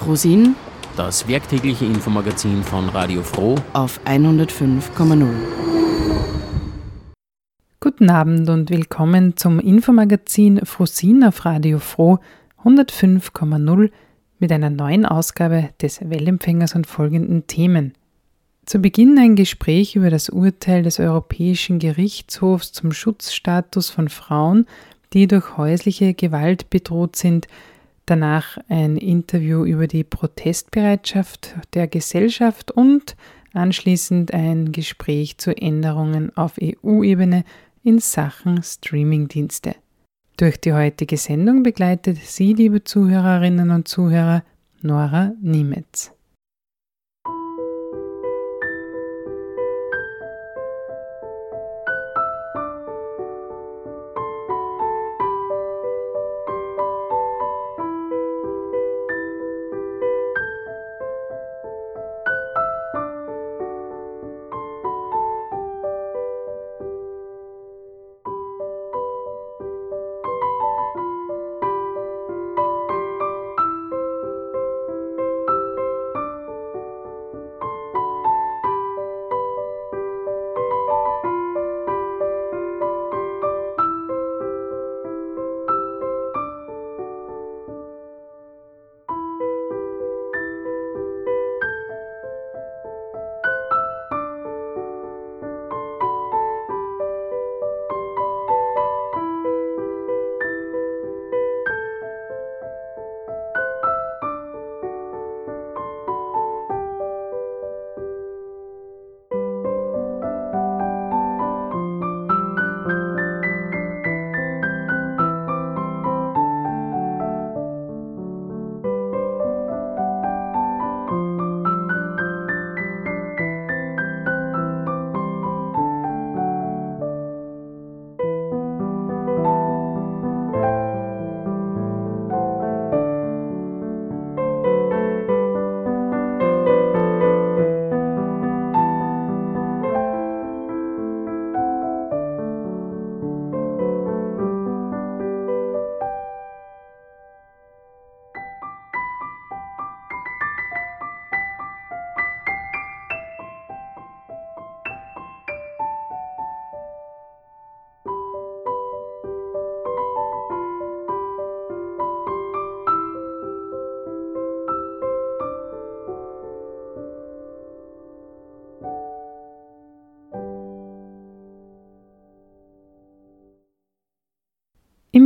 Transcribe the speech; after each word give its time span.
Frosin, 0.00 0.56
das 0.96 1.28
werktägliche 1.28 1.84
Infomagazin 1.84 2.62
von 2.62 2.88
Radio 2.88 3.22
Froh 3.22 3.56
auf 3.74 4.00
105,0. 4.06 5.26
Guten 7.80 8.08
Abend 8.08 8.48
und 8.48 8.70
willkommen 8.70 9.36
zum 9.36 9.60
Infomagazin 9.60 10.64
Frosin 10.64 11.22
auf 11.22 11.44
Radio 11.44 11.78
Froh 11.78 12.18
105,0 12.64 13.90
mit 14.38 14.50
einer 14.50 14.70
neuen 14.70 15.04
Ausgabe 15.04 15.68
des 15.82 16.00
Wellempfängers 16.00 16.74
und 16.74 16.86
folgenden 16.86 17.46
Themen. 17.46 17.92
Zu 18.64 18.78
Beginn 18.78 19.18
ein 19.18 19.36
Gespräch 19.36 19.96
über 19.96 20.08
das 20.08 20.30
Urteil 20.30 20.82
des 20.82 20.98
Europäischen 20.98 21.78
Gerichtshofs 21.78 22.72
zum 22.72 22.92
Schutzstatus 22.92 23.90
von 23.90 24.08
Frauen, 24.08 24.64
die 25.12 25.26
durch 25.26 25.58
häusliche 25.58 26.14
Gewalt 26.14 26.70
bedroht 26.70 27.16
sind, 27.16 27.48
danach 28.10 28.58
ein 28.68 28.96
Interview 28.96 29.64
über 29.64 29.86
die 29.86 30.04
Protestbereitschaft 30.04 31.54
der 31.74 31.86
Gesellschaft 31.86 32.72
und 32.72 33.16
anschließend 33.52 34.34
ein 34.34 34.72
Gespräch 34.72 35.38
zu 35.38 35.56
Änderungen 35.56 36.36
auf 36.36 36.54
EU-Ebene 36.60 37.44
in 37.84 38.00
Sachen 38.00 38.62
Streamingdienste. 38.62 39.76
Durch 40.36 40.60
die 40.60 40.72
heutige 40.72 41.16
Sendung 41.16 41.62
begleitet 41.62 42.18
Sie, 42.18 42.52
liebe 42.52 42.82
Zuhörerinnen 42.82 43.70
und 43.70 43.86
Zuhörer, 43.86 44.42
Nora 44.82 45.32
Niemetz. 45.40 46.12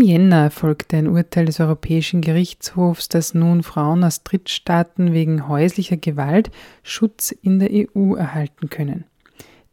Jänner 0.05 0.45
erfolgte 0.45 0.99
ein 0.99 1.09
Urteil 1.09 1.47
des 1.47 1.61
Europäischen 1.61 2.21
Gerichtshofs, 2.21 3.09
das 3.09 3.33
nun 3.33 3.63
Frauen 3.63 4.05
aus 4.05 4.23
Drittstaaten 4.23 5.13
wegen 5.15 5.49
häuslicher 5.49 5.97
Gewalt 5.97 6.51
Schutz 6.83 7.31
in 7.31 7.59
der 7.59 7.71
EU 7.73 8.15
erhalten 8.15 8.69
können. 8.69 9.05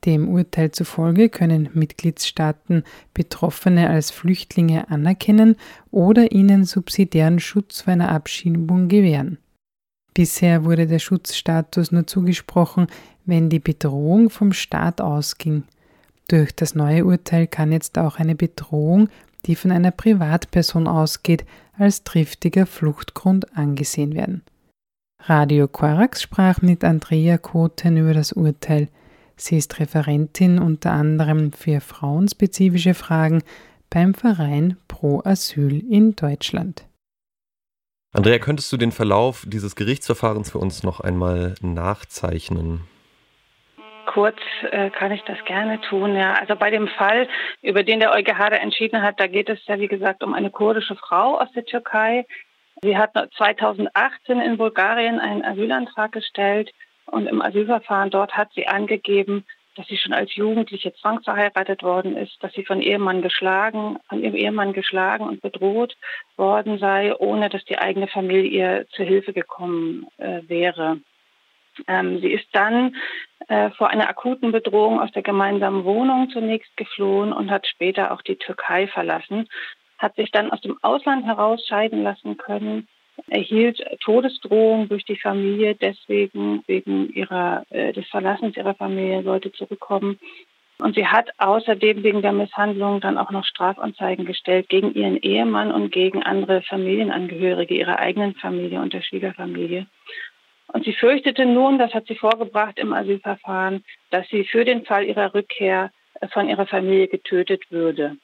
Dem 0.06 0.30
Urteil 0.30 0.72
zufolge 0.72 1.30
können 1.30 1.70
Mitgliedstaaten 1.74 2.84
Betroffene 3.14 3.90
als 3.90 4.10
Flüchtlinge 4.10 4.90
anerkennen 4.90 5.58
oder 5.92 6.32
ihnen 6.32 6.64
subsidiären 6.64 7.40
Schutz 7.40 7.82
vor 7.82 7.94
einer 7.94 8.10
Abschiebung 8.10 8.88
gewähren. 8.88 9.38
Bisher 10.14 10.66
wurde 10.66 10.88
der 10.88 11.00
Schutzstatus 11.00 11.92
nur 11.92 12.08
zugesprochen, 12.08 12.88
wenn 13.26 13.50
die 13.50 13.60
Bedrohung 13.60 14.30
vom 14.30 14.54
Staat 14.54 15.02
ausging. 15.02 15.64
Durch 16.28 16.56
das 16.56 16.76
neue 16.76 17.06
Urteil 17.06 17.46
kann 17.46 17.72
jetzt 17.72 17.98
auch 17.98 18.18
eine 18.18 18.36
Bedrohung 18.36 19.10
die 19.46 19.56
von 19.56 19.72
einer 19.72 19.92
Privatperson 19.92 20.88
ausgeht, 20.88 21.46
als 21.78 22.04
triftiger 22.04 22.66
Fluchtgrund 22.66 23.58
angesehen 23.58 24.14
werden. 24.14 24.44
Radio 25.20 25.68
Korax 25.68 26.22
sprach 26.22 26.62
mit 26.62 26.84
Andrea 26.84 27.38
Koten 27.38 27.98
über 27.98 28.14
das 28.14 28.34
Urteil. 28.34 28.90
Sie 29.36 29.58
ist 29.58 29.80
Referentin 29.80 30.60
unter 30.60 30.92
anderem 30.92 31.52
für 31.52 31.80
frauenspezifische 31.82 32.94
Fragen 32.94 33.44
beim 33.90 34.14
Verein 34.14 34.78
Pro 34.88 35.22
Asyl 35.24 35.84
in 35.90 36.16
Deutschland. 36.16 36.86
Andrea, 38.14 38.40
könntest 38.40 38.72
du 38.72 38.78
den 38.78 38.92
Verlauf 38.92 39.46
dieses 39.48 39.76
Gerichtsverfahrens 39.76 40.52
für 40.52 40.58
uns 40.58 40.84
noch 40.84 41.00
einmal 41.00 41.56
nachzeichnen? 41.62 42.82
Kurz 44.06 44.38
äh, 44.72 44.90
kann 44.90 45.12
ich 45.12 45.24
das 45.24 45.44
gerne 45.46 45.80
tun. 45.82 46.16
Ja, 46.16 46.34
also 46.34 46.56
bei 46.56 46.70
dem 46.70 46.88
Fall, 46.88 47.28
über 47.62 47.84
den 47.84 48.00
der 48.00 48.12
EuGH 48.14 48.52
entschieden 48.60 49.02
hat, 49.02 49.20
da 49.20 49.28
geht 49.28 49.50
es 49.50 49.66
ja 49.66 49.80
wie 49.80 49.88
gesagt 49.88 50.24
um 50.24 50.34
eine 50.34 50.50
kurdische 50.50 50.96
Frau 50.96 51.40
aus 51.40 51.52
der 51.54 51.66
Türkei. 51.66 52.26
Sie 52.82 52.98
hat 52.98 53.12
2018 53.38 54.40
in 54.40 54.58
Bulgarien 54.58 55.20
einen 55.20 55.44
Asylantrag 55.44 56.12
gestellt 56.12 56.72
und 57.06 57.28
im 57.28 57.42
Asylverfahren 57.42 58.10
dort 58.10 58.34
hat 58.34 58.52
sie 58.54 58.68
angegeben, 58.68 59.46
dass 59.76 59.88
sie 59.88 59.98
schon 59.98 60.14
als 60.14 60.36
Jugendliche 60.36 60.94
zwangsverheiratet 60.94 61.84
worden 61.84 62.18
ist, 62.18 62.38
dass 62.42 62.52
sie 62.54 62.66
von 62.66 62.82
Ehemann 62.82 63.22
geschlagen, 63.22 63.98
von 64.10 64.22
ihrem 64.22 64.36
Ehemann 64.36 64.74
geschlagen 64.74 65.28
und 65.28 65.42
bedroht 65.42 65.96
worden 66.36 66.78
sei, 66.78 67.16
ohne 67.16 67.50
dass 67.50 67.64
die 67.66 67.78
eigene 67.78 68.08
Familie 68.08 68.50
ihr 68.50 68.88
zu 68.90 69.04
Hilfe 69.04 69.34
gekommen 69.34 70.08
äh, 70.18 70.42
wäre. 70.48 71.00
Ähm, 71.88 72.20
sie 72.20 72.32
ist 72.32 72.48
dann 72.54 72.96
äh, 73.48 73.70
vor 73.72 73.90
einer 73.90 74.10
akuten 74.10 74.52
Bedrohung 74.52 75.00
aus 75.00 75.12
der 75.12 75.24
gemeinsamen 75.24 75.84
Wohnung 75.84 76.30
zunächst 76.32 76.76
geflohen 76.78 77.34
und 77.34 77.52
hat 77.52 77.68
später 77.68 78.12
auch 78.12 78.22
die 78.22 78.36
Türkei 78.36 78.88
verlassen, 78.88 79.48
hat 79.98 80.16
sich 80.16 80.32
dann 80.32 80.52
aus 80.52 80.62
dem 80.62 80.78
Ausland 80.82 81.26
herausscheiden 81.26 82.04
lassen 82.04 82.38
können, 82.38 82.88
erhielt 83.28 83.84
Todesdrohungen 84.02 84.90
durch 84.90 85.06
die 85.06 85.18
Familie, 85.18 85.76
deswegen 85.76 86.64
wegen 86.68 87.14
ihrer, 87.14 87.64
äh, 87.70 87.94
des 87.94 88.08
Verlassens 88.08 88.58
ihrer 88.58 88.74
Familie 88.74 89.24
sollte 89.24 89.52
zurückkommen. 89.52 90.20
Und 90.80 90.96
sie 90.96 91.06
hat 91.06 91.30
außerdem 91.38 92.04
wegen 92.04 92.24
der 92.24 92.32
Misshandlung 92.32 93.02
dann 93.02 93.20
auch 93.20 93.30
noch 93.30 93.46
Strafanzeigen 93.46 94.26
gestellt 94.26 94.68
gegen 94.68 94.94
ihren 94.96 95.18
Ehemann 95.18 95.72
und 95.72 95.92
gegen 95.92 96.24
andere 96.24 96.64
Familienangehörige 96.64 97.76
ihrer 97.76 98.00
eigenen 98.00 98.34
Familie 98.34 98.82
und 98.82 98.94
der 98.94 99.04
Schwiegerfamilie. 99.04 99.86
Und 100.74 100.86
sie 100.86 100.94
fürchtete 100.94 101.46
nun, 101.46 101.78
das 101.78 101.94
hat 101.94 102.08
sie 102.08 102.16
vorgebracht 102.16 102.80
im 102.80 102.94
Asylverfahren, 102.94 103.84
dass 104.10 104.28
sie 104.30 104.46
für 104.46 104.64
den 104.64 104.86
Fall 104.86 105.04
ihrer 105.06 105.34
Rückkehr 105.34 105.92
äh, 106.20 106.28
von 106.30 106.48
ihrer 106.48 106.66
Familie 106.66 107.08
getötet 107.08 107.64
würde, 107.70 108.18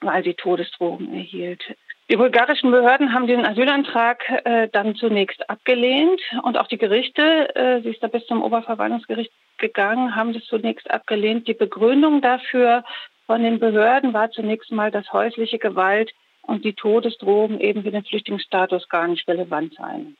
weil 0.00 0.24
sie 0.24 0.34
Todesdrohungen 0.34 1.14
erhielt. 1.14 1.62
Die 2.10 2.16
bulgarischen 2.16 2.72
Behörden 2.72 3.14
haben 3.14 3.28
diesen 3.28 3.46
Asylantrag 3.46 4.28
äh, 4.44 4.68
dann 4.72 4.96
zunächst 4.96 5.48
abgelehnt 5.48 6.20
und 6.42 6.58
auch 6.58 6.66
die 6.66 6.78
Gerichte, 6.78 7.54
äh, 7.54 7.80
sie 7.82 7.90
ist 7.90 8.02
da 8.02 8.08
bis 8.08 8.26
zum 8.26 8.42
Oberverwaltungsgericht 8.42 9.30
gegangen, 9.58 10.16
haben 10.16 10.32
das 10.32 10.44
zunächst 10.46 10.90
abgelehnt. 10.90 11.46
Die 11.46 11.54
Begründung 11.54 12.20
dafür 12.20 12.82
von 13.26 13.44
den 13.44 13.60
Behörden 13.60 14.12
war 14.12 14.32
zunächst 14.32 14.72
mal, 14.72 14.90
dass 14.90 15.12
häusliche 15.12 15.60
Gewalt 15.60 16.10
und 16.42 16.64
die 16.64 16.72
Todesdrohungen 16.72 17.60
eben 17.60 17.84
für 17.84 17.92
den 17.92 18.04
Flüchtlingsstatus 18.04 18.88
gar 18.88 19.06
nicht 19.06 19.28
relevant 19.28 19.74
seien. 19.74 20.16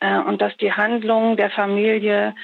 Äh, 0.00 0.18
und 0.18 0.40
dass 0.40 0.56
die 0.56 0.72
Handlungen 0.72 1.36
der 1.36 1.50
Familie 1.50 2.34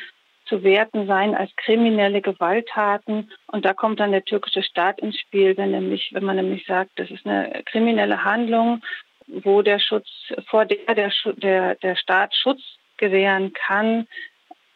zu 0.47 0.63
werten 0.63 1.07
seien 1.07 1.35
als 1.35 1.55
kriminelle 1.57 2.23
Gewalttaten. 2.23 3.31
Und 3.47 3.65
da 3.65 3.75
kommt 3.75 4.01
dann 4.01 4.13
der 4.13 4.25
türkische 4.25 4.63
Staat 4.63 4.99
ins 5.01 5.19
Spiel, 5.19 5.57
wenn, 5.57 5.71
nämlich, 5.71 6.11
wenn 6.13 6.25
man 6.25 6.37
nämlich 6.37 6.67
sagt, 6.67 6.93
das 6.97 7.11
ist 7.11 7.27
eine 7.27 7.63
kriminelle 7.67 8.25
Handlung, 8.25 8.83
wo 9.27 9.63
der 9.63 9.79
Schutz, 9.79 10.09
vor 10.49 10.65
der 10.65 10.95
der, 10.95 11.13
der, 11.37 11.75
der 11.77 11.97
Staat 11.97 12.35
Schutz 12.35 12.63
gewähren 12.97 13.53
kann, 13.53 14.07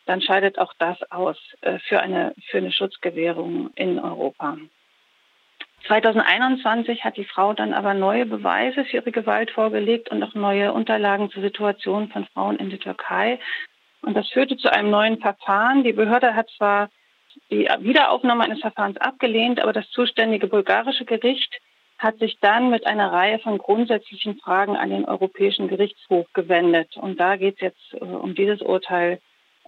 dann 0.06 0.20
scheidet 0.20 0.58
auch 0.58 0.74
das 0.78 0.98
aus 1.10 1.38
äh, 1.62 1.78
für 1.78 2.00
eine, 2.00 2.34
für 2.50 2.58
eine 2.58 2.72
Schutzgewährung 2.72 3.70
in 3.74 3.98
Europa. 3.98 4.58
2021 5.86 7.04
hat 7.04 7.16
die 7.16 7.24
Frau 7.24 7.52
dann 7.52 7.72
aber 7.72 7.94
neue 7.94 8.26
Beweise 8.26 8.84
für 8.84 8.98
ihre 8.98 9.12
Gewalt 9.12 9.50
vorgelegt 9.50 10.10
und 10.10 10.22
auch 10.22 10.34
neue 10.34 10.72
Unterlagen 10.72 11.30
zur 11.30 11.42
Situation 11.42 12.08
von 12.08 12.26
Frauen 12.26 12.56
in 12.56 12.70
der 12.70 12.78
Türkei. 12.78 13.38
Und 14.02 14.16
das 14.16 14.28
führte 14.28 14.56
zu 14.56 14.72
einem 14.72 14.90
neuen 14.90 15.18
Verfahren. 15.18 15.84
Die 15.84 15.92
Behörde 15.92 16.34
hat 16.34 16.48
zwar 16.56 16.88
die 17.50 17.68
Wiederaufnahme 17.80 18.44
eines 18.44 18.60
Verfahrens 18.60 18.98
abgelehnt, 18.98 19.60
aber 19.60 19.72
das 19.72 19.88
zuständige 19.90 20.46
bulgarische 20.46 21.04
Gericht 21.04 21.60
hat 21.98 22.18
sich 22.18 22.38
dann 22.40 22.70
mit 22.70 22.86
einer 22.86 23.12
Reihe 23.12 23.38
von 23.38 23.58
grundsätzlichen 23.58 24.36
Fragen 24.38 24.76
an 24.76 24.90
den 24.90 25.04
Europäischen 25.04 25.68
Gerichtshof 25.68 26.26
gewendet. 26.32 26.96
Und 26.96 27.20
da 27.20 27.36
geht 27.36 27.54
es 27.56 27.60
jetzt 27.60 27.94
äh, 27.94 28.04
um 28.04 28.34
dieses 28.34 28.60
Urteil 28.60 29.20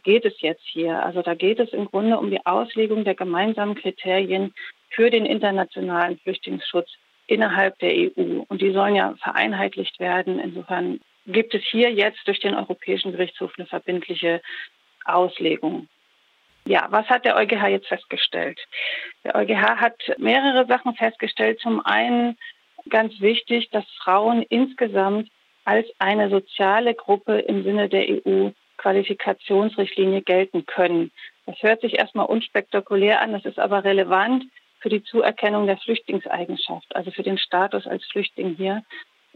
geht 0.05 0.25
es 0.25 0.41
jetzt 0.41 0.65
hier. 0.65 1.05
Also 1.05 1.23
da 1.23 1.35
geht 1.35 1.59
es 1.59 1.73
im 1.73 1.87
Grunde 1.87 2.19
um 2.19 2.31
die 2.31 2.45
Auslegung 2.47 3.05
der 3.05 3.15
gemeinsamen 3.15 3.75
Kriterien 3.75 4.55
für 4.91 5.11
den 5.11 5.27
internationalen 5.27 6.19
Flüchtlingsschutz 6.19 6.89
innerhalb 7.27 7.79
der 7.81 7.91
EU. 7.91 8.45
Und 8.47 8.63
die 8.63 8.73
sollen 8.73 8.95
ja 8.95 9.15
vereinheitlicht 9.23 9.99
werden. 9.99 10.39
Insofern 10.39 11.01
gibt 11.27 11.55
es 11.55 11.63
hier 11.65 11.91
jetzt 11.91 12.27
durch 12.27 12.41
den 12.41 12.55
Europäischen 12.55 13.13
Gerichtshof 13.13 13.53
eine 13.57 13.67
verbindliche 13.67 14.41
Auslegung. 15.05 15.89
Ja, 16.67 16.87
was 16.91 17.07
hat 17.09 17.25
der 17.25 17.37
EuGH 17.37 17.69
jetzt 17.69 17.89
festgestellt? 17.89 18.59
Der 19.25 19.35
EuGH 19.35 19.81
hat 19.81 19.99
mehrere 20.19 20.67
Sachen 20.67 20.95
festgestellt. 20.95 21.61
Zum 21.61 21.85
einen 21.85 22.39
ganz 22.89 23.21
wichtig, 23.21 23.71
dass 23.71 23.85
Frauen 24.03 24.43
insgesamt 24.49 25.29
als 25.65 25.89
eine 25.99 26.31
soziale 26.31 26.95
Gruppe 26.95 27.39
im 27.39 27.65
Sinne 27.65 27.89
der 27.89 28.09
EU-Qualifikationsrichtlinie 28.79 30.23
gelten 30.23 30.67
können. 30.67 31.11
Das 31.47 31.63
hört 31.63 31.81
sich 31.81 31.99
erstmal 31.99 32.27
unspektakulär 32.27 33.21
an, 33.21 33.33
das 33.33 33.45
ist 33.45 33.59
aber 33.59 33.85
relevant 33.85 34.45
für 34.81 34.89
die 34.89 35.03
Zuerkennung 35.03 35.67
der 35.67 35.79
Flüchtlingseigenschaft, 35.79 36.95
also 36.95 37.11
für 37.11 37.23
den 37.23 37.39
Status 37.39 37.87
als 37.87 38.05
Flüchtling 38.07 38.55
hier 38.57 38.83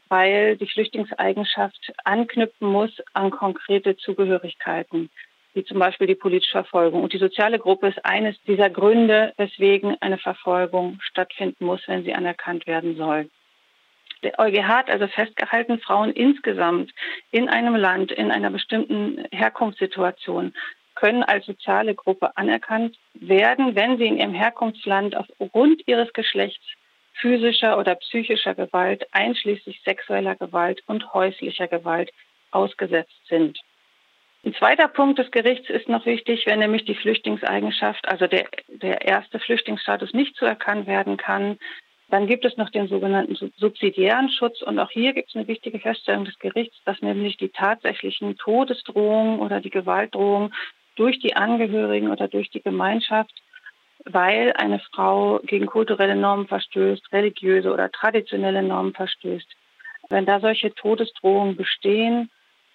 weil 0.08 0.56
die 0.56 0.66
Flüchtlingseigenschaft 0.66 1.92
anknüpfen 2.04 2.68
muss 2.68 2.90
an 3.12 3.30
konkrete 3.30 3.96
Zugehörigkeiten, 3.96 5.10
wie 5.54 5.64
zum 5.64 5.78
Beispiel 5.78 6.06
die 6.06 6.14
politische 6.14 6.52
Verfolgung. 6.52 7.02
Und 7.02 7.12
die 7.12 7.18
soziale 7.18 7.58
Gruppe 7.58 7.88
ist 7.88 8.04
eines 8.04 8.40
dieser 8.44 8.70
Gründe, 8.70 9.32
weswegen 9.36 9.96
eine 10.00 10.18
Verfolgung 10.18 10.98
stattfinden 11.02 11.66
muss, 11.66 11.86
wenn 11.86 12.04
sie 12.04 12.14
anerkannt 12.14 12.66
werden 12.66 12.96
soll. 12.96 13.28
Der 14.22 14.38
EuGH 14.38 14.66
hat 14.66 14.90
also 14.90 15.06
festgehalten, 15.06 15.78
Frauen 15.78 16.10
insgesamt 16.12 16.92
in 17.30 17.48
einem 17.48 17.76
Land, 17.76 18.10
in 18.10 18.30
einer 18.30 18.50
bestimmten 18.50 19.24
Herkunftssituation 19.32 20.54
können 20.94 21.22
als 21.22 21.46
soziale 21.46 21.94
Gruppe 21.94 22.36
anerkannt 22.36 22.98
werden, 23.14 23.76
wenn 23.76 23.98
sie 23.98 24.06
in 24.06 24.18
ihrem 24.18 24.34
Herkunftsland 24.34 25.16
aufgrund 25.16 25.86
ihres 25.86 26.12
Geschlechts 26.12 26.64
physischer 27.20 27.78
oder 27.78 27.94
psychischer 27.96 28.54
Gewalt, 28.54 29.06
einschließlich 29.12 29.80
sexueller 29.84 30.36
Gewalt 30.36 30.82
und 30.86 31.12
häuslicher 31.14 31.68
Gewalt 31.68 32.10
ausgesetzt 32.50 33.20
sind. 33.28 33.58
Ein 34.44 34.54
zweiter 34.54 34.88
Punkt 34.88 35.18
des 35.18 35.30
Gerichts 35.30 35.68
ist 35.68 35.88
noch 35.88 36.06
wichtig, 36.06 36.46
wenn 36.46 36.60
nämlich 36.60 36.84
die 36.84 36.94
Flüchtlingseigenschaft, 36.94 38.06
also 38.08 38.26
der, 38.26 38.46
der 38.68 39.02
erste 39.02 39.40
Flüchtlingsstatus 39.40 40.14
nicht 40.14 40.36
zuerkannt 40.36 40.86
werden 40.86 41.16
kann, 41.16 41.58
dann 42.10 42.26
gibt 42.26 42.44
es 42.44 42.56
noch 42.56 42.70
den 42.70 42.88
sogenannten 42.88 43.36
subsidiären 43.56 44.30
Schutz. 44.30 44.62
Und 44.62 44.78
auch 44.78 44.90
hier 44.90 45.12
gibt 45.12 45.28
es 45.28 45.36
eine 45.36 45.46
wichtige 45.46 45.78
Feststellung 45.78 46.24
des 46.24 46.38
Gerichts, 46.38 46.76
dass 46.84 47.02
nämlich 47.02 47.36
die 47.36 47.50
tatsächlichen 47.50 48.36
Todesdrohungen 48.38 49.40
oder 49.40 49.60
die 49.60 49.70
Gewaltdrohungen 49.70 50.54
durch 50.96 51.18
die 51.20 51.36
Angehörigen 51.36 52.10
oder 52.10 52.28
durch 52.28 52.50
die 52.50 52.62
Gemeinschaft 52.62 53.32
weil 54.04 54.52
eine 54.54 54.78
Frau 54.78 55.40
gegen 55.44 55.66
kulturelle 55.66 56.16
Normen 56.16 56.46
verstößt, 56.46 57.12
religiöse 57.12 57.72
oder 57.72 57.90
traditionelle 57.90 58.62
Normen 58.62 58.94
verstößt. 58.94 59.48
Wenn 60.08 60.26
da 60.26 60.40
solche 60.40 60.74
Todesdrohungen 60.74 61.56
bestehen 61.56 62.30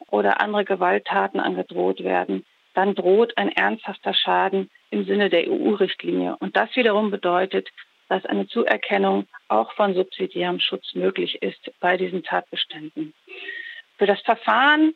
oder 0.09 0.41
andere 0.41 0.65
Gewalttaten 0.65 1.39
angedroht 1.39 2.03
werden, 2.03 2.45
dann 2.74 2.95
droht 2.95 3.38
ein 3.38 3.50
ernsthafter 3.50 4.13
Schaden 4.13 4.69
im 4.89 5.06
Sinne 5.06 5.29
der 5.29 5.50
EU-Richtlinie. 5.50 6.36
Und 6.39 6.56
das 6.56 6.75
wiederum 6.75 7.12
bedeutet, 7.12 7.69
dass 8.09 8.25
eine 8.25 8.47
Zuerkennung 8.47 9.27
auch 9.47 9.71
von 9.73 9.94
subsidiärem 9.94 10.59
Schutz 10.59 10.94
möglich 10.94 11.41
ist 11.41 11.71
bei 11.79 11.97
diesen 11.97 12.23
Tatbeständen. 12.23 13.13
Für 13.97 14.05
das 14.05 14.21
Verfahren 14.21 14.94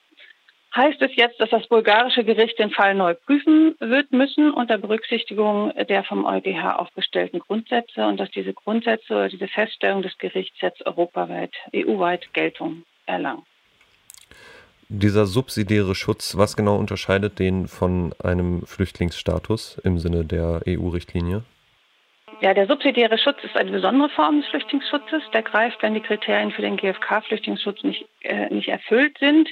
heißt 0.75 1.01
es 1.01 1.15
jetzt, 1.15 1.39
dass 1.39 1.49
das 1.49 1.67
bulgarische 1.67 2.23
Gericht 2.23 2.59
den 2.59 2.71
Fall 2.71 2.93
neu 2.93 3.15
prüfen 3.15 3.75
wird 3.79 4.11
müssen 4.11 4.51
unter 4.51 4.77
Berücksichtigung 4.77 5.73
der 5.89 6.03
vom 6.03 6.25
EuGH 6.25 6.77
aufgestellten 6.77 7.39
Grundsätze 7.39 8.05
und 8.05 8.17
dass 8.17 8.29
diese 8.31 8.53
Grundsätze 8.53 9.13
oder 9.13 9.29
diese 9.29 9.47
Feststellung 9.47 10.01
des 10.01 10.17
Gerichts 10.17 10.61
jetzt 10.61 10.85
europaweit, 10.85 11.53
EU-weit 11.73 12.33
Geltung 12.33 12.83
erlangen. 13.05 13.43
Dieser 14.89 15.25
subsidiäre 15.25 15.95
Schutz, 15.95 16.37
was 16.37 16.55
genau 16.55 16.77
unterscheidet 16.77 17.39
den 17.39 17.67
von 17.67 18.13
einem 18.23 18.65
Flüchtlingsstatus 18.65 19.79
im 19.83 19.99
Sinne 19.99 20.23
der 20.23 20.61
EU-Richtlinie? 20.65 21.43
Ja, 22.41 22.53
der 22.53 22.67
subsidiäre 22.67 23.17
Schutz 23.17 23.43
ist 23.43 23.57
eine 23.57 23.71
besondere 23.71 24.09
Form 24.09 24.41
des 24.41 24.49
Flüchtlingsschutzes. 24.49 25.23
Der 25.33 25.41
greift, 25.41 25.81
wenn 25.81 25.95
die 25.95 26.01
Kriterien 26.01 26.51
für 26.51 26.61
den 26.61 26.77
GfK-Flüchtlingsschutz 26.77 27.83
nicht, 27.83 28.05
äh, 28.21 28.53
nicht 28.53 28.67
erfüllt 28.67 29.17
sind. 29.19 29.49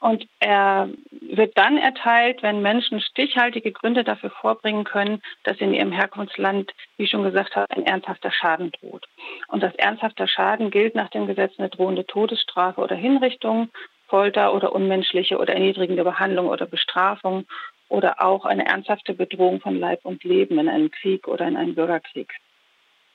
Und 0.00 0.26
er 0.40 0.88
wird 1.20 1.56
dann 1.56 1.78
erteilt, 1.78 2.42
wenn 2.42 2.60
Menschen 2.60 3.00
stichhaltige 3.00 3.70
Gründe 3.70 4.02
dafür 4.02 4.30
vorbringen 4.30 4.82
können, 4.82 5.22
dass 5.44 5.58
in 5.58 5.72
ihrem 5.72 5.92
Herkunftsland, 5.92 6.72
wie 6.96 7.06
schon 7.06 7.22
gesagt 7.22 7.54
habe, 7.54 7.70
ein 7.70 7.86
ernsthafter 7.86 8.32
Schaden 8.32 8.72
droht. 8.72 9.06
Und 9.46 9.62
das 9.62 9.74
ernsthafter 9.76 10.26
Schaden 10.26 10.72
gilt 10.72 10.96
nach 10.96 11.08
dem 11.10 11.28
Gesetz 11.28 11.52
eine 11.56 11.68
drohende 11.68 12.04
Todesstrafe 12.04 12.80
oder 12.80 12.96
Hinrichtung, 12.96 13.70
Folter 14.08 14.52
oder 14.52 14.72
unmenschliche 14.72 15.38
oder 15.38 15.54
erniedrigende 15.54 16.02
Behandlung 16.02 16.48
oder 16.48 16.66
Bestrafung 16.66 17.46
oder 17.92 18.22
auch 18.22 18.46
eine 18.46 18.66
ernsthafte 18.66 19.12
Bedrohung 19.12 19.60
von 19.60 19.78
Leib 19.78 20.04
und 20.04 20.24
Leben 20.24 20.58
in 20.58 20.68
einem 20.68 20.90
Krieg 20.90 21.28
oder 21.28 21.46
in 21.46 21.56
einem 21.56 21.74
Bürgerkrieg. 21.74 22.32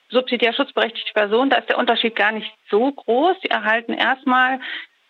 Subsidiär 0.09 0.53
schutzberechtigte 0.53 1.13
Personen, 1.13 1.49
da 1.49 1.57
ist 1.57 1.67
der 1.67 1.79
Unterschied 1.79 2.15
gar 2.15 2.31
nicht 2.31 2.49
so 2.69 2.91
groß. 2.91 3.37
Sie 3.41 3.49
erhalten 3.49 3.93
erstmal 3.93 4.59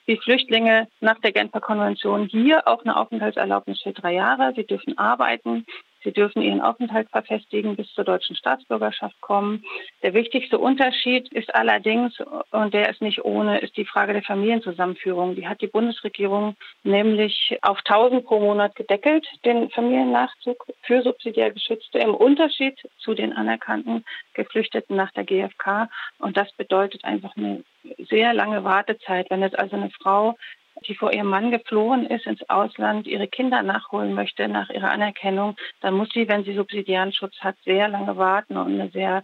die 0.08 0.18
Flüchtlinge 0.18 0.88
nach 1.02 1.20
der 1.20 1.34
Genfer 1.34 1.60
Konvention 1.60 2.28
hier 2.28 2.66
auch 2.66 2.84
eine 2.84 2.96
Aufenthaltserlaubnis 2.96 3.82
für 3.82 3.92
drei 3.92 4.14
Jahre. 4.14 4.54
Sie 4.56 4.66
dürfen 4.66 4.98
arbeiten, 4.98 5.66
Sie 6.08 6.14
dürfen 6.14 6.42
ihren 6.42 6.62
Aufenthalt 6.62 7.10
verfestigen, 7.10 7.76
bis 7.76 7.94
zur 7.94 8.06
deutschen 8.06 8.38
Staatsbürgerschaft 8.38 9.20
kommen. 9.20 9.66
Der 10.04 10.14
wichtigste 10.14 10.58
Unterschied 10.58 11.28
ist 11.34 11.54
allerdings, 11.54 12.18
und 12.52 12.74
der 12.74 12.88
ist 12.88 13.02
nicht 13.02 13.26
ohne, 13.26 13.60
ist 13.60 13.76
die 13.76 13.84
Frage 13.84 14.14
der 14.14 14.22
Familienzusammenführung. 14.22 15.36
Die 15.36 15.50
hat 15.50 15.60
die 15.60 15.68
Bundesregierung 15.68 16.56
nämlich 16.84 17.60
auf 17.62 17.80
1000 17.80 18.24
pro 18.26 18.40
Monat 18.40 18.74
gedeckelt, 18.78 19.28
den 19.44 19.70
Familiennachzug 19.70 20.68
für 20.84 21.02
subsidiär 21.02 21.52
Geschützte, 21.52 22.00
im 22.00 22.16
Unterschied 22.16 22.80
zu 23.00 23.14
den 23.14 23.34
anerkannten 23.34 24.06
Geflüchteten 24.34 24.96
nach 24.96 25.12
der 25.12 25.26
GfK. 25.26 25.90
Und 26.20 26.38
das 26.38 26.50
bedeutet 26.54 27.04
einfach 27.04 27.36
eine 27.36 27.66
sehr 28.08 28.34
lange 28.34 28.64
Wartezeit. 28.64 29.30
Wenn 29.30 29.42
jetzt 29.42 29.60
also 29.60 29.76
eine 29.76 29.90
Frau 29.90 30.38
die 30.86 30.96
vor 30.96 31.14
ihrem 31.14 31.28
Mann 31.28 31.52
geflohen 31.52 32.06
ist 32.08 32.26
ins 32.26 32.48
Ausland, 32.50 33.08
ihre 33.08 33.28
Kinder 33.28 33.64
nachholen 33.64 34.14
möchte 34.14 34.48
nach 34.48 34.70
ihrer 34.70 34.92
Anerkennung, 34.92 35.56
dann 35.82 35.96
muss 35.96 36.10
sie, 36.14 36.28
wenn 36.28 36.44
sie 36.44 36.54
subsidiären 36.54 37.14
Schutz 37.14 37.36
hat, 37.40 37.56
sehr 37.66 37.88
lange 37.88 38.18
warten 38.18 38.58
und 38.58 38.80
eine 38.80 38.90
sehr 38.90 39.24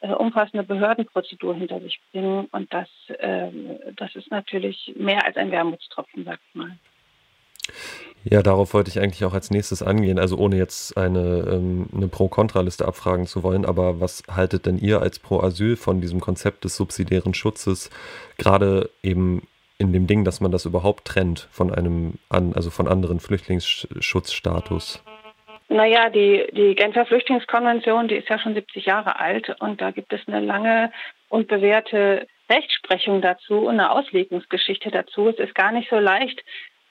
äh, 0.00 0.12
umfassende 0.12 0.64
Behördenprozedur 0.64 1.54
hinter 1.54 1.80
sich 1.80 2.00
bringen. 2.10 2.46
Und 2.52 2.72
das, 2.72 2.88
äh, 3.18 3.48
das 3.96 4.14
ist 4.16 4.30
natürlich 4.30 4.94
mehr 4.96 5.24
als 5.26 5.36
ein 5.36 5.50
Wermutstropfen, 5.50 6.24
sag 6.24 6.38
ich 6.48 6.54
mal. 6.54 6.76
Ja, 8.24 8.42
darauf 8.42 8.74
wollte 8.74 8.90
ich 8.90 9.00
eigentlich 9.00 9.24
auch 9.24 9.32
als 9.32 9.50
nächstes 9.50 9.82
angehen, 9.82 10.18
also 10.18 10.36
ohne 10.36 10.56
jetzt 10.56 10.96
eine, 10.96 11.46
ähm, 11.50 11.88
eine 11.94 12.08
Pro-Kontra-Liste 12.08 12.86
abfragen 12.86 13.26
zu 13.26 13.42
wollen, 13.42 13.64
aber 13.64 14.00
was 14.00 14.22
haltet 14.30 14.66
denn 14.66 14.76
ihr 14.76 15.00
als 15.00 15.18
Pro-Asyl 15.18 15.76
von 15.76 16.00
diesem 16.02 16.20
Konzept 16.20 16.64
des 16.64 16.76
subsidiären 16.76 17.32
Schutzes, 17.32 17.88
gerade 18.36 18.90
eben 19.02 19.42
in 19.80 19.92
dem 19.92 20.06
Ding, 20.06 20.24
dass 20.24 20.40
man 20.40 20.52
das 20.52 20.66
überhaupt 20.66 21.06
trennt 21.06 21.48
von 21.50 21.72
einem, 21.72 22.14
an, 22.28 22.52
also 22.54 22.70
von 22.70 22.86
anderen 22.86 23.18
Flüchtlingsschutzstatus? 23.18 25.02
Naja, 25.68 26.10
die, 26.10 26.46
die 26.52 26.74
Genfer 26.74 27.06
Flüchtlingskonvention, 27.06 28.08
die 28.08 28.16
ist 28.16 28.28
ja 28.28 28.38
schon 28.38 28.54
70 28.54 28.86
Jahre 28.86 29.18
alt 29.18 29.56
und 29.60 29.80
da 29.80 29.92
gibt 29.92 30.12
es 30.12 30.20
eine 30.26 30.40
lange 30.40 30.92
und 31.28 31.48
bewährte 31.48 32.26
Rechtsprechung 32.50 33.22
dazu 33.22 33.60
und 33.60 33.80
eine 33.80 33.92
Auslegungsgeschichte 33.92 34.90
dazu. 34.90 35.28
Es 35.28 35.38
ist 35.38 35.54
gar 35.54 35.72
nicht 35.72 35.88
so 35.88 35.96
leicht 35.96 36.42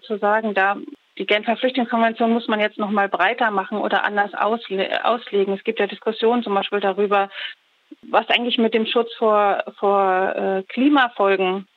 zu 0.01 0.17
sagen, 0.17 0.53
da 0.53 0.77
die 1.17 1.25
Genfer 1.25 1.57
Flüchtlingskonvention 1.57 2.31
muss 2.31 2.47
man 2.47 2.61
jetzt 2.61 2.77
noch 2.77 2.89
mal 2.89 3.09
breiter 3.09 3.51
machen 3.51 3.77
oder 3.77 4.05
anders 4.05 4.33
ausle 4.33 5.05
auslegen. 5.05 5.53
Es 5.53 5.63
gibt 5.65 5.79
ja 5.79 5.87
Diskussionen 5.87 6.43
zum 6.43 6.55
Beispiel 6.55 6.79
darüber, 6.79 7.29
was 8.03 8.29
eigentlich 8.29 8.57
mit 8.57 8.73
dem 8.73 8.85
Schutz 8.85 9.13
vor, 9.15 9.63
vor 9.77 10.33
äh, 10.35 10.63
Klimafolgen 10.63 11.67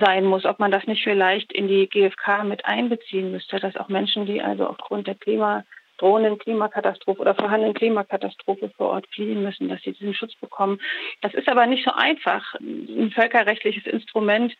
sein 0.00 0.24
muss, 0.24 0.44
ob 0.44 0.58
man 0.58 0.70
das 0.70 0.86
nicht 0.86 1.02
vielleicht 1.02 1.52
in 1.52 1.68
die 1.68 1.88
GfK 1.88 2.44
mit 2.44 2.64
einbeziehen 2.64 3.30
müsste, 3.30 3.58
dass 3.58 3.76
auch 3.76 3.88
Menschen, 3.88 4.26
die 4.26 4.42
also 4.42 4.66
aufgrund 4.66 5.06
der 5.06 5.14
Klima 5.14 5.64
drohenden 5.98 6.38
Klimakatastrophe 6.38 7.20
oder 7.20 7.34
vorhandenen 7.34 7.74
Klimakatastrophe 7.74 8.70
vor 8.76 8.90
Ort 8.90 9.06
fliehen 9.14 9.42
müssen, 9.42 9.68
dass 9.68 9.80
sie 9.82 9.92
diesen 9.92 10.14
Schutz 10.14 10.34
bekommen. 10.36 10.80
Das 11.20 11.34
ist 11.34 11.48
aber 11.48 11.66
nicht 11.66 11.84
so 11.84 11.92
einfach. 11.92 12.54
Ein 12.54 13.12
völkerrechtliches 13.14 13.86
Instrument 13.86 14.54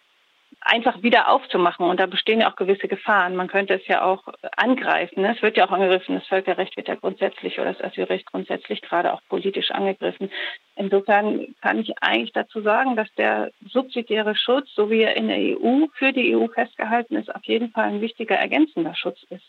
einfach 0.65 1.03
wieder 1.03 1.29
aufzumachen. 1.29 1.87
Und 1.87 2.01
da 2.01 2.07
bestehen 2.07 2.41
ja 2.41 2.51
auch 2.51 2.57
gewisse 2.57 2.89
Gefahren. 2.89 3.37
Man 3.37 3.49
könnte 3.49 3.75
es 3.75 3.87
ja 3.87 4.03
auch 4.03 4.23
angreifen. 4.57 5.25
Es 5.25 5.43
wird 5.43 5.57
ja 5.57 5.67
auch 5.67 5.71
angegriffen. 5.71 6.17
Das 6.17 6.27
Völkerrecht 6.27 6.77
wird 6.77 6.89
ja 6.89 6.95
grundsätzlich 6.95 7.61
oder 7.61 7.73
das 7.73 7.85
Asylrecht 7.85 8.27
grundsätzlich 8.27 8.81
gerade 8.81 9.13
auch 9.13 9.21
politisch 9.29 9.71
angegriffen. 9.71 10.31
Insofern 10.77 11.55
kann 11.61 11.79
ich 11.79 11.93
eigentlich 12.03 12.33
dazu 12.33 12.63
sagen, 12.63 12.97
dass 12.97 13.13
der 13.15 13.53
subsidiäre 13.69 14.35
Schutz, 14.35 14.75
so 14.75 14.91
wie 14.91 15.03
er 15.03 15.17
in 15.17 15.29
der 15.29 15.39
EU 15.39 15.87
für 15.95 16.13
die 16.13 16.35
EU 16.35 16.49
festgehalten 16.49 17.17
ist, 17.17 17.33
auf 17.33 17.45
jeden 17.45 17.71
Fall 17.71 17.85
ein 17.85 18.01
wichtiger 18.01 18.37
ergänzender 18.37 18.95
Schutz 18.97 19.23
ist. 19.31 19.45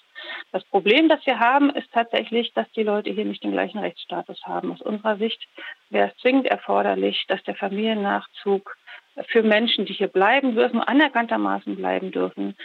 Das 0.52 0.64
Problem, 0.66 1.10
das 1.10 1.26
wir 1.26 1.40
haben, 1.40 1.70
ist 1.72 1.92
tatsächlich, 1.92 2.54
dass 2.54 2.70
die 2.74 2.84
Leute 2.84 3.10
hier 3.10 3.26
nicht 3.26 3.44
den 3.44 3.54
gleichen 3.54 3.80
Rechtsstatus 3.80 4.44
haben. 4.44 4.72
Aus 4.72 4.82
unserer 4.82 5.18
Sicht 5.18 5.42
wäre 5.90 6.10
es 6.10 6.18
zwingend 6.22 6.46
erforderlich, 6.46 7.26
dass 7.28 7.42
der 7.44 7.56
Familiennachzug 7.56 8.76
für 9.28 9.44
Menschen, 9.44 9.86
die 9.86 9.94
hier 9.94 10.08
bleiben 10.08 10.56
dürfen, 10.56 10.82
anerkanntermaßen 10.82 11.76
bleiben 11.76 12.12
dürfen, 12.12 12.56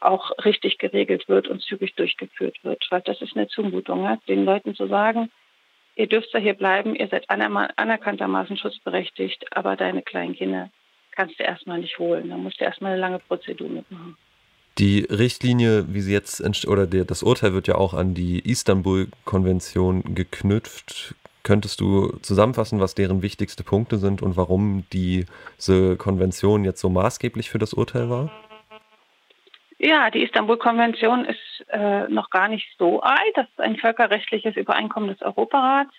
auch 0.00 0.32
richtig 0.44 0.78
geregelt 0.78 1.28
wird 1.28 1.48
und 1.48 1.62
zügig 1.62 1.94
durchgeführt 1.94 2.58
wird. 2.62 2.86
Weil 2.90 3.00
das 3.02 3.22
ist 3.22 3.36
eine 3.36 3.48
Zumutung, 3.48 4.04
ja? 4.04 4.18
den 4.28 4.44
Leuten 4.44 4.74
zu 4.74 4.86
sagen, 4.86 5.30
ihr 5.96 6.06
dürft 6.06 6.32
ja 6.34 6.40
hier 6.40 6.54
bleiben, 6.54 6.94
ihr 6.94 7.08
seid 7.08 7.30
anerkanntermaßen 7.30 8.56
schutzberechtigt, 8.56 9.46
aber 9.56 9.76
deine 9.76 10.02
kleinen 10.02 10.34
Kinder 10.34 10.70
kannst 11.12 11.38
du 11.38 11.44
erstmal 11.44 11.78
nicht 11.78 11.98
holen. 11.98 12.28
Da 12.30 12.36
musst 12.36 12.60
du 12.60 12.64
erstmal 12.64 12.92
eine 12.92 13.00
lange 13.00 13.18
Prozedur 13.18 13.68
mitmachen. 13.68 14.16
Die 14.78 15.06
Richtlinie, 15.08 15.94
wie 15.94 16.00
sie 16.00 16.12
jetzt 16.12 16.66
oder 16.66 16.86
der, 16.86 17.04
das 17.04 17.22
Urteil 17.22 17.54
wird 17.54 17.68
ja 17.68 17.76
auch 17.76 17.94
an 17.94 18.14
die 18.14 18.40
Istanbul-Konvention 18.40 20.16
geknüpft. 20.16 21.14
Könntest 21.44 21.80
du 21.80 22.08
zusammenfassen, 22.22 22.80
was 22.80 22.94
deren 22.94 23.20
wichtigste 23.20 23.62
Punkte 23.64 23.98
sind 23.98 24.22
und 24.22 24.36
warum 24.36 24.86
diese 24.92 25.96
Konvention 25.98 26.64
jetzt 26.64 26.80
so 26.80 26.88
maßgeblich 26.88 27.50
für 27.50 27.58
das 27.58 27.74
Urteil 27.74 28.08
war? 28.08 28.30
Ja, 29.78 30.10
die 30.10 30.22
Istanbul-Konvention 30.22 31.26
ist 31.26 31.66
äh, 31.68 32.08
noch 32.08 32.30
gar 32.30 32.48
nicht 32.48 32.66
so 32.78 33.02
alt. 33.02 33.32
Das 33.34 33.46
ist 33.46 33.60
ein 33.60 33.76
völkerrechtliches 33.76 34.56
Übereinkommen 34.56 35.10
des 35.10 35.20
Europarats. 35.20 35.92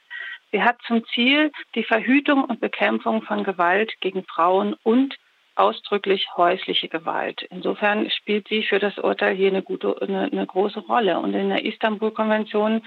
Sie 0.51 0.63
hat 0.63 0.77
zum 0.87 1.05
Ziel 1.13 1.51
die 1.75 1.83
Verhütung 1.83 2.45
und 2.45 2.59
Bekämpfung 2.59 3.21
von 3.21 3.43
Gewalt 3.43 3.93
gegen 4.01 4.23
Frauen 4.23 4.75
und 4.81 5.15
ausdrücklich 5.53 6.27
häusliche 6.35 6.87
Gewalt. 6.87 7.43
Insofern 7.51 8.09
spielt 8.09 8.47
sie 8.47 8.63
für 8.63 8.79
das 8.79 8.97
Urteil 8.97 9.35
hier 9.35 9.49
eine, 9.49 9.61
gute, 9.61 10.01
eine, 10.01 10.23
eine 10.31 10.45
große 10.47 10.79
Rolle. 10.79 11.19
Und 11.19 11.35
in 11.35 11.49
der 11.49 11.63
Istanbul-Konvention 11.63 12.81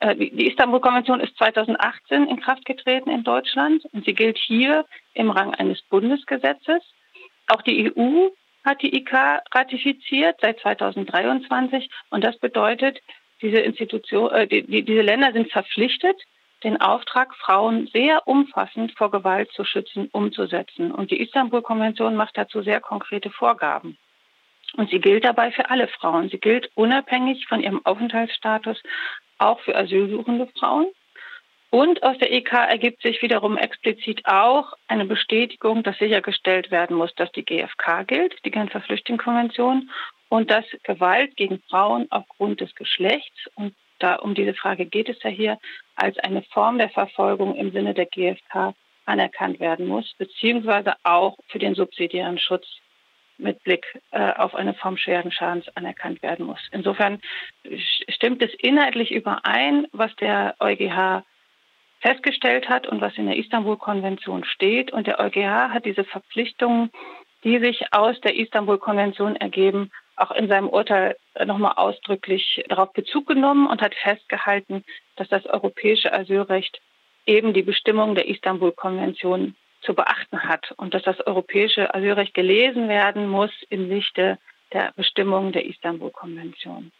die 0.00 0.46
Istanbul-Konvention 0.46 1.20
ist 1.20 1.36
2018 1.38 2.28
in 2.28 2.40
Kraft 2.40 2.64
getreten 2.64 3.10
in 3.10 3.24
Deutschland 3.24 3.84
und 3.92 4.04
sie 4.04 4.14
gilt 4.14 4.38
hier 4.38 4.86
im 5.14 5.30
Rang 5.30 5.54
eines 5.54 5.82
Bundesgesetzes. 5.82 6.82
Auch 7.48 7.62
die 7.62 7.92
EU 7.92 8.28
hat 8.64 8.82
die 8.82 8.96
IK 8.96 9.12
ratifiziert 9.52 10.36
seit 10.40 10.60
2023 10.60 11.88
und 12.10 12.24
das 12.24 12.38
bedeutet, 12.38 13.00
diese 13.40 13.58
Institution, 13.58 14.30
äh, 14.32 14.46
die, 14.46 14.62
die, 14.62 14.84
diese 14.84 15.02
Länder 15.02 15.32
sind 15.32 15.50
verpflichtet, 15.50 16.20
den 16.64 16.80
Auftrag, 16.80 17.34
Frauen 17.36 17.88
sehr 17.92 18.26
umfassend 18.26 18.92
vor 18.96 19.10
Gewalt 19.10 19.50
zu 19.52 19.64
schützen, 19.64 20.08
umzusetzen. 20.12 20.90
Und 20.90 21.10
die 21.10 21.20
Istanbul-Konvention 21.20 22.16
macht 22.16 22.36
dazu 22.36 22.62
sehr 22.62 22.80
konkrete 22.80 23.30
Vorgaben. 23.30 23.96
Und 24.74 24.90
sie 24.90 25.00
gilt 25.00 25.24
dabei 25.24 25.50
für 25.50 25.70
alle 25.70 25.88
Frauen. 25.88 26.28
Sie 26.28 26.38
gilt 26.38 26.70
unabhängig 26.74 27.46
von 27.46 27.62
ihrem 27.62 27.84
Aufenthaltsstatus 27.84 28.82
auch 29.38 29.60
für 29.60 29.76
asylsuchende 29.76 30.48
Frauen. 30.58 30.88
Und 31.70 32.02
aus 32.02 32.16
der 32.18 32.32
EK 32.32 32.52
ergibt 32.52 33.02
sich 33.02 33.20
wiederum 33.20 33.58
explizit 33.58 34.24
auch 34.24 34.72
eine 34.86 35.04
Bestätigung, 35.04 35.82
dass 35.82 35.98
sichergestellt 35.98 36.70
werden 36.70 36.96
muss, 36.96 37.14
dass 37.14 37.30
die 37.32 37.44
GfK 37.44 38.04
gilt, 38.06 38.34
die 38.44 38.50
Genfer 38.50 38.80
Flüchtlingskonvention, 38.80 39.90
und 40.30 40.50
dass 40.50 40.64
Gewalt 40.82 41.36
gegen 41.36 41.60
Frauen 41.68 42.06
aufgrund 42.10 42.60
des 42.60 42.74
Geschlechts, 42.74 43.48
und 43.54 43.74
da 43.98 44.16
um 44.16 44.34
diese 44.34 44.54
Frage 44.54 44.86
geht 44.86 45.08
es 45.08 45.22
ja 45.22 45.30
hier, 45.30 45.58
als 45.94 46.18
eine 46.18 46.42
Form 46.42 46.78
der 46.78 46.90
Verfolgung 46.90 47.54
im 47.54 47.72
Sinne 47.72 47.94
der 47.94 48.06
GfK 48.06 48.74
anerkannt 49.04 49.58
werden 49.60 49.86
muss, 49.86 50.14
beziehungsweise 50.18 50.94
auch 51.02 51.36
für 51.48 51.58
den 51.58 51.74
subsidiären 51.74 52.38
Schutz 52.38 52.66
mit 53.38 53.62
Blick 53.64 53.86
äh, 54.10 54.32
auf 54.32 54.54
eine 54.54 54.74
Form 54.74 54.96
schweren 54.96 55.30
Schadens 55.30 55.68
anerkannt 55.76 56.22
werden 56.22 56.46
muss. 56.46 56.60
Insofern 56.72 57.20
stimmt 58.08 58.42
es 58.42 58.52
inhaltlich 58.54 59.12
überein, 59.12 59.86
was 59.92 60.14
der 60.16 60.56
EuGH 60.60 61.24
festgestellt 62.00 62.68
hat 62.68 62.86
und 62.86 63.00
was 63.00 63.16
in 63.16 63.26
der 63.26 63.36
Istanbul-Konvention 63.36 64.44
steht. 64.44 64.92
Und 64.92 65.06
der 65.06 65.20
EuGH 65.20 65.72
hat 65.72 65.84
diese 65.84 66.04
Verpflichtungen, 66.04 66.90
die 67.44 67.58
sich 67.58 67.92
aus 67.92 68.20
der 68.20 68.36
Istanbul-Konvention 68.36 69.36
ergeben, 69.36 69.90
auch 70.16 70.32
in 70.32 70.48
seinem 70.48 70.68
Urteil 70.68 71.16
nochmal 71.44 71.74
ausdrücklich 71.76 72.64
darauf 72.68 72.92
Bezug 72.92 73.26
genommen 73.26 73.68
und 73.68 73.80
hat 73.80 73.94
festgehalten, 73.94 74.84
dass 75.16 75.28
das 75.28 75.46
europäische 75.46 76.12
Asylrecht 76.12 76.80
eben 77.26 77.52
die 77.52 77.62
Bestimmungen 77.62 78.14
der 78.14 78.28
Istanbul-Konvention 78.28 79.54
zu 79.80 79.94
beachten 79.94 80.42
hat 80.42 80.72
und 80.76 80.94
dass 80.94 81.02
das 81.02 81.20
europäische 81.20 81.94
Asylrecht 81.94 82.34
gelesen 82.34 82.88
werden 82.88 83.28
muss 83.28 83.50
im 83.70 83.88
Lichte 83.88 84.38
der 84.72 84.92
Bestimmungen 84.96 85.52
der 85.52 85.66
Istanbul-Konvention. 85.66 86.92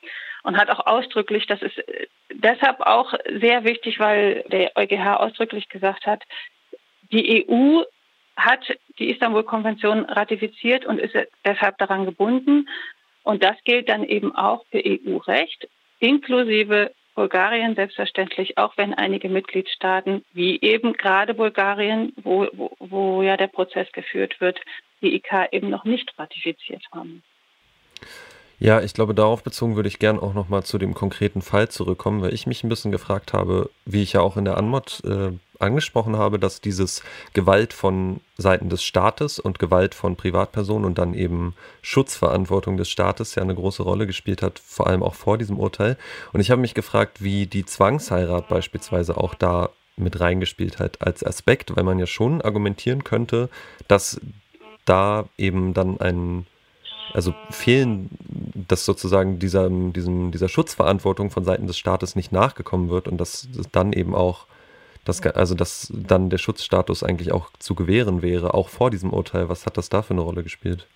Und 0.43 0.57
hat 0.57 0.71
auch 0.71 0.87
ausdrücklich, 0.87 1.47
das 1.47 1.61
ist 1.61 1.83
deshalb 2.33 2.81
auch 2.81 3.13
sehr 3.41 3.65
wichtig, 3.65 3.99
weil 3.99 4.45
der 4.49 4.77
EuGH 4.77 5.17
ausdrücklich 5.19 5.69
gesagt 5.69 6.07
hat, 6.07 6.23
die 7.11 7.47
EU 7.49 7.83
hat 8.37 8.61
die 8.99 9.11
Istanbul-Konvention 9.11 10.05
ratifiziert 10.05 10.87
und 10.87 10.99
ist 10.99 11.15
deshalb 11.45 11.77
daran 11.79 12.05
gebunden. 12.05 12.69
Und 13.25 13.43
das 13.43 13.57
gilt 13.65 13.89
dann 13.89 14.05
eben 14.05 14.35
auch 14.35 14.65
für 14.71 14.83
EU-Recht, 14.85 15.69
inklusive 15.99 16.93
Bulgarien 17.19 17.75
selbstverständlich, 17.75 18.59
auch 18.59 18.77
wenn 18.77 18.95
einige 18.95 19.29
Mitgliedstaaten, 19.29 20.25
wie 20.35 20.61
eben 20.61 20.93
gerade 20.93 21.35
Bulgarien, 21.35 22.13
wo, 22.23 22.47
wo, 22.53 22.71
wo 22.79 23.23
ja 23.23 23.37
der 23.37 23.49
Prozess 23.49 23.91
geführt 23.91 24.41
wird, 24.41 24.61
die 25.03 25.17
IK 25.17 25.49
eben 25.51 25.69
noch 25.69 25.85
nicht 25.85 26.17
ratifiziert 26.17 26.85
haben. 26.93 27.25
Ja, 28.61 28.81
ich 28.81 28.95
glaube, 28.95 29.15
darauf 29.15 29.43
bezogen 29.43 29.75
würde 29.75 29.89
ich 29.89 29.99
gern 29.99 30.21
auch 30.21 30.33
nochmal 30.33 30.63
zu 30.63 30.79
dem 30.79 30.95
konkreten 30.95 31.43
Fall 31.43 31.69
zurückkommen, 31.69 32.23
weil 32.23 32.33
ich 32.33 32.47
mich 32.47 32.63
ein 32.63 32.69
bisschen 32.69 32.93
gefragt 32.93 33.33
habe, 33.33 33.69
wie 33.85 34.05
ich 34.05 34.13
ja 34.13 34.21
auch 34.21 34.37
in 34.37 34.45
der 34.45 34.57
Anmod 34.57 35.03
äh, 35.05 35.33
angesprochen 35.59 36.17
habe, 36.17 36.39
dass 36.39 36.61
dieses 36.61 37.03
Gewalt 37.33 37.73
von 37.73 38.21
Seiten 38.37 38.69
des 38.69 38.83
Staates 38.83 39.39
und 39.39 39.59
Gewalt 39.59 39.95
von 39.95 40.17
Privatpersonen 40.17 40.85
und 40.85 40.99
dann 40.99 41.15
eben 41.15 41.55
Schutzverantwortung 41.83 42.77
des 42.77 42.89
Staates 42.89 43.35
ja 43.35 43.43
eine 43.43 43.55
große 43.55 43.83
Rolle 43.83 44.07
gespielt 44.07 44.43
hat, 44.43 44.59
vor 44.61 44.87
allem 44.87 45.03
auch 45.03 45.15
vor 45.15 45.39
diesem 45.39 45.59
Urteil. 45.59 45.97
Und 46.33 46.41
ich 46.41 46.51
habe 46.51 46.61
mich 46.61 46.75
gefragt, 46.75 47.23
wie 47.23 47.47
die 47.47 47.67
Zwangsheirat 47.67 48.49
beispielsweise 48.49 49.17
auch 49.17 49.35
da 49.35 49.71
mit 49.97 50.21
reingespielt 50.21 50.79
hat 50.79 51.03
als 51.03 51.25
Aspekt, 51.25 51.75
weil 51.75 51.85
man 51.85 51.99
ja 51.99 52.07
schon 52.07 52.41
argumentieren 52.41 53.03
könnte, 53.03 53.49
dass 53.89 54.21
da 54.85 55.29
eben 55.37 55.75
dann 55.75 56.01
ein 56.01 56.47
also 57.15 57.35
fehlen, 57.51 58.11
dass 58.69 58.85
sozusagen 58.85 59.39
dieser, 59.39 59.71
diesem, 59.71 60.31
dieser 60.31 60.49
Schutzverantwortung 60.49 61.31
von 61.31 61.43
Seiten 61.43 61.67
des 61.67 61.79
Staates 61.79 62.17
nicht 62.17 62.33
nachgekommen 62.33 62.91
wird 62.91 63.09
und 63.09 63.19
dass, 63.19 63.49
dann 63.73 63.95
eben 63.95 64.15
auch 64.15 64.47
dass, 65.09 65.25
also 65.25 65.55
dass 65.55 65.93
dann 65.93 66.31
der 66.31 66.39
Schutzstatus 66.39 67.03
eigentlich 67.03 67.33
auch 67.33 67.51
zu 67.59 67.75
gewähren 67.75 68.23
wäre, 68.23 68.55
auch 68.55 68.69
vor 68.69 68.91
diesem 68.91 69.13
Urteil. 69.13 69.49
Was 69.49 69.67
hat 69.67 69.77
das 69.77 69.89
da 69.89 70.03
für 70.03 70.15
eine 70.15 70.21
Rolle 70.21 70.43
gespielt? 70.43 70.87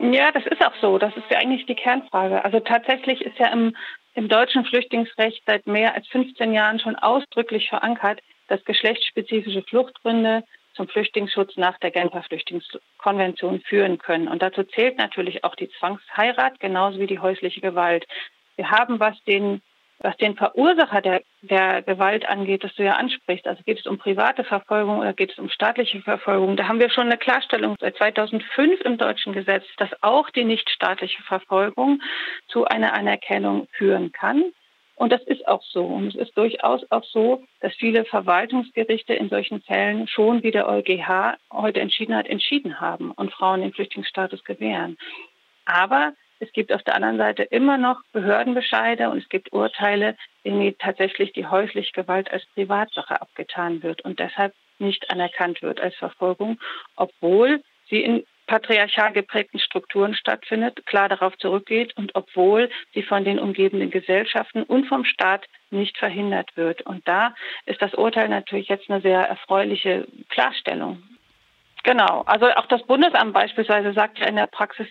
Ja, 0.00 0.32
das 0.32 0.44
ist 0.46 0.64
auch 0.64 0.74
so. 0.80 0.98
Das 0.98 1.16
ist 1.16 1.30
ja 1.30 1.38
eigentlich 1.38 1.66
die 1.66 1.74
Kernfrage. 1.74 2.44
Also 2.44 2.60
tatsächlich 2.60 3.22
ist 3.22 3.38
ja 3.38 3.48
im, 3.48 3.74
im 4.14 4.28
deutschen 4.28 4.64
Flüchtlingsrecht 4.64 5.42
seit 5.46 5.66
mehr 5.66 5.94
als 5.94 6.06
15 6.08 6.52
Jahren 6.52 6.78
schon 6.78 6.96
ausdrücklich 6.96 7.68
verankert, 7.68 8.20
dass 8.48 8.64
geschlechtsspezifische 8.64 9.62
Fluchtgründe 9.62 10.44
zum 10.74 10.88
Flüchtlingsschutz 10.88 11.56
nach 11.56 11.78
der 11.78 11.92
Genfer 11.92 12.22
Flüchtlingskonvention 12.24 13.60
führen 13.60 13.98
können. 13.98 14.28
Und 14.28 14.42
dazu 14.42 14.64
zählt 14.64 14.98
natürlich 14.98 15.44
auch 15.44 15.54
die 15.54 15.70
Zwangsheirat 15.78 16.60
genauso 16.60 16.98
wie 16.98 17.06
die 17.06 17.20
häusliche 17.20 17.60
Gewalt. 17.60 18.04
Wir 18.56 18.70
haben, 18.70 19.00
was 19.00 19.16
den 19.24 19.62
was 20.04 20.16
den 20.18 20.36
Verursacher 20.36 21.00
der, 21.00 21.22
der 21.40 21.80
Gewalt 21.80 22.28
angeht, 22.28 22.62
das 22.62 22.74
du 22.74 22.84
ja 22.84 22.92
ansprichst, 22.96 23.46
also 23.46 23.62
geht 23.64 23.80
es 23.80 23.86
um 23.86 23.96
private 23.96 24.44
Verfolgung 24.44 24.98
oder 24.98 25.14
geht 25.14 25.32
es 25.32 25.38
um 25.38 25.48
staatliche 25.48 26.02
Verfolgung, 26.02 26.56
da 26.56 26.68
haben 26.68 26.78
wir 26.78 26.90
schon 26.90 27.06
eine 27.06 27.16
Klarstellung 27.16 27.74
seit 27.80 27.96
2005 27.96 28.82
im 28.82 28.98
deutschen 28.98 29.32
Gesetz, 29.32 29.64
dass 29.78 29.88
auch 30.02 30.28
die 30.28 30.44
nichtstaatliche 30.44 31.22
Verfolgung 31.22 32.02
zu 32.48 32.66
einer 32.66 32.92
Anerkennung 32.92 33.66
führen 33.72 34.12
kann. 34.12 34.44
Und 34.96 35.10
das 35.10 35.22
ist 35.22 35.48
auch 35.48 35.62
so. 35.62 35.84
Und 35.84 36.08
es 36.08 36.14
ist 36.14 36.36
durchaus 36.36 36.82
auch 36.90 37.02
so, 37.04 37.42
dass 37.60 37.74
viele 37.74 38.04
Verwaltungsgerichte 38.04 39.14
in 39.14 39.28
solchen 39.28 39.60
Fällen 39.62 40.06
schon, 40.06 40.42
wie 40.42 40.52
der 40.52 40.68
EuGH 40.68 41.36
heute 41.50 41.80
entschieden 41.80 42.14
hat, 42.14 42.28
entschieden 42.28 42.80
haben 42.80 43.10
und 43.10 43.32
Frauen 43.32 43.62
den 43.62 43.72
Flüchtlingsstatus 43.72 44.44
gewähren. 44.44 44.96
Aber 45.64 46.12
es 46.40 46.52
gibt 46.52 46.72
auf 46.72 46.82
der 46.82 46.94
anderen 46.94 47.18
Seite 47.18 47.42
immer 47.42 47.78
noch 47.78 48.02
Behördenbescheide 48.12 49.10
und 49.10 49.18
es 49.18 49.28
gibt 49.28 49.52
Urteile, 49.52 50.16
in 50.42 50.60
denen 50.60 50.78
tatsächlich 50.78 51.32
die 51.32 51.46
häusliche 51.46 51.92
Gewalt 51.92 52.30
als 52.30 52.44
Privatsache 52.54 53.20
abgetan 53.20 53.82
wird 53.82 54.02
und 54.02 54.18
deshalb 54.18 54.54
nicht 54.78 55.10
anerkannt 55.10 55.62
wird 55.62 55.80
als 55.80 55.94
Verfolgung, 55.96 56.58
obwohl 56.96 57.62
sie 57.88 58.02
in 58.02 58.24
patriarchal 58.46 59.12
geprägten 59.12 59.58
Strukturen 59.58 60.14
stattfindet, 60.14 60.84
klar 60.86 61.08
darauf 61.08 61.36
zurückgeht 61.38 61.96
und 61.96 62.14
obwohl 62.14 62.70
sie 62.92 63.02
von 63.02 63.24
den 63.24 63.38
umgebenden 63.38 63.90
Gesellschaften 63.90 64.62
und 64.64 64.86
vom 64.86 65.04
Staat 65.04 65.46
nicht 65.70 65.96
verhindert 65.96 66.56
wird. 66.56 66.82
Und 66.82 67.06
da 67.08 67.34
ist 67.66 67.80
das 67.80 67.94
Urteil 67.94 68.28
natürlich 68.28 68.68
jetzt 68.68 68.90
eine 68.90 69.00
sehr 69.00 69.20
erfreuliche 69.20 70.06
Klarstellung. 70.28 71.02
Genau, 71.84 72.22
also 72.26 72.46
auch 72.52 72.66
das 72.66 72.82
Bundesamt 72.82 73.32
beispielsweise 73.32 73.92
sagt 73.92 74.18
ja 74.18 74.26
in 74.26 74.36
der 74.36 74.46
Praxis 74.46 74.88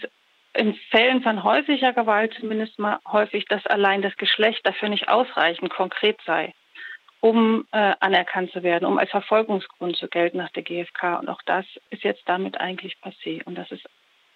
in 0.53 0.75
Fällen 0.91 1.21
von 1.23 1.43
häuslicher 1.43 1.93
Gewalt 1.93 2.35
zumindest 2.39 2.77
mal 2.79 2.99
häufig, 3.11 3.45
dass 3.45 3.65
allein 3.65 4.01
das 4.01 4.15
Geschlecht 4.17 4.65
dafür 4.65 4.89
nicht 4.89 5.09
ausreichend 5.09 5.71
konkret 5.71 6.19
sei, 6.25 6.53
um 7.21 7.65
äh, 7.71 7.93
anerkannt 7.99 8.51
zu 8.51 8.63
werden, 8.63 8.85
um 8.85 8.97
als 8.97 9.09
Verfolgungsgrund 9.09 9.97
zu 9.97 10.07
gelten 10.07 10.37
nach 10.37 10.51
der 10.51 10.63
GfK. 10.63 11.19
Und 11.19 11.29
auch 11.29 11.41
das 11.45 11.65
ist 11.89 12.03
jetzt 12.03 12.23
damit 12.27 12.59
eigentlich 12.59 12.97
passé. 13.03 13.43
Und 13.43 13.55
das 13.55 13.71
ist 13.71 13.83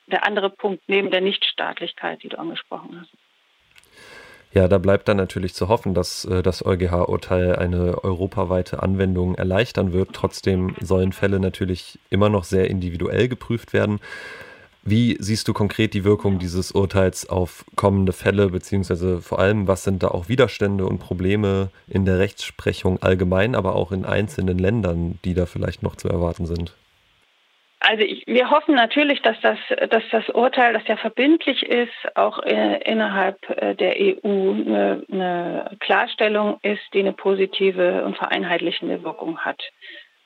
der 0.07 0.25
andere 0.25 0.49
Punkt 0.49 0.83
neben 0.87 1.11
der 1.11 1.21
Nichtstaatlichkeit, 1.21 2.23
die 2.23 2.29
du 2.29 2.39
angesprochen 2.39 2.99
hast. 2.99 3.11
Ja, 4.53 4.67
da 4.67 4.77
bleibt 4.79 5.07
dann 5.07 5.17
natürlich 5.17 5.53
zu 5.53 5.67
hoffen, 5.67 5.93
dass 5.93 6.25
äh, 6.25 6.41
das 6.41 6.65
EuGH-Urteil 6.65 7.57
eine 7.57 8.03
europaweite 8.03 8.81
Anwendung 8.81 9.35
erleichtern 9.35 9.93
wird. 9.93 10.13
Trotzdem 10.13 10.73
sollen 10.79 11.11
Fälle 11.11 11.39
natürlich 11.39 11.99
immer 12.09 12.29
noch 12.29 12.43
sehr 12.43 12.69
individuell 12.69 13.27
geprüft 13.27 13.73
werden. 13.73 13.99
Wie 14.89 15.17
siehst 15.19 15.49
du 15.49 15.53
konkret 15.53 15.93
die 15.93 16.05
Wirkung 16.05 16.39
dieses 16.39 16.71
Urteils 16.71 17.27
auf 17.27 17.65
kommende 17.75 18.13
Fälle, 18.13 18.47
beziehungsweise 18.47 19.21
vor 19.21 19.37
allem, 19.37 19.67
was 19.67 19.83
sind 19.83 20.01
da 20.01 20.07
auch 20.07 20.29
Widerstände 20.29 20.85
und 20.85 20.99
Probleme 20.99 21.71
in 21.89 22.05
der 22.05 22.19
Rechtsprechung 22.19 22.97
allgemein, 23.01 23.53
aber 23.53 23.75
auch 23.75 23.91
in 23.91 24.05
einzelnen 24.05 24.57
Ländern, 24.57 25.19
die 25.25 25.33
da 25.33 25.45
vielleicht 25.45 25.83
noch 25.83 25.97
zu 25.97 26.07
erwarten 26.07 26.45
sind? 26.45 26.73
Also 27.81 28.03
ich, 28.03 28.25
wir 28.27 28.49
hoffen 28.49 28.75
natürlich, 28.75 29.21
dass 29.21 29.35
das, 29.41 29.57
dass 29.89 30.03
das 30.09 30.29
Urteil, 30.29 30.71
das 30.71 30.87
ja 30.87 30.95
verbindlich 30.95 31.63
ist, 31.63 31.91
auch 32.15 32.39
äh, 32.43 32.81
innerhalb 32.89 33.37
äh, 33.49 33.75
der 33.75 33.95
EU 33.99 34.51
eine, 34.53 35.03
eine 35.11 35.77
Klarstellung 35.81 36.59
ist, 36.63 36.81
die 36.93 36.99
eine 36.99 37.11
positive 37.11 38.05
und 38.05 38.15
vereinheitlichende 38.15 39.03
Wirkung 39.03 39.39
hat. 39.39 39.61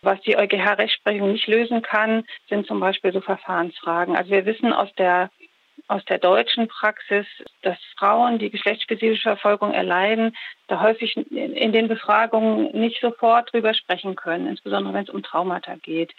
Was 0.03 0.19
die 0.21 0.35
EuGH-Rechtsprechung 0.35 1.31
nicht 1.31 1.47
lösen 1.47 1.83
kann, 1.83 2.25
sind 2.49 2.65
zum 2.65 2.79
Beispiel 2.79 3.13
so 3.13 3.21
Verfahrensfragen. 3.21 4.15
Also 4.15 4.31
wir 4.31 4.45
wissen 4.45 4.73
aus 4.73 4.91
der 4.95 5.29
aus 5.87 6.05
der 6.05 6.19
deutschen 6.19 6.67
Praxis, 6.67 7.25
dass 7.63 7.77
Frauen, 7.97 8.39
die 8.39 8.49
geschlechtsspezifische 8.49 9.23
Verfolgung 9.23 9.73
erleiden, 9.73 10.35
da 10.67 10.81
häufig 10.81 11.17
in 11.17 11.71
den 11.73 11.87
Befragungen 11.87 12.71
nicht 12.71 13.01
sofort 13.01 13.51
drüber 13.51 13.73
sprechen 13.73 14.15
können, 14.15 14.47
insbesondere 14.47 14.93
wenn 14.93 15.03
es 15.03 15.09
um 15.09 15.23
Traumata 15.23 15.75
geht. 15.75 16.13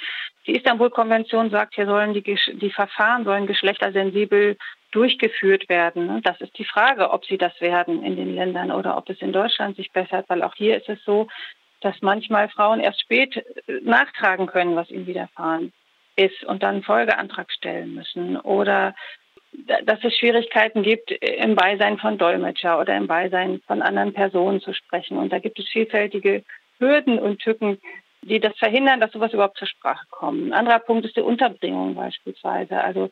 Die 0.47 0.57
Istanbul-Konvention 0.57 1.51
sagt, 1.51 1.75
hier 1.75 1.87
sollen 1.87 2.13
die, 2.13 2.23
die 2.23 2.71
Verfahren 2.71 3.25
sollen 3.25 3.47
geschlechtersensibel 3.47 4.59
durchgeführt 4.91 5.69
werden. 5.71 6.21
Das 6.23 6.41
ist 6.41 6.59
die 6.59 6.67
Frage, 6.67 7.11
ob 7.11 7.25
sie 7.25 7.39
das 7.39 7.59
werden 7.61 8.05
in 8.05 8.17
den 8.17 8.35
Ländern 8.35 8.71
oder 8.71 8.99
ob 8.99 9.09
es 9.09 9.23
in 9.23 9.33
Deutschland 9.33 9.77
sich 9.77 9.91
bessert, 9.91 10.27
weil 10.29 10.43
auch 10.43 10.55
hier 10.55 10.77
ist 10.77 10.89
es 10.89 11.03
so, 11.05 11.29
dass 11.83 12.01
manchmal 12.01 12.49
Frauen 12.49 12.81
erst 12.81 13.01
spät 13.01 13.37
äh, 13.37 13.81
nachtragen 13.83 14.47
können, 14.47 14.77
was 14.77 14.91
ihnen 14.91 15.07
widerfahren 15.07 15.73
ist 16.17 16.45
und 16.45 16.63
dann 16.63 16.77
einen 16.77 16.83
Folgeantrag 16.83 17.51
stellen 17.53 17.95
müssen 17.95 18.37
oder 18.37 18.95
dass 19.85 20.03
es 20.03 20.17
Schwierigkeiten 20.17 20.83
gibt, 20.83 21.11
im 21.11 21.55
Beisein 21.55 21.99
von 21.99 22.17
Dolmetscher 22.17 22.81
oder 22.81 22.97
im 22.97 23.07
Beisein 23.07 23.61
von 23.67 23.83
anderen 23.83 24.15
Personen 24.15 24.61
zu 24.61 24.73
sprechen. 24.73 25.19
Und 25.19 25.31
da 25.31 25.39
gibt 25.39 25.59
es 25.59 25.69
vielfältige 25.69 26.43
Hürden 26.79 27.19
und 27.19 27.41
Tücken, 27.41 27.79
die 28.23 28.41
das 28.41 28.57
verhindern, 28.57 29.01
dass 29.01 29.13
sowas 29.13 29.33
überhaupt 29.33 29.59
zur 29.59 29.69
Sprache 29.69 30.07
kommt. 30.11 30.45
Ein 30.47 30.53
anderer 30.53 30.79
Punkt 30.79 31.05
ist 31.05 31.17
die 31.17 31.23
Unterbringung 31.23 31.95
beispielsweise. 31.95 32.83
Also 32.83 33.11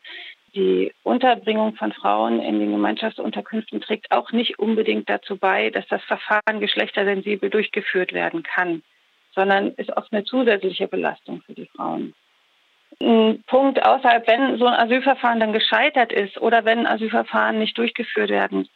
die 0.53 0.93
Unterbringung 1.03 1.75
von 1.75 1.93
Frauen 1.93 2.41
in 2.41 2.59
den 2.59 2.71
Gemeinschaftsunterkünften 2.71 3.81
trägt 3.81 4.11
auch 4.11 4.31
nicht 4.31 4.59
unbedingt 4.59 5.09
dazu 5.09 5.37
bei, 5.37 5.69
dass 5.69 5.87
das 5.87 6.03
Verfahren 6.03 6.59
geschlechtersensibel 6.59 7.49
durchgeführt 7.49 8.13
werden 8.13 8.43
kann, 8.43 8.83
sondern 9.33 9.71
ist 9.71 9.95
oft 9.95 10.11
eine 10.11 10.23
zusätzliche 10.23 10.87
Belastung 10.87 11.41
für 11.45 11.53
die 11.53 11.67
Frauen. 11.67 12.13
Ein 13.01 13.43
Punkt 13.47 13.83
außerhalb, 13.83 14.27
wenn 14.27 14.57
so 14.57 14.65
ein 14.65 14.73
Asylverfahren 14.73 15.39
dann 15.39 15.53
gescheitert 15.53 16.11
ist 16.11 16.39
oder 16.39 16.65
wenn 16.65 16.79
ein 16.79 16.87
Asylverfahren 16.87 17.57
nicht 17.57 17.77
durchgeführt 17.77 18.29
werden 18.29 18.67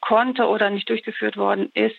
konnte 0.00 0.46
oder 0.46 0.70
nicht 0.70 0.88
durchgeführt 0.88 1.36
worden 1.36 1.70
ist, 1.74 1.96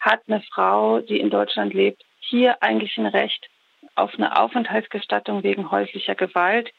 hat 0.00 0.22
eine 0.26 0.42
Frau, 0.52 1.00
die 1.00 1.20
in 1.20 1.30
Deutschland 1.30 1.74
lebt, 1.74 2.02
hier 2.18 2.62
eigentlich 2.62 2.96
ein 2.96 3.06
Recht 3.06 3.48
auf 3.94 4.14
eine 4.14 4.38
Aufenthaltsgestattung 4.38 5.42
wegen 5.42 5.70
häuslicher 5.70 6.14
Gewalt, 6.14 6.72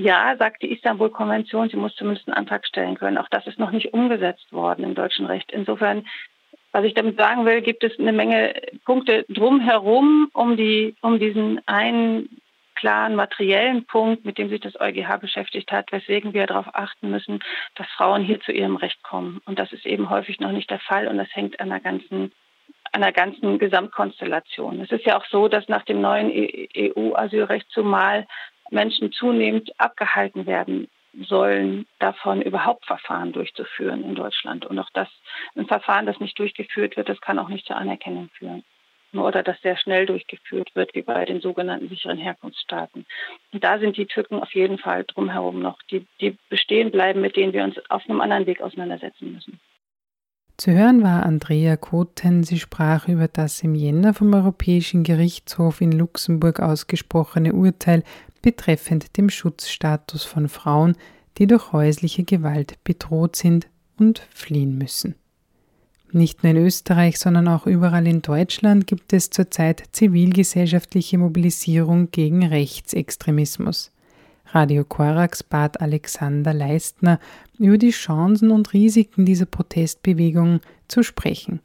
ja, 0.00 0.34
sagt 0.38 0.62
die 0.62 0.72
Istanbul-Konvention, 0.72 1.68
sie 1.68 1.76
muss 1.76 1.94
zumindest 1.94 2.26
einen 2.26 2.36
Antrag 2.36 2.66
stellen 2.66 2.96
können. 2.96 3.18
Auch 3.18 3.28
das 3.28 3.46
ist 3.46 3.58
noch 3.58 3.70
nicht 3.70 3.92
umgesetzt 3.92 4.50
worden 4.50 4.84
im 4.84 4.94
deutschen 4.94 5.26
Recht. 5.26 5.52
Insofern, 5.52 6.06
was 6.72 6.84
ich 6.84 6.94
damit 6.94 7.18
sagen 7.18 7.44
will, 7.44 7.60
gibt 7.60 7.84
es 7.84 7.98
eine 7.98 8.12
Menge 8.12 8.54
Punkte 8.86 9.26
drumherum, 9.28 10.30
um, 10.32 10.56
die, 10.56 10.94
um 11.02 11.18
diesen 11.18 11.60
einen 11.66 12.40
klaren 12.76 13.14
materiellen 13.14 13.84
Punkt, 13.84 14.24
mit 14.24 14.38
dem 14.38 14.48
sich 14.48 14.60
das 14.60 14.80
EuGH 14.80 15.18
beschäftigt 15.20 15.70
hat, 15.70 15.92
weswegen 15.92 16.32
wir 16.32 16.46
darauf 16.46 16.74
achten 16.74 17.10
müssen, 17.10 17.40
dass 17.74 17.86
Frauen 17.88 18.22
hier 18.22 18.40
zu 18.40 18.52
ihrem 18.52 18.76
Recht 18.76 19.02
kommen. 19.02 19.42
Und 19.44 19.58
das 19.58 19.70
ist 19.72 19.84
eben 19.84 20.08
häufig 20.08 20.40
noch 20.40 20.52
nicht 20.52 20.70
der 20.70 20.80
Fall 20.80 21.08
und 21.08 21.18
das 21.18 21.28
hängt 21.34 21.60
an 21.60 21.68
der 21.68 21.80
ganzen 21.80 22.32
an 22.92 23.02
der 23.02 23.12
ganzen 23.12 23.58
Gesamtkonstellation. 23.60 24.80
Es 24.80 24.90
ist 24.90 25.04
ja 25.04 25.16
auch 25.16 25.24
so, 25.26 25.46
dass 25.46 25.68
nach 25.68 25.84
dem 25.84 26.00
neuen 26.00 26.32
EU-Asylrecht 26.32 27.70
zumal 27.70 28.26
Menschen 28.70 29.12
zunehmend 29.12 29.72
abgehalten 29.78 30.46
werden 30.46 30.88
sollen, 31.14 31.86
davon 31.98 32.40
überhaupt 32.40 32.86
Verfahren 32.86 33.32
durchzuführen 33.32 34.04
in 34.04 34.14
Deutschland. 34.14 34.64
Und 34.66 34.78
auch 34.78 34.90
das, 34.92 35.08
ein 35.56 35.66
Verfahren, 35.66 36.06
das 36.06 36.20
nicht 36.20 36.38
durchgeführt 36.38 36.96
wird, 36.96 37.08
das 37.08 37.20
kann 37.20 37.38
auch 37.38 37.48
nicht 37.48 37.66
zur 37.66 37.76
Anerkennung 37.76 38.30
führen. 38.38 38.62
Oder 39.12 39.42
das 39.42 39.60
sehr 39.60 39.76
schnell 39.76 40.06
durchgeführt 40.06 40.70
wird, 40.76 40.94
wie 40.94 41.02
bei 41.02 41.24
den 41.24 41.40
sogenannten 41.40 41.88
sicheren 41.88 42.18
Herkunftsstaaten. 42.18 43.06
Und 43.52 43.64
da 43.64 43.80
sind 43.80 43.96
die 43.96 44.06
Tücken 44.06 44.40
auf 44.40 44.54
jeden 44.54 44.78
Fall 44.78 45.04
drumherum 45.04 45.60
noch, 45.60 45.82
die, 45.90 46.06
die 46.20 46.36
bestehen 46.48 46.92
bleiben, 46.92 47.20
mit 47.20 47.34
denen 47.34 47.52
wir 47.52 47.64
uns 47.64 47.76
auf 47.90 48.08
einem 48.08 48.20
anderen 48.20 48.46
Weg 48.46 48.60
auseinandersetzen 48.60 49.32
müssen. 49.32 49.58
Zu 50.60 50.72
hören 50.72 51.02
war 51.02 51.22
Andrea 51.24 51.78
Koten. 51.78 52.44
Sie 52.44 52.58
sprach 52.58 53.08
über 53.08 53.28
das 53.28 53.62
im 53.62 53.74
Jänner 53.74 54.12
vom 54.12 54.34
Europäischen 54.34 55.04
Gerichtshof 55.04 55.80
in 55.80 55.90
Luxemburg 55.90 56.60
ausgesprochene 56.60 57.54
Urteil 57.54 58.04
betreffend 58.42 59.16
dem 59.16 59.30
Schutzstatus 59.30 60.24
von 60.24 60.50
Frauen, 60.50 60.96
die 61.38 61.46
durch 61.46 61.72
häusliche 61.72 62.24
Gewalt 62.24 62.74
bedroht 62.84 63.36
sind 63.36 63.68
und 63.98 64.20
fliehen 64.34 64.76
müssen. 64.76 65.14
Nicht 66.12 66.44
nur 66.44 66.50
in 66.50 66.58
Österreich, 66.58 67.18
sondern 67.18 67.48
auch 67.48 67.66
überall 67.66 68.06
in 68.06 68.20
Deutschland 68.20 68.86
gibt 68.86 69.14
es 69.14 69.30
zurzeit 69.30 69.84
zivilgesellschaftliche 69.92 71.16
Mobilisierung 71.16 72.10
gegen 72.10 72.44
Rechtsextremismus. 72.44 73.92
Radio 74.52 74.84
Korax 74.84 75.42
bat 75.42 75.80
Alexander 75.80 76.52
Leistner, 76.52 77.20
über 77.58 77.78
die 77.78 77.90
Chancen 77.90 78.50
und 78.50 78.72
Risiken 78.72 79.24
dieser 79.24 79.46
Protestbewegung 79.46 80.60
zu 80.88 81.02
sprechen. 81.02 81.60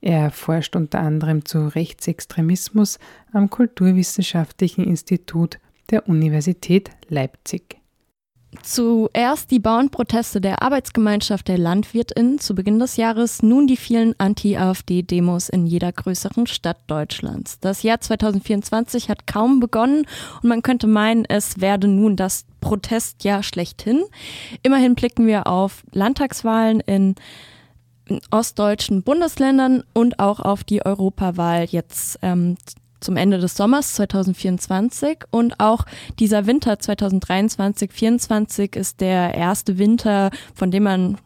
Er 0.00 0.30
forscht 0.30 0.76
unter 0.76 1.00
anderem 1.00 1.44
zu 1.44 1.66
Rechtsextremismus 1.66 2.98
am 3.32 3.50
Kulturwissenschaftlichen 3.50 4.84
Institut 4.84 5.58
der 5.90 6.08
Universität 6.08 6.90
Leipzig. 7.08 7.78
Zuerst 8.62 9.50
die 9.50 9.58
Bauernproteste 9.58 10.40
der 10.40 10.62
Arbeitsgemeinschaft 10.62 11.48
der 11.48 11.58
LandwirtInnen 11.58 12.38
zu 12.38 12.54
Beginn 12.54 12.78
des 12.78 12.96
Jahres, 12.96 13.42
nun 13.42 13.66
die 13.66 13.76
vielen 13.76 14.14
Anti-AfD-Demos 14.18 15.48
in 15.48 15.66
jeder 15.66 15.92
größeren 15.92 16.46
Stadt 16.46 16.78
Deutschlands. 16.86 17.60
Das 17.60 17.82
Jahr 17.82 18.00
2024 18.00 19.08
hat 19.08 19.26
kaum 19.26 19.60
begonnen 19.60 20.06
und 20.42 20.48
man 20.48 20.62
könnte 20.62 20.86
meinen, 20.86 21.24
es 21.24 21.60
werde 21.60 21.88
nun 21.88 22.16
das 22.16 22.44
Protestjahr 22.60 23.42
schlechthin. 23.42 24.04
Immerhin 24.62 24.94
blicken 24.94 25.26
wir 25.26 25.46
auf 25.46 25.84
Landtagswahlen 25.92 26.80
in 26.80 27.14
ostdeutschen 28.30 29.02
Bundesländern 29.02 29.82
und 29.92 30.18
auch 30.18 30.40
auf 30.40 30.64
die 30.64 30.84
Europawahl 30.84 31.64
jetzt 31.64 32.18
ähm, 32.22 32.56
zum 33.06 33.16
Ende 33.16 33.38
des 33.38 33.56
Sommers 33.56 33.94
2024 33.94 35.18
und 35.30 35.60
auch 35.60 35.84
dieser 36.18 36.46
Winter 36.46 36.74
2023-24 36.74 38.76
ist 38.76 39.00
der 39.00 39.34
erste 39.34 39.78
Winter, 39.78 40.30
von 40.54 40.72
dem 40.72 40.82
man 40.82 41.18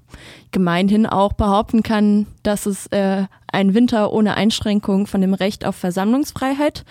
gemeinhin 0.53 1.07
auch 1.07 1.33
behaupten 1.33 1.83
kann, 1.83 2.27
dass 2.43 2.66
es 2.66 2.87
äh, 2.88 3.25
ein 3.51 3.73
Winter 3.73 4.12
ohne 4.12 4.37
Einschränkung 4.37 5.07
von 5.07 5.23
dem 5.23 5.33
Recht 5.33 5.64
auf 5.64 5.75
Versammlungsfreiheit 5.75 6.85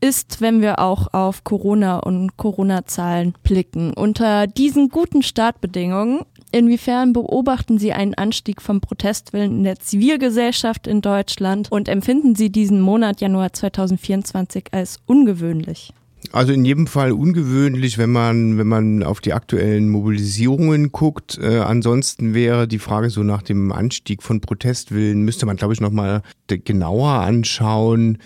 ist, 0.00 0.42
wenn 0.42 0.60
wir 0.60 0.78
auch 0.78 1.14
auf 1.14 1.44
Corona 1.44 2.00
und 2.00 2.36
Corona-Zahlen 2.36 3.32
blicken. 3.42 3.94
Unter 3.94 4.46
diesen 4.46 4.90
guten 4.90 5.22
Startbedingungen 5.22 6.20
Inwiefern 6.54 7.12
beobachten 7.12 7.78
Sie 7.78 7.92
einen 7.92 8.14
Anstieg 8.14 8.62
vom 8.62 8.80
Protestwillen 8.80 9.56
in 9.56 9.64
der 9.64 9.80
Zivilgesellschaft 9.80 10.86
in 10.86 11.00
Deutschland 11.00 11.66
und 11.72 11.88
empfinden 11.88 12.36
Sie 12.36 12.48
diesen 12.48 12.80
Monat 12.80 13.20
Januar 13.20 13.52
2024 13.52 14.66
als 14.70 15.00
ungewöhnlich? 15.04 15.92
Also 16.30 16.52
in 16.52 16.64
jedem 16.64 16.86
Fall 16.86 17.10
ungewöhnlich, 17.10 17.98
wenn 17.98 18.10
man, 18.10 18.56
wenn 18.56 18.68
man 18.68 19.02
auf 19.02 19.20
die 19.20 19.32
aktuellen 19.32 19.88
Mobilisierungen 19.88 20.92
guckt. 20.92 21.40
Äh, 21.42 21.58
ansonsten 21.58 22.34
wäre 22.34 22.68
die 22.68 22.78
Frage 22.78 23.10
so 23.10 23.24
nach 23.24 23.42
dem 23.42 23.72
Anstieg 23.72 24.22
von 24.22 24.40
Protestwillen, 24.40 25.22
müsste 25.22 25.46
man, 25.46 25.56
glaube 25.56 25.74
ich, 25.74 25.80
nochmal 25.80 26.22
genauer 26.46 27.10
anschauen 27.10 28.18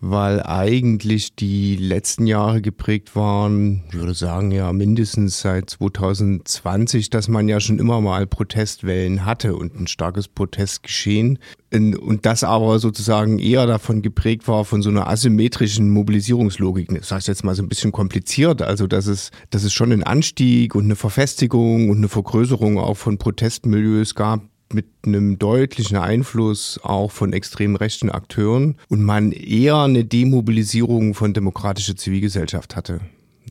weil 0.00 0.42
eigentlich 0.42 1.34
die 1.34 1.76
letzten 1.76 2.26
Jahre 2.26 2.62
geprägt 2.62 3.14
waren, 3.14 3.82
ich 3.88 3.94
würde 3.94 4.14
sagen 4.14 4.50
ja 4.50 4.72
mindestens 4.72 5.40
seit 5.40 5.68
2020, 5.68 7.10
dass 7.10 7.28
man 7.28 7.48
ja 7.48 7.60
schon 7.60 7.78
immer 7.78 8.00
mal 8.00 8.26
Protestwellen 8.26 9.26
hatte 9.26 9.54
und 9.54 9.78
ein 9.78 9.86
starkes 9.86 10.26
Protestgeschehen. 10.28 11.38
Und 11.72 12.26
das 12.26 12.42
aber 12.42 12.80
sozusagen 12.80 13.38
eher 13.38 13.66
davon 13.66 14.02
geprägt 14.02 14.48
war, 14.48 14.64
von 14.64 14.82
so 14.82 14.88
einer 14.88 15.06
asymmetrischen 15.06 15.90
Mobilisierungslogik. 15.90 16.88
Das 16.88 17.08
sage 17.08 17.20
ich 17.20 17.26
jetzt 17.28 17.44
mal 17.44 17.54
so 17.54 17.62
ein 17.62 17.68
bisschen 17.68 17.92
kompliziert. 17.92 18.60
Also, 18.62 18.88
dass 18.88 19.06
es, 19.06 19.30
dass 19.50 19.62
es 19.62 19.72
schon 19.72 19.92
einen 19.92 20.02
Anstieg 20.02 20.74
und 20.74 20.84
eine 20.84 20.96
Verfestigung 20.96 21.90
und 21.90 21.98
eine 21.98 22.08
Vergrößerung 22.08 22.78
auch 22.78 22.96
von 22.96 23.18
Protestmilieus 23.18 24.16
gab, 24.16 24.49
mit 24.72 24.86
einem 25.04 25.38
deutlichen 25.38 25.96
Einfluss 25.96 26.80
auch 26.82 27.10
von 27.10 27.32
extrem 27.32 27.76
rechten 27.76 28.10
Akteuren 28.10 28.76
und 28.88 29.02
man 29.02 29.32
eher 29.32 29.76
eine 29.76 30.04
Demobilisierung 30.04 31.14
von 31.14 31.32
demokratischer 31.32 31.96
Zivilgesellschaft 31.96 32.76
hatte. 32.76 33.00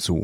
So. 0.02 0.24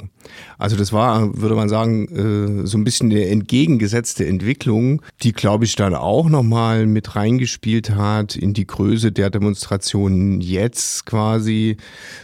Also 0.58 0.76
das 0.76 0.94
war, 0.94 1.40
würde 1.40 1.56
man 1.56 1.70
sagen, 1.70 2.64
äh, 2.64 2.68
so 2.68 2.78
ein 2.78 2.84
bisschen 2.84 3.12
eine 3.12 3.28
entgegengesetzte 3.28 4.26
Entwicklung, 4.26 5.02
die, 5.22 5.34
glaube 5.34 5.66
ich, 5.66 5.76
dann 5.76 5.94
auch 5.94 6.30
nochmal 6.30 6.86
mit 6.86 7.16
reingespielt 7.16 7.92
hat 7.92 8.36
in 8.36 8.54
die 8.54 8.68
Größe 8.68 9.12
der 9.12 9.30
Demonstrationen 9.30 10.42
jetzt 10.42 11.06
quasi, 11.06 11.78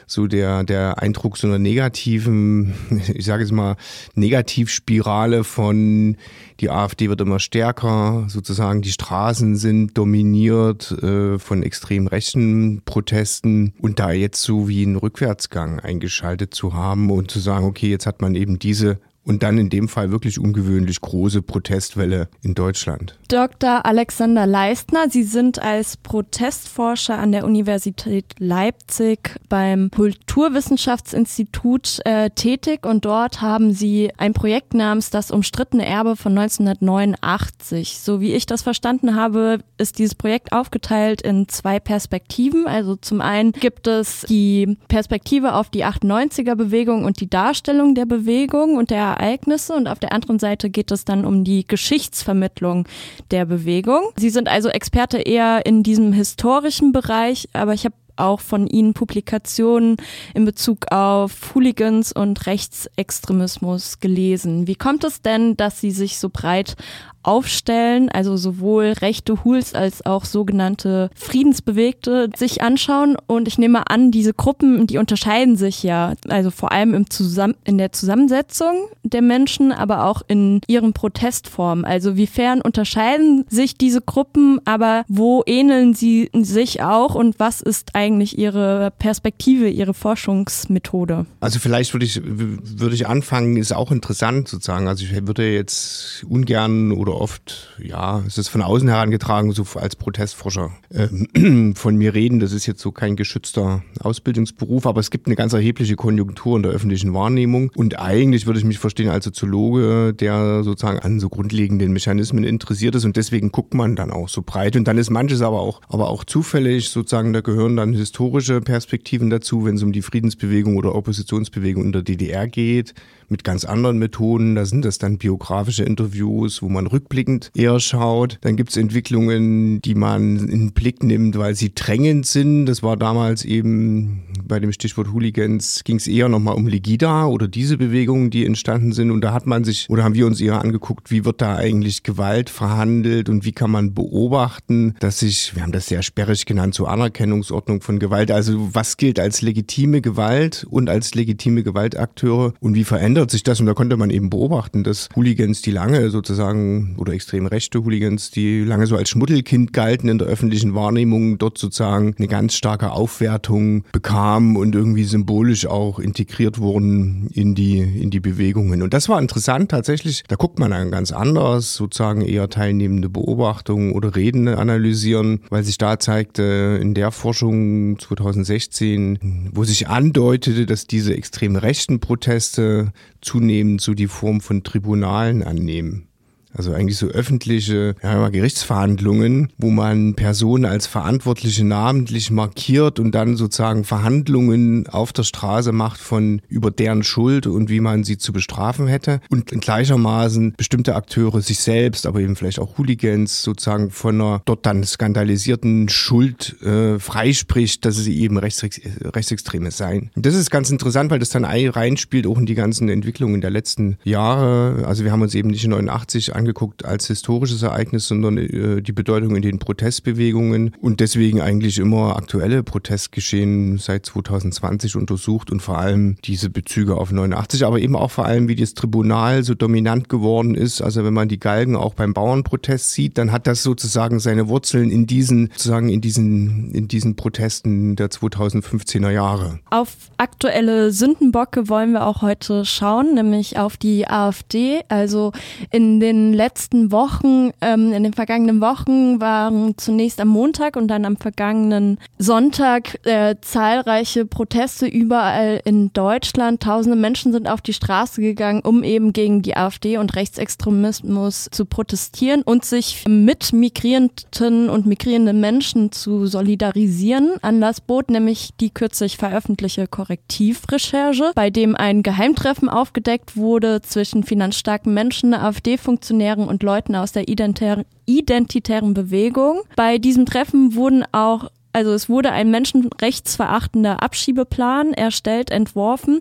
so 0.08 0.28
der, 0.28 0.64
der 0.64 1.02
Eindruck 1.02 1.38
so 1.38 1.48
einer 1.48 1.60
negativen, 1.60 2.74
ich 3.14 3.26
sage 3.26 3.44
jetzt 3.44 3.52
mal, 3.52 3.76
Negativspirale 4.16 5.44
von 5.44 6.18
die 6.62 6.70
AfD 6.70 7.10
wird 7.10 7.22
immer 7.22 7.40
stärker, 7.40 8.26
sozusagen 8.28 8.84
die 8.84 8.92
Straßen 8.92 9.56
sind 9.56 9.98
dominiert 9.98 10.92
äh, 11.02 11.40
von 11.40 11.64
extrem 11.64 12.06
rechten 12.06 12.84
Protesten 12.86 13.74
und 13.82 14.00
da 14.00 14.12
jetzt 14.12 14.44
so 14.44 14.68
wie 14.68 14.84
ein 14.84 14.96
Rückwärtsgang 14.96 15.80
eingeschaltet 15.80 16.54
zu 16.54 16.76
haben 16.76 17.10
und 17.10 17.32
zu 17.32 17.40
sagen, 17.42 17.66
okay, 17.66 17.90
jetzt 17.90 18.06
hat 18.06 18.22
man 18.22 18.36
eben 18.36 18.60
diese 18.60 19.00
und 19.24 19.44
dann 19.44 19.58
in 19.58 19.70
dem 19.70 19.88
Fall 19.88 20.12
wirklich 20.12 20.40
ungewöhnlich 20.40 21.00
große 21.02 21.42
Protestwelle 21.42 22.28
in 22.42 22.56
Deutschland. 22.56 23.18
Dr. 23.28 23.86
Alexander 23.86 24.48
Leistner, 24.48 25.10
Sie 25.10 25.24
sind 25.24 25.62
als 25.62 25.98
Protestforscher 25.98 27.18
an 27.18 27.32
der 27.32 27.46
Universität 27.46 28.26
Leipzig 28.40 29.40
beim 29.48 29.90
Kulturwissenschaftsinstitut 29.92 32.00
äh, 32.06 32.32
tätig 32.32 32.86
und 32.86 33.06
dort 33.06 33.42
haben 33.42 33.72
Sie 33.74 34.12
ein 34.18 34.34
Projekt 34.34 34.74
namens 34.74 35.12
Das 35.12 35.32
umstrittene 35.32 35.86
Erbe 35.86 36.16
von 36.16 36.38
1989. 36.38 38.00
So 38.00 38.22
wie 38.22 38.34
ich 38.34 38.48
das 38.48 38.64
verstanden 38.64 39.16
habe, 39.16 39.60
ist 39.78 40.00
dieses 40.00 40.16
Projekt 40.16 40.52
aufgeteilt 40.52 41.22
in 41.22 41.48
zwei 41.48 41.80
Perspektiven. 41.80 42.68
Also 42.68 42.96
zum 42.96 43.22
einen 43.22 43.52
gibt 43.52 43.86
es 43.88 44.26
die 44.28 44.78
Perspektive 44.88 45.54
auf 45.54 45.70
die 45.70 45.86
98er 45.86 46.56
Bewegung 46.56 47.06
und 47.06 47.22
die 47.22 47.30
Darstellung 47.30 47.94
der 47.96 48.06
Bewegung 48.06 48.78
und 48.78 48.90
der 48.90 49.11
Ereignisse 49.12 49.74
und 49.74 49.88
auf 49.88 50.00
der 50.00 50.12
anderen 50.12 50.40
Seite 50.40 50.70
geht 50.70 50.92
es 50.92 51.06
dann 51.06 51.26
um 51.26 51.44
die 51.44 51.68
Geschichtsvermittlung 51.68 52.88
der 53.32 53.46
Bewegung. 53.46 54.02
Sie 54.18 54.30
sind 54.30 54.48
also 54.48 54.70
Experte 54.70 55.18
eher 55.18 55.66
in 55.66 55.84
diesem 55.84 56.14
historischen 56.14 56.92
Bereich, 56.92 57.50
aber 57.54 57.74
ich 57.74 57.86
habe 57.86 57.96
auch 58.16 58.40
von 58.40 58.68
Ihnen 58.68 58.94
Publikationen 58.94 59.98
in 60.34 60.46
Bezug 60.46 60.92
auf 60.92 61.54
Hooligans 61.56 62.12
und 62.12 62.46
Rechtsextremismus 62.46 64.00
gelesen. 64.00 64.68
Wie 64.68 64.76
kommt 64.76 65.04
es 65.04 65.22
denn, 65.22 65.58
dass 65.58 65.80
Sie 65.82 65.92
sich 65.92 66.20
so 66.20 66.30
breit 66.30 66.76
aufstellen, 67.24 68.10
also 68.10 68.38
sowohl 68.38 68.94
rechte 69.02 69.44
Hools 69.44 69.74
als 69.74 70.06
auch 70.06 70.26
sogenannte 70.26 71.10
Friedensbewegte 71.16 72.30
sich 72.36 72.62
anschauen. 72.62 73.18
Und 73.28 73.48
ich 73.48 73.58
nehme 73.58 73.90
an, 73.90 74.12
diese 74.12 74.34
Gruppen, 74.34 74.88
die 74.88 74.98
unterscheiden 74.98 75.56
sich 75.56 75.84
ja, 75.84 76.14
also 76.28 76.52
vor 76.52 76.72
allem 76.72 76.94
im 76.94 77.10
Zusam 77.10 77.56
in 77.64 77.78
der 77.78 77.92
Zusammensetzung 77.92 78.88
der 79.04 79.22
Menschen, 79.22 79.72
aber 79.72 80.06
auch 80.06 80.22
in 80.28 80.62
ihren 80.68 80.94
Protestformen. 80.94 81.86
Also 81.86 82.16
wiefern 82.16 82.62
unterscheiden 82.62 83.46
sich 83.50 83.78
diese 83.78 84.02
Gruppen, 84.02 84.60
aber 84.66 85.04
wo 85.08 85.44
ähneln 85.46 85.94
sie 85.94 86.30
sich 86.34 86.82
auch 86.82 87.16
und 87.16 87.40
was 87.40 87.62
ist 87.62 87.90
eigentlich 87.94 88.38
ihre 88.38 88.92
Perspektive, 88.98 89.70
ihre 89.70 89.94
Forschungsmethode? 89.94 91.26
Also 91.40 91.60
vielleicht 91.60 91.94
würde 91.94 92.06
ich, 92.06 92.22
würde 92.24 92.96
ich 92.96 93.08
anfangen, 93.08 93.58
ist 93.58 93.74
auch 93.74 93.92
interessant 93.92 94.48
sozusagen. 94.48 94.88
Also 94.88 95.06
ich 95.06 95.28
würde 95.28 95.52
jetzt 95.52 96.26
ungern 96.28 96.92
oder 96.92 97.11
oder 97.12 97.22
oft, 97.22 97.70
ja, 97.84 98.24
es 98.26 98.38
ist 98.38 98.48
von 98.48 98.62
außen 98.62 98.88
herangetragen, 98.88 99.52
so 99.52 99.66
als 99.76 99.96
Protestforscher 99.96 100.72
äh, 100.90 101.74
von 101.76 101.96
mir 101.96 102.14
reden. 102.14 102.40
Das 102.40 102.54
ist 102.54 102.66
jetzt 102.66 102.82
so 102.82 102.92
kein 102.92 103.16
geschützter 103.16 103.84
Ausbildungsberuf, 104.00 104.86
aber 104.86 105.00
es 105.00 105.12
gibt 105.12 105.28
eine 105.28 105.36
ganz 105.36 105.54
erhebliche 105.54 105.96
Konjunktur 105.96 106.58
in 106.58 106.64
der 106.64 106.72
öffentlichen 106.72 107.14
Wahrnehmung. 107.14 107.72
Und 107.76 108.00
eigentlich 108.00 108.46
würde 108.46 108.60
ich 108.60 108.66
mich 108.66 108.80
verstehen 108.80 109.10
als 109.10 109.26
Soziologe, 109.26 110.14
der 110.14 110.64
sozusagen 110.64 111.00
an 111.00 111.20
so 111.20 111.30
grundlegenden 111.30 111.92
Mechanismen 111.92 112.44
interessiert 112.44 112.96
ist. 112.96 113.06
Und 113.06 113.18
deswegen 113.18 113.52
guckt 113.52 113.74
man 113.74 113.96
dann 113.96 114.12
auch 114.12 114.30
so 114.30 114.42
breit. 114.42 114.76
Und 114.76 114.88
dann 114.88 114.98
ist 114.98 115.10
manches 115.10 115.42
aber 115.42 115.60
auch, 115.60 115.82
aber 115.90 116.10
auch 116.10 116.24
zufällig 116.24 116.90
sozusagen, 116.90 117.34
da 117.34 117.42
gehören 117.42 117.76
dann 117.76 117.94
historische 117.94 118.62
Perspektiven 118.62 119.30
dazu, 119.30 119.66
wenn 119.66 119.76
es 119.76 119.84
um 119.84 119.92
die 119.92 120.02
Friedensbewegung 120.02 120.78
oder 120.78 120.96
Oppositionsbewegung 120.96 121.84
in 121.86 121.92
der 121.92 122.04
DDR 122.04 122.48
geht, 122.48 122.94
mit 123.28 123.44
ganz 123.44 123.66
anderen 123.66 123.98
Methoden. 123.98 124.56
Da 124.56 124.66
sind 124.66 124.86
das 124.86 124.98
dann 124.98 125.18
biografische 125.18 125.84
Interviews, 125.84 126.62
wo 126.62 126.70
man 126.70 126.88
rück 126.88 127.01
rückblickend 127.02 127.52
eher 127.56 127.80
schaut. 127.80 128.38
Dann 128.42 128.56
gibt 128.56 128.70
es 128.70 128.78
Entwicklungen, 128.78 129.82
die 129.82 129.96
man 129.96 130.38
in 130.38 130.48
den 130.48 130.72
Blick 130.74 131.04
nimmt, 131.04 131.38
weil 131.38 131.56
sie 131.56 131.74
drängend 131.74 132.26
sind. 132.26 132.66
Das 132.66 132.84
war 132.84 132.98
damals 132.98 133.44
eben 133.44 134.24
bei 134.46 134.60
dem 134.60 134.72
Stichwort 134.72 135.12
Hooligans, 135.12 135.84
ging 135.84 135.98
es 135.98 136.08
eher 136.08 136.30
nochmal 136.30 136.56
um 136.56 136.68
Legida 136.68 137.26
oder 137.26 137.48
diese 137.48 137.78
Bewegungen, 137.78 138.30
die 138.30 138.46
entstanden 138.46 138.92
sind. 138.92 139.12
Und 139.12 139.22
da 139.22 139.34
hat 139.34 139.48
man 139.48 139.64
sich 139.64 139.90
oder 139.90 140.04
haben 140.04 140.16
wir 140.16 140.28
uns 140.28 140.40
eher 140.42 140.62
angeguckt, 140.62 141.12
wie 141.12 141.26
wird 141.26 141.42
da 141.42 141.56
eigentlich 141.56 142.04
Gewalt 142.04 142.50
verhandelt 142.50 143.30
und 143.30 143.46
wie 143.46 143.52
kann 143.52 143.72
man 143.72 143.94
beobachten, 143.94 144.96
dass 145.00 145.20
sich, 145.20 145.56
wir 145.56 145.64
haben 145.64 145.72
das 145.72 145.88
sehr 145.88 146.04
sperrig 146.04 146.46
genannt, 146.46 146.76
zur 146.76 146.86
so 146.86 146.92
Anerkennungsordnung 146.92 147.82
von 147.82 148.00
Gewalt. 148.00 148.32
Also 148.32 148.74
was 148.74 148.98
gilt 148.98 149.20
als 149.20 149.42
legitime 149.42 150.02
Gewalt 150.02 150.66
und 150.70 150.90
als 150.90 151.16
legitime 151.16 151.64
Gewaltakteure 151.64 152.54
und 152.60 152.76
wie 152.76 152.84
verändert 152.84 153.32
sich 153.32 153.44
das? 153.44 153.60
Und 153.60 153.66
da 153.66 153.74
konnte 153.74 153.98
man 153.98 154.10
eben 154.10 154.30
beobachten, 154.30 154.84
dass 154.84 155.10
Hooligans, 155.16 155.62
die 155.62 155.72
lange 155.72 156.10
sozusagen 156.10 156.91
oder 156.98 157.14
extrem 157.14 157.46
rechte 157.46 157.84
Hooligans, 157.84 158.32
die 158.32 158.64
lange 158.64 158.88
so 158.88 158.96
als 158.96 159.10
Schmuddelkind 159.10 159.74
galten 159.74 160.10
in 160.10 160.18
der 160.18 160.28
öffentlichen 160.28 160.76
Wahrnehmung, 160.76 161.38
dort 161.38 161.58
sozusagen 161.58 162.16
eine 162.18 162.28
ganz 162.28 162.56
starke 162.56 162.92
Aufwertung 162.92 163.84
bekamen 163.92 164.56
und 164.56 164.76
irgendwie 164.76 165.04
symbolisch 165.04 165.66
auch 165.66 166.00
integriert 166.00 166.60
wurden 166.60 167.30
in 167.34 167.56
die, 167.56 167.80
in 167.80 168.10
die 168.10 168.20
Bewegungen. 168.20 168.82
Und 168.82 168.94
das 168.94 169.10
war 169.10 169.20
interessant 169.20 169.72
tatsächlich. 169.72 170.24
Da 170.28 170.36
guckt 170.36 170.60
man 170.60 170.72
dann 170.72 170.92
ganz 170.92 171.12
anders, 171.12 171.76
sozusagen 171.76 172.22
eher 172.22 172.50
teilnehmende 172.50 173.10
Beobachtungen 173.10 173.94
oder 173.94 174.16
Reden 174.16 174.48
analysieren, 174.48 175.42
weil 175.50 175.64
sich 175.64 175.78
da 175.78 176.00
zeigte 176.00 176.80
in 176.82 176.94
der 176.94 177.12
Forschung 177.12 178.00
2016, 178.00 179.50
wo 179.54 179.64
sich 179.64 179.88
andeutete, 179.88 180.66
dass 180.66 180.88
diese 180.88 181.16
extrem 181.16 181.56
rechten 181.56 182.00
Proteste 182.00 182.92
zunehmend 183.22 183.82
so 183.82 183.94
die 183.94 184.08
Form 184.08 184.42
von 184.42 184.64
Tribunalen 184.64 185.44
annehmen. 185.44 186.08
Also 186.54 186.74
eigentlich 186.74 186.98
so 186.98 187.08
öffentliche 187.08 187.96
ja, 188.04 188.30
Gerichtsverhandlungen, 188.30 189.50
wo 189.58 189.70
man 189.70 190.16
Personen 190.16 190.66
als 190.66 190.88
Verantwortliche 190.88 191.64
namentlich 191.64 192.32
markiert 192.32 193.00
und 193.00 193.14
dann 193.14 193.36
sozusagen 193.36 193.84
Verhandlungen 193.84 194.88
auf 194.88 195.14
der 195.14 195.24
Straße 195.24 195.72
macht 195.72 196.00
von 196.00 196.42
über 196.50 196.72
deren 196.72 197.04
Schuld 197.04 197.48
und 197.48 197.70
wie 197.70 197.80
man 197.80 198.04
sie 198.04 198.18
zu 198.18 198.34
bestrafen 198.34 198.88
hätte. 198.88 199.22
Und 199.30 199.48
gleichermaßen 199.48 200.54
bestimmte 200.58 200.96
Akteure 200.96 201.42
sich 201.42 201.60
selbst, 201.60 202.06
aber 202.06 202.20
eben 202.20 202.36
vielleicht 202.36 202.60
auch 202.60 202.78
Hooligans 202.78 203.42
sozusagen 203.42 203.92
von 203.92 204.22
einer 204.22 204.42
dort 204.46 204.66
dann 204.66 204.84
skandalisierten 204.84 205.90
Schuld 205.90 206.62
äh, 206.62 207.00
freispricht, 207.00 207.86
dass 207.86 207.96
sie 207.96 208.20
eben 208.20 208.38
Rechtsex 208.38 208.82
Rechtsextreme 209.04 209.72
seien. 209.72 210.12
Und 210.16 210.26
das 210.26 210.36
ist 210.36 210.50
ganz 210.50 210.70
interessant, 210.70 211.12
weil 211.12 211.20
das 211.20 211.30
dann 211.30 211.46
reinspielt 211.46 212.28
auch 212.28 212.38
in 212.38 212.46
die 212.46 212.56
ganzen 212.56 212.90
Entwicklungen 212.90 213.42
der 213.42 213.50
letzten 213.50 213.98
Jahre. 214.04 214.86
Also 214.86 215.04
wir 215.04 215.12
haben 215.12 215.22
uns 215.22 215.36
eben 215.36 215.50
nicht 215.50 215.64
in 215.64 215.72
89 215.72 216.36
angeguckt 216.42 216.86
als 216.86 217.08
historisches 217.08 217.62
Ereignis, 217.62 218.08
sondern 218.08 218.38
äh, 218.38 218.82
die 218.82 218.92
Bedeutung 218.92 219.36
in 219.36 219.42
den 219.42 219.60
Protestbewegungen 219.60 220.76
und 220.82 221.00
deswegen 221.00 221.40
eigentlich 221.40 221.78
immer 221.78 222.16
aktuelle 222.18 222.64
Protestgeschehen 222.64 223.78
seit 223.78 224.08
2020 224.08 224.96
untersucht 224.96 225.52
und 225.52 225.62
vor 225.62 225.78
allem 225.78 226.18
diese 226.26 226.50
Bezüge 226.50 226.96
auf 226.96 227.12
89, 227.12 227.66
aber 227.66 227.80
eben 227.80 227.96
auch 227.96 228.12
vor 228.12 228.26
allem, 228.26 228.48
wie 228.48 228.56
das 228.56 228.74
Tribunal 228.74 229.44
so 229.44 229.54
dominant 229.54 230.10
geworden 230.10 230.56
ist. 230.56 230.82
Also 230.82 231.06
wenn 231.06 231.14
man 231.14 231.28
die 231.28 231.40
Galgen 231.40 231.76
auch 231.76 231.94
beim 231.94 232.14
Bauernprotest 232.14 232.92
sieht, 232.92 233.18
dann 233.18 233.32
hat 233.32 233.46
das 233.46 233.62
sozusagen 233.62 234.20
seine 234.20 234.48
Wurzeln 234.48 234.90
in 234.90 235.06
diesen, 235.06 235.50
sozusagen 235.52 235.90
in 235.90 236.02
diesen, 236.02 236.72
in 236.72 236.88
diesen 236.88 237.16
Protesten 237.16 237.96
der 237.96 238.10
2015er 238.10 239.12
Jahre. 239.12 239.60
Auf 239.70 239.96
aktuelle 240.18 240.92
Sündenbocke 240.92 241.70
wollen 241.70 241.92
wir 241.92 242.08
auch 242.08 242.24
heute 242.24 242.66
schauen, 242.66 243.14
nämlich 243.14 243.60
auf 243.60 243.78
die 243.78 244.08
AfD. 244.08 244.82
Also 244.90 245.32
in 245.70 246.00
den 246.00 246.31
letzten 246.34 246.92
Wochen, 246.92 247.52
ähm, 247.62 247.94
in 247.94 248.04
den 248.04 248.14
vergangenen 248.14 248.62
Wochen 248.62 249.20
waren 249.20 249.78
zunächst 249.78 250.20
am 250.22 250.30
Montag 250.30 250.76
und 250.76 250.88
dann 250.88 251.06
am 251.06 251.18
vergangenen 251.18 251.98
Sonntag 252.18 253.06
äh, 253.06 253.36
zahlreiche 253.42 254.26
Proteste 254.26 254.86
überall 254.86 255.62
in 255.66 255.92
Deutschland. 255.94 256.64
Tausende 256.64 256.98
Menschen 256.98 257.32
sind 257.32 257.50
auf 257.50 257.62
die 257.62 257.74
Straße 257.74 258.22
gegangen, 258.22 258.62
um 258.62 258.84
eben 258.84 259.14
gegen 259.14 259.42
die 259.42 259.58
AfD 259.58 259.98
und 259.98 260.16
Rechtsextremismus 260.16 261.50
zu 261.52 261.66
protestieren 261.66 262.42
und 262.44 262.66
sich 262.66 263.04
mit 263.08 263.54
migrierenden 263.54 264.70
und 264.70 264.86
migrierenden 264.86 265.40
Menschen 265.40 265.92
zu 265.92 266.26
solidarisieren. 266.26 267.32
Anlass 267.42 267.82
bot 267.82 268.10
nämlich 268.10 268.52
die 268.60 268.70
kürzlich 268.70 269.18
veröffentlichte 269.18 269.88
Korrektivrecherche, 269.88 271.32
bei 271.36 271.50
dem 271.50 271.76
ein 271.76 272.04
Geheimtreffen 272.04 272.70
aufgedeckt 272.70 273.36
wurde 273.36 273.82
zwischen 273.82 274.24
finanzstarken 274.24 274.94
Menschen, 274.94 275.34
AfD-Funktionären 275.34 276.21
Revolutionären 276.22 276.48
und 276.48 276.64
Leuten 276.64 276.96
aus 276.96 277.12
der 277.12 277.28
identitären 277.28 278.94
Bewegung. 278.94 279.62
Bei 279.76 279.98
diesem 279.98 280.26
Treffen 280.26 280.76
wurden 280.76 281.04
auch 281.12 281.50
also 281.74 281.94
es 281.94 282.10
wurde 282.10 282.34
ein 282.34 282.52
menschenrechtsverachtender 282.52 284.04
Abschiebeplan 284.04 284.92
erstellt, 284.92 285.52
entworfen 285.52 286.20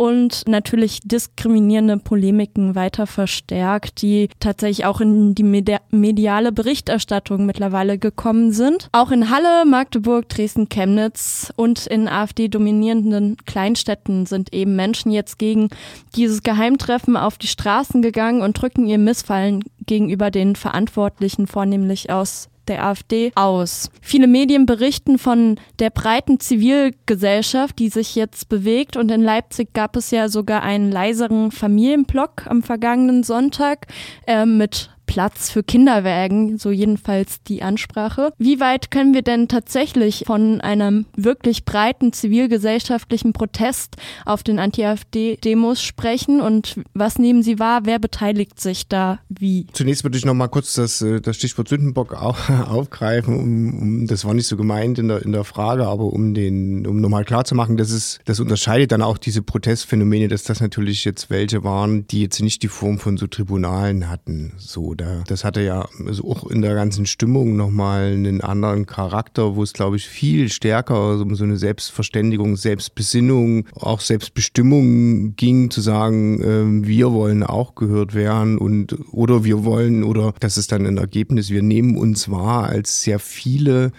und 0.00 0.48
natürlich 0.48 1.00
diskriminierende 1.04 1.98
Polemiken 1.98 2.74
weiter 2.74 3.06
verstärkt, 3.06 4.00
die 4.00 4.30
tatsächlich 4.40 4.86
auch 4.86 5.02
in 5.02 5.34
die 5.34 5.42
mediale 5.42 6.52
Berichterstattung 6.52 7.44
mittlerweile 7.44 7.98
gekommen 7.98 8.50
sind. 8.52 8.88
Auch 8.92 9.10
in 9.10 9.28
Halle, 9.28 9.66
Magdeburg, 9.66 10.26
Dresden, 10.30 10.70
Chemnitz 10.70 11.52
und 11.54 11.86
in 11.86 12.08
AfD-dominierenden 12.08 13.36
Kleinstädten 13.44 14.24
sind 14.24 14.54
eben 14.54 14.74
Menschen 14.74 15.12
jetzt 15.12 15.38
gegen 15.38 15.68
dieses 16.16 16.42
Geheimtreffen 16.42 17.18
auf 17.18 17.36
die 17.36 17.48
Straßen 17.48 18.00
gegangen 18.00 18.40
und 18.40 18.54
drücken 18.54 18.86
ihr 18.86 18.96
Missfallen 18.96 19.62
gegenüber 19.84 20.30
den 20.30 20.56
Verantwortlichen, 20.56 21.46
vornehmlich 21.46 22.08
aus 22.08 22.48
der 22.70 22.86
AfD 22.86 23.32
aus. 23.34 23.90
Viele 24.00 24.26
Medien 24.26 24.64
berichten 24.64 25.18
von 25.18 25.58
der 25.78 25.90
breiten 25.90 26.40
Zivilgesellschaft, 26.40 27.78
die 27.78 27.90
sich 27.90 28.14
jetzt 28.14 28.48
bewegt 28.48 28.96
und 28.96 29.10
in 29.10 29.22
Leipzig 29.22 29.74
gab 29.74 29.96
es 29.96 30.10
ja 30.10 30.28
sogar 30.28 30.62
einen 30.62 30.90
leiseren 30.90 31.50
Familienblock 31.50 32.46
am 32.46 32.62
vergangenen 32.62 33.24
Sonntag 33.24 33.88
äh, 34.26 34.46
mit 34.46 34.90
Platz 35.10 35.50
für 35.50 35.64
Kinderwägen, 35.64 36.56
so 36.56 36.70
jedenfalls 36.70 37.42
die 37.42 37.64
Ansprache. 37.64 38.32
Wie 38.38 38.60
weit 38.60 38.92
können 38.92 39.12
wir 39.12 39.22
denn 39.22 39.48
tatsächlich 39.48 40.22
von 40.24 40.60
einem 40.60 41.04
wirklich 41.16 41.64
breiten 41.64 42.12
zivilgesellschaftlichen 42.12 43.32
Protest 43.32 43.96
auf 44.24 44.44
den 44.44 44.60
Anti-AfD-Demos 44.60 45.82
sprechen 45.82 46.40
und 46.40 46.76
was 46.94 47.18
nehmen 47.18 47.42
Sie 47.42 47.58
wahr? 47.58 47.80
Wer 47.86 47.98
beteiligt 47.98 48.60
sich 48.60 48.86
da 48.86 49.18
wie? 49.28 49.66
Zunächst 49.72 50.04
würde 50.04 50.16
ich 50.16 50.24
noch 50.24 50.34
mal 50.34 50.46
kurz 50.46 50.74
das, 50.74 51.02
äh, 51.02 51.20
das 51.20 51.34
Stichwort 51.34 51.66
Sündenbock 51.66 52.14
aufgreifen. 52.70 53.34
Um, 53.34 53.82
um, 53.82 54.06
das 54.06 54.24
war 54.24 54.32
nicht 54.32 54.46
so 54.46 54.56
gemeint 54.56 55.00
in 55.00 55.08
der, 55.08 55.22
in 55.22 55.32
der 55.32 55.42
Frage, 55.42 55.88
aber 55.88 56.04
um 56.04 56.36
um 56.36 57.00
nochmal 57.00 57.24
klar 57.24 57.44
zu 57.44 57.56
machen, 57.56 57.76
das 57.76 57.90
ist, 57.90 58.20
das 58.26 58.38
unterscheidet 58.38 58.92
dann 58.92 59.02
auch 59.02 59.18
diese 59.18 59.42
Protestphänomene, 59.42 60.28
dass 60.28 60.44
das 60.44 60.60
natürlich 60.60 61.04
jetzt 61.04 61.30
welche 61.30 61.64
waren, 61.64 62.06
die 62.06 62.22
jetzt 62.22 62.40
nicht 62.40 62.62
die 62.62 62.68
Form 62.68 63.00
von 63.00 63.16
so 63.16 63.26
Tribunalen 63.26 64.08
hatten. 64.08 64.52
So, 64.56 64.94
da, 65.00 65.22
das 65.26 65.44
hatte 65.44 65.62
ja 65.62 65.88
also 66.06 66.30
auch 66.30 66.50
in 66.50 66.62
der 66.62 66.74
ganzen 66.74 67.06
Stimmung 67.06 67.56
nochmal 67.56 68.12
einen 68.12 68.40
anderen 68.40 68.86
Charakter, 68.86 69.56
wo 69.56 69.62
es, 69.62 69.72
glaube 69.72 69.96
ich, 69.96 70.06
viel 70.06 70.50
stärker 70.50 71.20
um 71.20 71.34
so 71.34 71.44
eine 71.44 71.56
Selbstverständigung, 71.56 72.56
Selbstbesinnung, 72.56 73.66
auch 73.74 74.00
Selbstbestimmung 74.00 75.36
ging, 75.36 75.70
zu 75.70 75.80
sagen, 75.80 76.40
äh, 76.42 76.86
wir 76.86 77.12
wollen 77.12 77.42
auch 77.42 77.74
gehört 77.74 78.14
werden 78.14 78.58
und 78.58 78.96
oder 79.12 79.44
wir 79.44 79.64
wollen, 79.64 80.04
oder 80.04 80.34
das 80.40 80.58
ist 80.58 80.72
dann 80.72 80.86
ein 80.86 80.98
Ergebnis, 80.98 81.50
wir 81.50 81.62
nehmen 81.62 81.96
uns 81.96 82.30
wahr 82.30 82.64
als 82.64 83.02
sehr 83.02 83.18
viele 83.18 83.92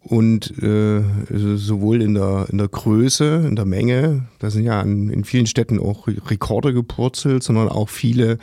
und 0.00 0.62
äh, 0.62 1.02
sowohl 1.30 2.00
in 2.00 2.14
der, 2.14 2.46
in 2.50 2.58
der 2.58 2.68
Größe, 2.68 3.44
in 3.46 3.56
der 3.56 3.66
Menge, 3.66 4.26
da 4.38 4.50
sind 4.50 4.64
ja 4.64 4.80
in, 4.80 5.10
in 5.10 5.24
vielen 5.24 5.46
Städten 5.46 5.78
auch 5.78 6.06
Rekorde 6.06 6.72
gepurzelt, 6.72 7.42
sondern 7.42 7.68
auch 7.68 7.90
viele 7.90 8.38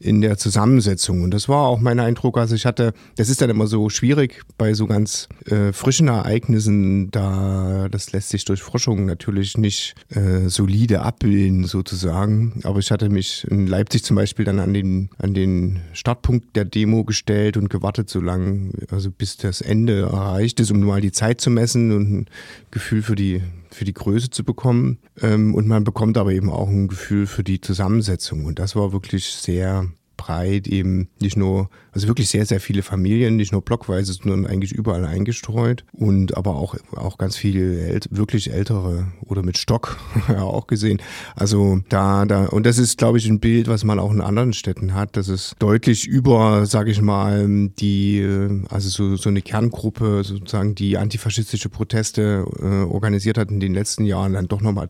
in 0.00 0.20
der 0.20 0.38
Zusammensetzung. 0.38 1.22
Und 1.22 1.32
das 1.32 1.48
war 1.48 1.66
auch 1.66 1.80
mein 1.80 2.00
Eindruck. 2.00 2.38
Also 2.38 2.54
ich 2.54 2.66
hatte, 2.66 2.92
das 3.16 3.28
ist 3.28 3.40
dann 3.40 3.50
immer 3.50 3.66
so 3.66 3.88
schwierig 3.88 4.42
bei 4.58 4.74
so 4.74 4.86
ganz 4.86 5.28
äh, 5.46 5.72
frischen 5.72 6.08
Ereignissen, 6.08 7.10
da 7.10 7.88
das 7.90 8.12
lässt 8.12 8.30
sich 8.30 8.44
durch 8.44 8.62
Forschung 8.62 9.06
natürlich 9.06 9.56
nicht 9.56 9.94
äh, 10.10 10.48
solide 10.48 11.02
abbilden 11.02 11.64
sozusagen. 11.64 12.60
Aber 12.64 12.78
ich 12.78 12.90
hatte 12.90 13.08
mich 13.08 13.46
in 13.50 13.66
Leipzig 13.66 14.04
zum 14.04 14.16
Beispiel 14.16 14.44
dann 14.44 14.60
an 14.60 14.74
den, 14.74 15.10
an 15.18 15.34
den 15.34 15.80
Startpunkt 15.92 16.56
der 16.56 16.64
Demo 16.64 17.04
gestellt 17.04 17.56
und 17.56 17.70
gewartet 17.70 18.10
so 18.10 18.20
lange, 18.20 18.70
also 18.90 19.10
bis 19.10 19.36
das 19.36 19.60
Ende 19.60 20.02
erreicht 20.02 20.60
ist, 20.60 20.70
um 20.70 20.80
mal 20.80 21.00
die 21.00 21.12
Zeit 21.12 21.40
zu 21.40 21.50
messen 21.50 21.92
und 21.92 22.12
ein 22.12 22.26
Gefühl 22.70 23.02
für 23.02 23.16
die 23.16 23.42
für 23.76 23.84
die 23.84 23.94
Größe 23.94 24.30
zu 24.30 24.42
bekommen. 24.42 24.98
Ähm, 25.20 25.54
und 25.54 25.68
man 25.68 25.84
bekommt 25.84 26.16
aber 26.16 26.32
eben 26.32 26.50
auch 26.50 26.68
ein 26.68 26.88
Gefühl 26.88 27.26
für 27.26 27.44
die 27.44 27.60
Zusammensetzung. 27.60 28.44
Und 28.46 28.58
das 28.58 28.74
war 28.74 28.92
wirklich 28.92 29.26
sehr 29.26 29.86
breit, 30.16 30.66
eben 30.66 31.08
nicht 31.20 31.36
nur, 31.36 31.68
also 31.92 32.08
wirklich 32.08 32.28
sehr, 32.28 32.46
sehr 32.46 32.60
viele 32.60 32.82
Familien, 32.82 33.36
nicht 33.36 33.52
nur 33.52 33.62
blockweise, 33.62 34.12
sondern 34.12 34.46
eigentlich 34.46 34.72
überall 34.72 35.04
eingestreut 35.04 35.84
und 35.92 36.36
aber 36.36 36.56
auch, 36.56 36.76
auch 36.94 37.18
ganz 37.18 37.36
viele 37.36 38.00
wirklich 38.10 38.52
ältere 38.52 39.08
oder 39.24 39.42
mit 39.42 39.58
Stock 39.58 39.98
auch 40.28 40.66
gesehen. 40.66 41.00
Also 41.34 41.80
da, 41.88 42.24
da, 42.24 42.46
und 42.46 42.66
das 42.66 42.78
ist, 42.78 42.98
glaube 42.98 43.18
ich, 43.18 43.26
ein 43.26 43.40
Bild, 43.40 43.68
was 43.68 43.84
man 43.84 43.98
auch 43.98 44.12
in 44.12 44.20
anderen 44.20 44.52
Städten 44.52 44.94
hat, 44.94 45.16
dass 45.16 45.28
es 45.28 45.54
deutlich 45.58 46.06
über, 46.06 46.66
sage 46.66 46.90
ich 46.90 47.00
mal, 47.00 47.68
die, 47.78 48.26
also 48.68 48.88
so, 48.88 49.16
so 49.16 49.28
eine 49.28 49.42
Kerngruppe 49.42 50.24
sozusagen, 50.24 50.74
die 50.74 50.98
antifaschistische 50.98 51.68
Proteste 51.68 52.44
äh, 52.58 52.90
organisiert 52.90 53.38
hat 53.38 53.50
in 53.50 53.60
den 53.60 53.74
letzten 53.74 54.04
Jahren, 54.04 54.32
dann 54.32 54.48
doch 54.48 54.60
nochmal 54.60 54.88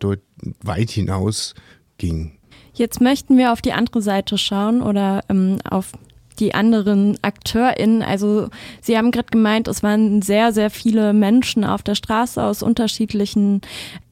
weit 0.62 0.90
hinaus 0.90 1.54
ging. 1.98 2.32
Jetzt 2.76 3.00
möchten 3.00 3.38
wir 3.38 3.52
auf 3.52 3.62
die 3.62 3.72
andere 3.72 4.02
Seite 4.02 4.36
schauen 4.36 4.82
oder 4.82 5.22
ähm, 5.30 5.58
auf 5.68 5.92
die 6.38 6.54
anderen 6.54 7.18
AkteurInnen. 7.22 8.02
Also 8.02 8.48
Sie 8.82 8.98
haben 8.98 9.10
gerade 9.10 9.30
gemeint, 9.30 9.66
es 9.66 9.82
waren 9.82 10.20
sehr, 10.20 10.52
sehr 10.52 10.68
viele 10.68 11.14
Menschen 11.14 11.64
auf 11.64 11.82
der 11.82 11.94
Straße 11.94 12.42
aus 12.42 12.62
unterschiedlichen 12.62 13.62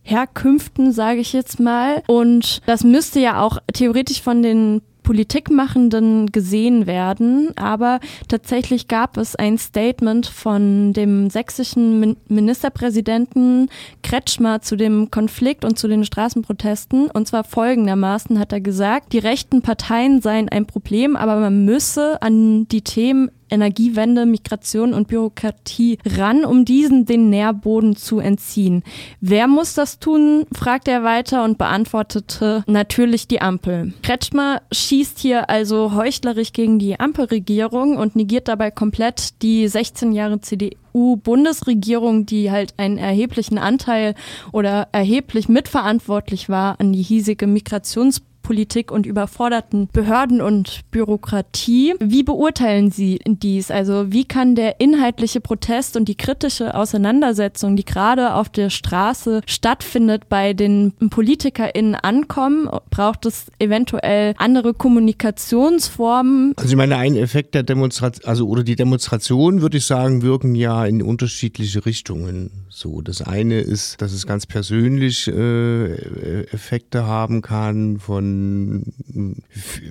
Herkünften, 0.03 0.93
sage 0.93 1.21
ich 1.21 1.35
jetzt 1.35 1.61
mal. 1.61 2.03
Und 2.07 2.63
das 2.67 2.85
müsste 2.85 3.21
ja 3.21 3.43
auch 3.43 3.59
theoretisch 3.75 4.23
von 4.23 4.43
den 4.43 4.81
Politikmachenden 5.05 6.33
gesehen 6.33 6.89
werden. 6.89 7.57
Aber 7.57 8.01
tatsächlich 8.27 8.89
gab 8.89 9.17
es 9.17 9.37
ein 9.37 9.59
Statement 9.59 10.27
von 10.27 10.93
dem 10.93 11.31
sächsischen 11.31 12.17
Ministerpräsidenten 12.27 13.69
Kretschmer 14.03 14.63
zu 14.63 14.75
dem 14.75 15.13
Konflikt 15.13 15.65
und 15.65 15.79
zu 15.79 15.87
den 15.87 16.05
Straßenprotesten. 16.05 17.11
Und 17.13 17.29
zwar 17.29 17.45
folgendermaßen 17.45 18.41
hat 18.41 18.53
er 18.53 18.61
gesagt, 18.61 19.13
die 19.13 19.19
rechten 19.19 19.63
Parteien 19.63 20.21
seien 20.21 20.49
ein 20.49 20.67
Problem, 20.67 21.15
aber 21.15 21.37
man 21.37 21.65
müsse 21.65 22.21
an 22.21 22.67
die 22.67 22.83
Themen 22.83 23.31
Energiewende, 23.55 24.27
Migration 24.27 24.93
und 24.93 25.09
Bürokratie 25.09 25.99
ran, 26.05 26.45
um 26.45 26.65
diesen 26.65 27.07
den 27.07 27.31
Nährboden 27.31 27.97
zu 27.97 28.19
entziehen. 28.19 28.83
Wer 29.21 29.49
muss 29.49 29.75
das 29.75 29.99
tun? 29.99 30.47
fragte 30.53 30.91
er 30.91 31.05
weiter 31.05 31.45
und 31.45 31.57
beantwortete 31.59 32.65
natürlich 32.67 33.29
die 33.29 33.41
Ampel. 33.41 33.95
Kretschmer 34.03 34.63
schießt 34.73 35.19
hier 35.19 35.49
also 35.49 35.95
heuchlerisch 35.95 36.53
gegen 36.53 36.79
die 36.79 36.99
Ampelregierung 36.99 37.97
und 37.97 38.17
negiert 38.17 38.49
dabei 38.49 38.71
komplett 38.71 39.43
die 39.43 39.69
16 39.69 40.13
Jahre 40.13 40.41
CDU-Bundesregierung, 40.41 42.27
die 42.27 42.51
halt 42.51 42.75
einen 42.77 42.99
erheblichen 42.99 43.59
Anteil 43.59 44.15
oder 44.53 44.89
erheblich 44.93 45.49
mitverantwortlich 45.49 46.49
war 46.49 46.81
an 46.81 46.93
die 46.93 47.03
hiesige 47.03 47.47
Migrationspolitik 47.47 48.34
Politik 48.45 48.93
und 48.93 49.07
überforderten 49.07 49.89
Behörden 49.93 50.41
und 50.41 50.83
Bürokratie. 50.93 51.95
Wie 51.99 52.23
beurteilen 52.23 52.93
Sie 52.93 53.19
dies? 53.27 53.73
Also 53.73 54.13
wie 54.13 54.25
kann 54.25 54.55
der 54.55 54.81
inhaltliche 54.81 55.41
Protest 55.41 55.97
und 55.97 56.07
die 56.07 56.15
kritische 56.15 56.77
Auseinandersetzung, 56.77 57.75
die 57.75 57.85
gerade 57.85 58.35
auf 58.35 58.49
der 58.49 58.71
Straße 58.71 59.41
stattfindet, 59.47 60.29
bei 60.29 60.53
den 60.53 60.93
PolitikerInnen 61.11 61.97
ankommen? 61.97 62.69
Braucht 62.91 63.27
es 63.27 63.47
eventuell 63.59 64.35
andere 64.37 64.75
Kommunikationsformen? 64.75 66.53
Also 66.57 66.71
ich 66.71 66.77
meine, 66.77 66.97
ein 66.99 67.17
Effekt 67.17 67.55
der 67.55 67.65
Demonstration, 67.65 68.29
also 68.29 68.47
oder 68.47 68.63
die 68.63 68.77
Demonstrationen, 68.77 69.63
würde 69.63 69.79
ich 69.79 69.87
sagen, 69.87 70.23
wirken 70.23 70.55
ja 70.55 70.85
in 70.85 71.03
unterschiedliche 71.03 71.87
Richtungen. 71.87 72.51
So, 72.69 73.01
das 73.01 73.23
eine 73.23 73.61
ist, 73.61 74.03
dass 74.03 74.13
es 74.13 74.27
ganz 74.27 74.47
persönlich 74.47 75.29
äh, 75.29 76.43
Effekte 76.53 77.07
haben 77.07 77.41
kann 77.41 77.99
von 77.99 78.34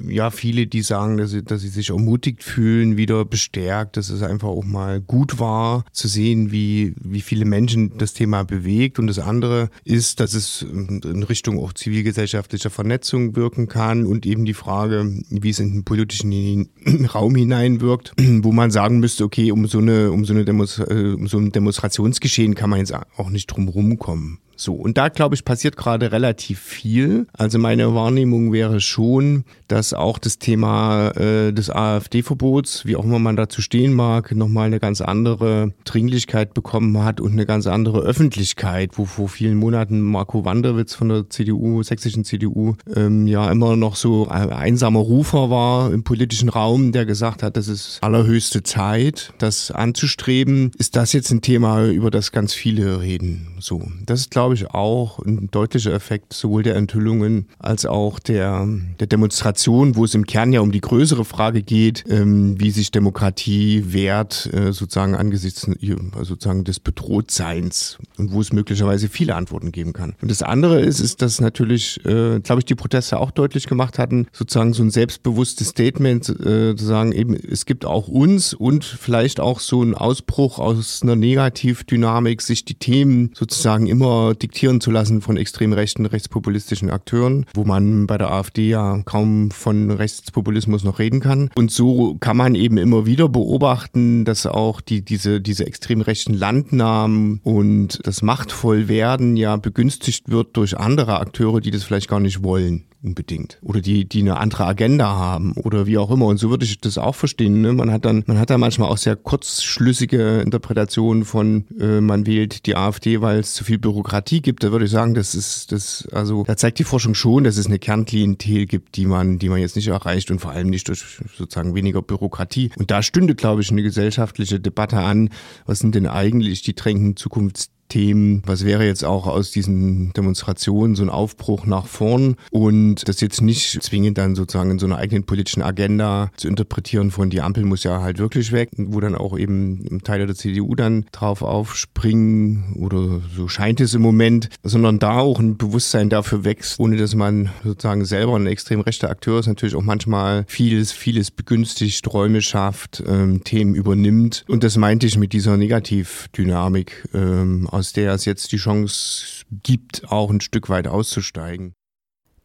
ja 0.08 0.32
viele, 0.32 0.68
die 0.68 0.82
sagen, 0.82 1.18
dass 1.18 1.32
sie, 1.32 1.44
dass 1.44 1.62
sie 1.62 1.70
sich 1.70 1.90
ermutigt 1.90 2.44
fühlen, 2.44 2.98
wieder 2.98 3.26
bestärkt, 3.26 3.98
dass 3.98 4.10
es 4.10 4.22
einfach 4.22 4.48
auch 4.48 4.64
mal 4.64 5.02
gut 5.02 5.40
war 5.40 5.86
zu 5.92 6.08
sehen, 6.08 6.52
wie 6.52 6.96
wie 7.00 7.22
viele 7.22 7.46
Menschen 7.46 7.98
das 7.98 8.14
Thema 8.14 8.44
bewegt. 8.44 9.00
Und 9.00 9.08
das 9.08 9.20
andere 9.20 9.70
ist, 9.84 10.20
dass 10.20 10.34
es 10.34 10.62
in 10.62 11.24
Richtung 11.24 11.60
auch 11.60 11.74
zivilgesellschaftlicher 11.74 12.70
Vernetzung 12.70 13.36
wirken 13.36 13.68
kann 13.68 14.06
und 14.06 14.26
eben 14.26 14.46
die 14.46 14.54
Frage, 14.54 15.22
wie 15.30 15.50
es 15.50 15.60
in 15.60 15.74
den 15.74 15.84
politischen 15.84 16.70
Raum 17.14 17.36
hineinwirkt, 17.36 18.14
wo 18.18 18.52
man 18.52 18.72
sagen 18.72 19.00
müsste, 19.00 19.24
okay, 19.24 19.52
um 19.52 19.68
so 19.68 19.80
eine 19.80 20.12
um 20.12 20.26
so 20.26 20.34
eine 20.34 20.46
Demos, 20.46 20.80
äh, 20.80 21.14
um 21.16 21.28
so 21.28 21.38
ein 21.38 21.52
Demonstrationsgeschehen 21.52 22.56
kann 22.56 22.70
man 22.70 22.80
jetzt 22.80 22.94
auch 22.94 23.30
nicht 23.30 23.48
drum 23.48 23.68
rumkommen. 23.68 24.40
So, 24.56 24.74
und 24.74 24.98
da 24.98 25.10
glaube 25.10 25.36
ich, 25.36 25.46
passiert 25.46 25.78
gerade 25.78 26.12
relativ 26.12 26.60
viel. 26.60 27.28
Also 27.34 27.60
meine 27.60 27.94
Wahrnehmung 27.96 28.54
wäre 28.54 28.82
schon, 28.82 29.44
dass 29.68 29.94
auch 29.94 30.20
das 30.20 30.38
Thema 30.38 31.10
äh, 31.12 31.52
des 31.52 31.70
AfD-Verbots, 31.70 32.86
wie 32.86 32.96
auch 32.96 33.04
immer 33.04 33.20
man 33.20 33.36
dazu 33.36 33.62
stehen 33.62 33.94
mag, 33.94 34.34
nochmal 34.36 34.68
eine 34.68 34.80
ganz 34.80 35.02
andere 35.02 35.74
Dringlichkeit 35.86 36.54
bekommen 36.54 37.04
hat 37.04 37.20
und 37.20 37.32
eine 37.32 37.46
ganz 37.46 37.68
andere 37.68 38.02
Öffentlichkeit, 38.02 38.92
wo 38.98 39.06
vor 39.06 39.30
vielen 39.30 39.58
Monaten 39.58 40.02
Marco 40.02 40.46
Wanderwitz 40.46 40.94
von 40.94 41.10
der 41.10 41.30
CDU, 41.30 41.82
sächsischen 41.84 42.24
CDU, 42.24 42.76
ähm, 42.96 43.28
ja 43.28 43.52
immer 43.52 43.76
noch 43.76 43.96
so 43.96 44.28
ein 44.28 44.52
einsamer 44.52 45.00
Rufer 45.00 45.50
war 45.50 45.92
im 45.92 46.04
politischen 46.04 46.50
Raum, 46.50 46.92
der 46.92 47.06
gesagt 47.06 47.44
hat, 47.44 47.58
das 47.58 47.68
ist 47.68 48.00
allerhöchste 48.02 48.64
Zeit, 48.64 49.34
das 49.40 49.72
anzustreben. 49.72 50.72
Ist 50.78 50.96
das 50.96 51.14
jetzt 51.14 51.32
ein 51.32 51.42
Thema, 51.42 51.86
über 51.86 52.12
das 52.12 52.32
ganz 52.32 52.54
viele 52.54 53.02
reden? 53.02 53.48
So, 53.60 53.82
das 54.06 54.22
ist, 54.22 54.32
glaube 54.32 54.53
ich, 54.56 54.72
auch 54.72 55.20
ein 55.20 55.50
deutlicher 55.52 55.94
Effekt 55.94 56.34
sowohl 56.34 56.64
der 56.64 56.76
Enthüllungen 56.76 57.48
als 57.60 57.86
auch 57.86 58.20
der, 58.20 58.68
der 59.00 59.08
Demonstration 59.08 59.94
wo 59.96 60.06
es 60.06 60.16
im 60.16 60.26
Kern 60.26 60.54
ja 60.54 60.62
um 60.62 60.72
die 60.72 60.82
größere 60.82 61.26
Frage 61.26 61.64
geht, 61.64 62.04
ähm, 62.10 62.60
wie 62.60 62.72
sich 62.72 62.92
Demokratie 62.92 63.86
wehrt, 63.88 64.50
äh, 64.54 64.72
sozusagen 64.72 65.16
angesichts 65.16 65.68
äh, 65.68 65.96
sozusagen 66.22 66.64
des 66.64 66.80
Bedrohtseins 66.80 67.98
und 68.18 68.32
wo 68.32 68.42
es 68.42 68.54
möglicherweise 68.54 69.10
viele 69.10 69.36
Antworten 69.36 69.72
geben 69.72 69.94
kann. 69.94 70.16
Und 70.22 70.32
das 70.32 70.42
andere 70.42 70.82
ist, 70.82 71.00
ist, 71.00 71.22
dass 71.22 71.42
natürlich, 71.42 72.04
äh, 72.06 72.40
glaube 72.40 72.60
ich, 72.60 72.66
die 72.66 72.76
Proteste 72.76 73.20
auch 73.20 73.32
deutlich 73.32 73.68
gemacht 73.68 74.00
hatten, 74.00 74.28
sozusagen 74.32 74.74
so 74.74 74.84
ein 74.84 74.92
selbstbewusstes 74.92 75.70
Statement 75.70 76.30
äh, 76.30 76.76
zu 76.76 76.86
sagen, 76.86 77.12
eben, 77.12 77.36
es 77.36 77.66
gibt 77.66 77.86
auch 77.86 78.08
uns 78.08 78.54
und 78.54 78.84
vielleicht 78.84 79.40
auch 79.40 79.60
so 79.60 79.82
ein 79.82 79.94
Ausbruch 79.94 80.60
aus 80.60 81.02
einer 81.04 81.16
Negativdynamik, 81.16 82.42
sich 82.42 82.66
die 82.66 82.76
Themen 82.76 83.32
sozusagen 83.34 83.88
immer 83.88 84.33
diktieren 84.42 84.82
zu 84.82 84.92
lassen 84.92 85.22
von 85.22 85.38
extrem 85.38 85.74
rechten, 85.74 86.06
rechtspopulistischen 86.06 86.90
Akteuren, 86.90 87.46
wo 87.54 87.64
man 87.64 88.08
bei 88.08 88.18
der 88.18 88.32
AfD 88.32 88.70
ja 88.70 89.02
kaum 89.06 89.52
von 89.52 89.92
Rechtspopulismus 89.92 90.84
noch 90.84 91.00
reden 91.00 91.20
kann. 91.20 91.50
Und 91.56 91.72
so 91.72 92.16
kann 92.20 92.38
man 92.38 92.56
eben 92.56 92.78
immer 92.78 93.06
wieder 93.06 93.30
beobachten, 93.30 94.26
dass 94.26 94.46
auch 94.46 94.82
die, 94.82 95.04
diese, 95.04 95.42
diese 95.42 95.66
extrem 95.66 96.02
rechten 96.02 96.34
Landnahmen 96.34 97.40
und 97.44 98.00
das 98.04 98.22
Machtvollwerden 98.22 99.38
ja 99.38 99.56
begünstigt 99.58 100.30
wird 100.30 100.56
durch 100.58 100.78
andere 100.78 101.20
Akteure, 101.20 101.62
die 101.62 101.72
das 101.72 101.84
vielleicht 101.84 102.10
gar 102.10 102.20
nicht 102.20 102.44
wollen 102.44 102.86
unbedingt. 103.04 103.60
Oder 103.62 103.82
die, 103.82 104.06
die 104.06 104.22
eine 104.22 104.38
andere 104.38 104.66
Agenda 104.66 105.06
haben 105.06 105.54
oder 105.54 105.86
wie 105.86 105.98
auch 105.98 106.10
immer. 106.10 106.26
Und 106.26 106.38
so 106.38 106.50
würde 106.50 106.66
ich 106.66 106.80
das 106.80 106.98
auch 106.98 107.16
verstehen. 107.16 107.62
Ne? 107.62 107.74
Man 107.74 107.92
hat 107.92 108.06
dann, 108.06 108.24
man 108.28 108.40
hat 108.40 108.50
da 108.50 108.58
manchmal 108.58 108.90
auch 108.90 108.98
sehr 108.98 109.16
kurzschlüssige 109.16 110.42
Interpretationen 110.42 111.26
von, 111.26 111.66
äh, 111.80 112.02
man 112.02 112.26
wählt 112.26 112.66
die 112.66 112.76
AfD, 112.76 113.22
weil 113.22 113.40
es 113.40 113.54
zu 113.54 113.64
viel 113.64 113.78
Bürokratie 113.78 114.42
gibt. 114.42 114.64
Da 114.64 114.72
würde 114.72 114.86
ich 114.86 114.92
sagen, 114.92 115.14
das 115.14 115.36
ist, 115.36 115.72
das, 115.72 116.08
also, 116.12 116.44
da 116.46 116.56
zeigt 116.56 116.80
die 116.80 116.84
Forschung 116.84 117.14
schon, 117.14 117.44
dass 117.44 117.58
es 117.58 117.68
eine 117.68 117.80
Kernklientel 117.80 118.66
gibt, 118.66 118.96
die 118.96 119.06
man, 119.06 119.40
die 119.40 119.50
man 119.50 119.60
jetzt 119.60 119.76
nicht 119.76 119.88
erreicht 119.88 120.32
und 120.32 120.40
vor 120.40 120.52
allem 120.52 120.70
nicht 120.70 120.88
durch 120.88 121.04
sozusagen 121.38 121.76
weniger 121.76 122.02
Bürokratie. 122.02 122.72
Und 122.78 122.90
da 122.90 123.04
stünde, 123.04 123.36
glaube 123.36 123.62
ich, 123.62 123.72
eine 123.72 123.84
gesellschaftliche 123.84 124.60
Debatte 124.60 124.98
an. 125.00 125.30
Was 125.66 125.80
sind 125.80 125.96
denn 125.96 126.08
eigentlich 126.08 126.62
die 126.62 126.76
drängenden 126.76 127.18
Zukunfts 127.18 127.73
Themen. 127.90 128.42
Was 128.46 128.66
wäre 128.66 128.86
jetzt 128.86 129.06
auch 129.06 129.28
aus 129.28 129.52
diesen 129.52 130.14
Demonstrationen 130.14 130.96
so 130.96 131.04
ein 131.04 131.10
Aufbruch 131.10 131.66
nach 131.66 131.86
vorn 131.86 132.36
und 132.52 133.08
das 133.08 133.22
jetzt 133.22 133.42
nicht 133.42 133.82
zwingend 133.84 134.18
dann 134.18 134.36
sozusagen 134.36 134.72
in 134.72 134.80
so 134.80 134.86
einer 134.86 134.98
eigenen 134.98 135.26
politischen 135.26 135.62
Agenda 135.62 136.32
zu 136.36 136.48
interpretieren 136.48 137.12
von 137.12 137.30
die 137.30 137.42
Ampel 137.42 137.66
muss 137.66 137.84
ja 137.84 138.02
halt 138.02 138.20
wirklich 138.20 138.52
weg, 138.52 138.70
wo 138.78 139.00
dann 139.00 139.16
auch 139.16 139.38
eben 139.38 140.02
Teile 140.04 140.26
der 140.26 140.36
CDU 140.36 140.76
dann 140.76 141.06
drauf 141.12 141.42
aufspringen 141.42 142.74
oder 142.76 143.22
so 143.36 143.48
scheint 143.48 143.80
es 143.82 143.94
im 143.94 144.02
Moment, 144.02 144.50
sondern 144.64 145.00
da 145.00 145.20
auch 145.20 145.40
ein 145.40 145.58
Bewusstsein 145.58 146.10
dafür 146.10 146.44
wächst, 146.44 146.80
ohne 146.80 146.98
dass 146.98 147.16
man 147.16 147.50
sozusagen 147.64 148.06
selber 148.06 148.36
ein 148.36 148.48
extrem 148.48 148.82
rechter 148.82 149.10
Akteur 149.10 149.40
ist, 149.40 149.48
natürlich 149.48 149.76
auch 149.76 149.84
manchmal 149.84 150.46
vieles, 150.48 150.92
vieles 150.92 151.32
begünstigt, 151.32 152.12
Räume 152.12 152.42
schafft, 152.42 153.04
ähm, 153.08 153.44
Themen 153.44 153.76
übernimmt 153.76 154.46
und 154.48 154.64
das 154.64 154.78
meinte 154.78 155.08
ich 155.08 155.18
mit 155.18 155.34
dieser 155.34 155.58
Negativdynamik 155.58 157.10
ähm, 157.14 157.68
aus 157.74 157.94
der 157.94 158.14
es 158.14 158.26
jetzt 158.26 158.52
die 158.52 158.58
Chance 158.58 159.46
gibt, 159.64 160.12
auch 160.12 160.30
ein 160.30 160.42
Stück 160.42 160.70
weit 160.70 160.88
auszusteigen. 160.88 161.74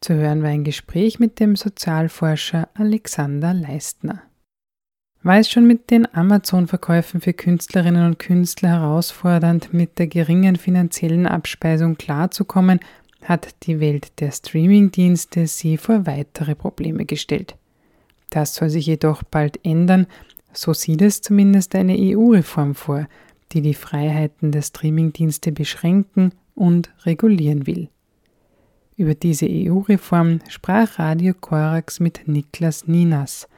Zu 0.01 0.15
hören 0.15 0.43
war 0.43 0.51
ein 0.51 0.65
Gespräch 0.65 1.19
mit 1.19 1.41
dem 1.41 1.57
Sozialforscher 1.57 2.69
Alexander 2.75 3.53
Leistner. 3.53 4.23
War 5.23 5.39
es 5.39 5.51
schon 5.51 5.67
mit 5.67 5.91
den 5.91 6.13
Amazon-Verkäufen 6.15 7.21
für 7.21 7.33
Künstlerinnen 7.33 8.07
und 8.07 8.19
Künstler 8.21 8.69
herausfordernd, 8.69 9.75
mit 9.75 9.99
der 9.99 10.07
geringen 10.07 10.57
finanziellen 10.57 11.27
Abspeisung 11.27 11.97
klarzukommen, 11.99 12.79
hat 13.25 13.57
die 13.65 13.81
Welt 13.81 14.21
der 14.21 14.31
Streaming-Dienste 14.31 15.49
sie 15.49 15.77
vor 15.77 16.07
weitere 16.07 16.55
Probleme 16.55 17.05
gestellt. 17.05 17.57
Das 18.31 18.55
soll 18.55 18.71
sich 18.71 18.87
jedoch 18.87 19.25
bald 19.25 19.65
ändern, 19.65 20.07
so 20.53 20.73
sieht 20.73 21.03
es 21.03 21.21
zumindest 21.21 21.75
eine 21.75 21.97
EU-Reform 21.99 22.75
vor, 22.75 23.09
die 23.53 23.63
die 23.63 23.75
Freiheiten 23.75 24.53
der 24.53 24.63
Streamingdienste 24.63 25.53
beschränken 25.53 26.33
und 26.55 26.91
regulieren 27.05 27.67
will. 27.67 27.89
Über 28.97 29.15
diese 29.15 29.47
EU-Reform 29.49 30.41
sprach 30.49 30.99
Radio 30.99 31.33
Korax 31.33 32.01
mit 32.01 32.27
Niklas 32.27 32.89
Ninas. 32.89 33.49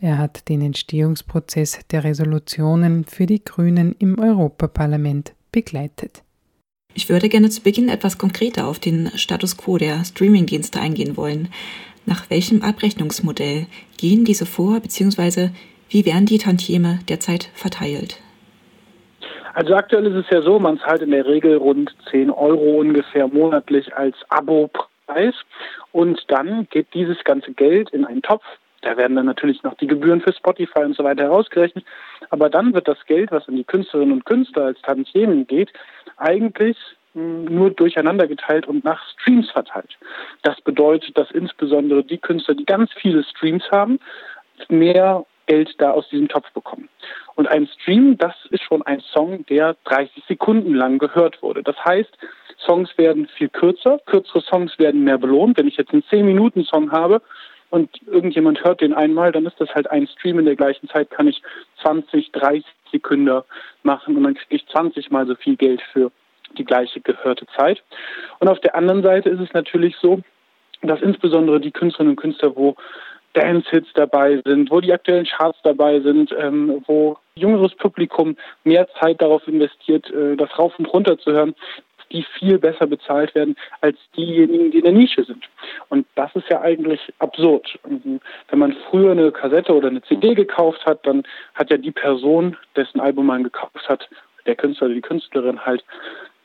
Er 0.00 0.18
hat 0.18 0.48
den 0.48 0.60
Entstehungsprozess 0.60 1.80
der 1.90 2.04
Resolutionen 2.04 3.04
für 3.04 3.26
die 3.26 3.42
Grünen 3.42 3.96
im 3.98 4.18
Europaparlament 4.18 5.34
begleitet. 5.50 6.22
Ich 6.94 7.08
würde 7.08 7.28
gerne 7.28 7.50
zu 7.50 7.62
Beginn 7.62 7.88
etwas 7.88 8.18
konkreter 8.18 8.68
auf 8.68 8.78
den 8.78 9.10
Status 9.16 9.56
quo 9.56 9.78
der 9.78 10.04
Streamingdienste 10.04 10.80
eingehen 10.80 11.16
wollen. 11.16 11.48
Nach 12.06 12.30
welchem 12.30 12.62
Abrechnungsmodell 12.62 13.66
gehen 13.96 14.24
diese 14.24 14.46
vor, 14.46 14.78
beziehungsweise 14.78 15.52
wie 15.88 16.04
werden 16.04 16.26
die 16.26 16.38
Tantieme 16.38 17.00
derzeit 17.08 17.50
verteilt? 17.54 18.20
Also 19.54 19.76
aktuell 19.76 20.06
ist 20.06 20.26
es 20.26 20.30
ja 20.30 20.42
so, 20.42 20.58
man 20.58 20.80
zahlt 20.80 21.00
in 21.00 21.12
der 21.12 21.26
Regel 21.26 21.56
rund 21.56 21.94
10 22.10 22.30
Euro 22.30 22.80
ungefähr 22.80 23.28
monatlich 23.28 23.96
als 23.96 24.16
Abo 24.28 24.68
Preis 25.06 25.34
und 25.92 26.20
dann 26.28 26.66
geht 26.70 26.92
dieses 26.92 27.22
ganze 27.22 27.52
Geld 27.52 27.90
in 27.90 28.04
einen 28.04 28.22
Topf. 28.22 28.44
Da 28.82 28.96
werden 28.96 29.16
dann 29.16 29.26
natürlich 29.26 29.62
noch 29.62 29.74
die 29.74 29.86
Gebühren 29.86 30.20
für 30.20 30.32
Spotify 30.32 30.80
und 30.80 30.96
so 30.96 31.04
weiter 31.04 31.22
herausgerechnet. 31.22 31.84
Aber 32.30 32.50
dann 32.50 32.74
wird 32.74 32.88
das 32.88 32.98
Geld, 33.06 33.30
was 33.30 33.48
an 33.48 33.56
die 33.56 33.64
Künstlerinnen 33.64 34.12
und 34.12 34.26
Künstler 34.26 34.64
als 34.64 34.82
Tantiemen 34.82 35.46
geht, 35.46 35.72
eigentlich 36.16 36.76
hm, 37.14 37.44
nur 37.44 37.70
durcheinander 37.70 38.26
geteilt 38.26 38.66
und 38.66 38.84
nach 38.84 39.00
Streams 39.12 39.50
verteilt. 39.52 39.96
Das 40.42 40.60
bedeutet, 40.62 41.16
dass 41.16 41.30
insbesondere 41.30 42.02
die 42.02 42.18
Künstler, 42.18 42.54
die 42.54 42.66
ganz 42.66 42.90
viele 42.92 43.22
Streams 43.22 43.64
haben, 43.70 44.00
mehr 44.68 45.24
Geld 45.46 45.74
da 45.78 45.90
aus 45.90 46.08
diesem 46.08 46.28
Topf 46.28 46.50
bekommen. 46.52 46.88
Und 47.34 47.48
ein 47.48 47.66
Stream, 47.66 48.16
das 48.18 48.34
ist 48.50 48.62
schon 48.62 48.82
ein 48.82 49.00
Song, 49.00 49.44
der 49.46 49.76
30 49.84 50.24
Sekunden 50.26 50.74
lang 50.74 50.98
gehört 50.98 51.42
wurde. 51.42 51.62
Das 51.62 51.76
heißt, 51.84 52.16
Songs 52.58 52.96
werden 52.96 53.28
viel 53.36 53.48
kürzer, 53.48 53.98
kürzere 54.06 54.40
Songs 54.40 54.78
werden 54.78 55.04
mehr 55.04 55.18
belohnt. 55.18 55.58
Wenn 55.58 55.68
ich 55.68 55.76
jetzt 55.76 55.92
einen 55.92 56.04
10-Minuten-Song 56.04 56.92
habe 56.92 57.20
und 57.70 57.90
irgendjemand 58.06 58.62
hört 58.64 58.80
den 58.80 58.94
einmal, 58.94 59.32
dann 59.32 59.46
ist 59.46 59.60
das 59.60 59.74
halt 59.74 59.90
ein 59.90 60.06
Stream. 60.06 60.38
In 60.38 60.44
der 60.44 60.56
gleichen 60.56 60.88
Zeit 60.88 61.10
kann 61.10 61.26
ich 61.26 61.42
20, 61.82 62.30
30 62.32 62.64
Sekunden 62.92 63.42
machen 63.82 64.16
und 64.16 64.22
dann 64.22 64.34
kriege 64.34 64.56
ich 64.56 64.66
20 64.68 65.10
mal 65.10 65.26
so 65.26 65.34
viel 65.34 65.56
Geld 65.56 65.82
für 65.92 66.12
die 66.56 66.64
gleiche 66.64 67.00
gehörte 67.00 67.46
Zeit. 67.56 67.82
Und 68.38 68.48
auf 68.48 68.60
der 68.60 68.76
anderen 68.76 69.02
Seite 69.02 69.28
ist 69.28 69.40
es 69.40 69.52
natürlich 69.52 69.96
so, 70.00 70.20
dass 70.82 71.00
insbesondere 71.00 71.60
die 71.60 71.70
Künstlerinnen 71.70 72.12
und 72.12 72.20
Künstler, 72.20 72.54
wo 72.54 72.76
Dance-Hits 73.34 73.88
dabei 73.94 74.40
sind, 74.44 74.70
wo 74.70 74.80
die 74.80 74.92
aktuellen 74.92 75.26
Charts 75.26 75.58
dabei 75.62 76.00
sind, 76.00 76.34
ähm, 76.38 76.82
wo 76.86 77.18
jüngeres 77.34 77.74
Publikum 77.74 78.36
mehr 78.64 78.88
Zeit 79.00 79.20
darauf 79.20 79.46
investiert, 79.46 80.10
äh, 80.10 80.36
das 80.36 80.56
rauf 80.58 80.72
und 80.78 80.86
runter 80.86 81.18
zu 81.18 81.32
hören, 81.32 81.54
die 82.12 82.24
viel 82.38 82.58
besser 82.58 82.86
bezahlt 82.86 83.34
werden 83.34 83.56
als 83.80 83.98
diejenigen, 84.16 84.70
die 84.70 84.78
in 84.78 84.84
der 84.84 84.92
Nische 84.92 85.24
sind. 85.24 85.44
Und 85.88 86.06
das 86.14 86.34
ist 86.36 86.48
ja 86.48 86.60
eigentlich 86.60 87.00
absurd. 87.18 87.78
Wenn 87.82 88.58
man 88.58 88.76
früher 88.88 89.12
eine 89.12 89.32
Kassette 89.32 89.74
oder 89.74 89.88
eine 89.88 90.02
CD 90.02 90.34
gekauft 90.34 90.84
hat, 90.86 91.04
dann 91.06 91.24
hat 91.54 91.70
ja 91.70 91.76
die 91.76 91.90
Person, 91.90 92.56
dessen 92.76 93.00
Album 93.00 93.26
man 93.26 93.42
gekauft 93.42 93.88
hat, 93.88 94.08
der 94.46 94.54
Künstler 94.54 94.86
oder 94.86 94.94
die 94.94 95.00
Künstlerin 95.00 95.64
halt 95.64 95.84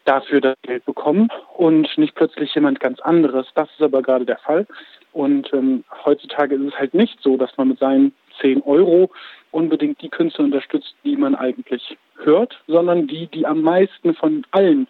dafür 0.06 0.42
das 0.42 0.56
Geld 0.64 0.86
bekommen 0.86 1.30
und 1.56 1.88
nicht 1.98 2.16
plötzlich 2.16 2.56
jemand 2.56 2.80
ganz 2.80 3.00
anderes. 3.02 3.46
Das 3.54 3.70
ist 3.70 3.82
aber 3.82 4.02
gerade 4.02 4.26
der 4.26 4.40
Fall. 4.40 4.66
Und 5.20 5.52
ähm, 5.52 5.84
heutzutage 6.06 6.56
ist 6.56 6.62
es 6.62 6.80
halt 6.80 6.94
nicht 6.94 7.20
so, 7.22 7.36
dass 7.36 7.58
man 7.58 7.68
mit 7.68 7.80
seinen 7.80 8.14
10 8.40 8.62
Euro 8.62 9.12
unbedingt 9.52 10.02
die 10.02 10.08
Künstler 10.08 10.46
unterstützt, 10.46 10.96
die 11.04 11.18
man 11.18 11.36
eigentlich 11.36 11.98
hört, 12.24 12.58
sondern 12.68 13.06
die, 13.06 13.28
die 13.28 13.46
am 13.46 13.62
meisten 13.62 14.14
von 14.14 14.46
allen 14.52 14.88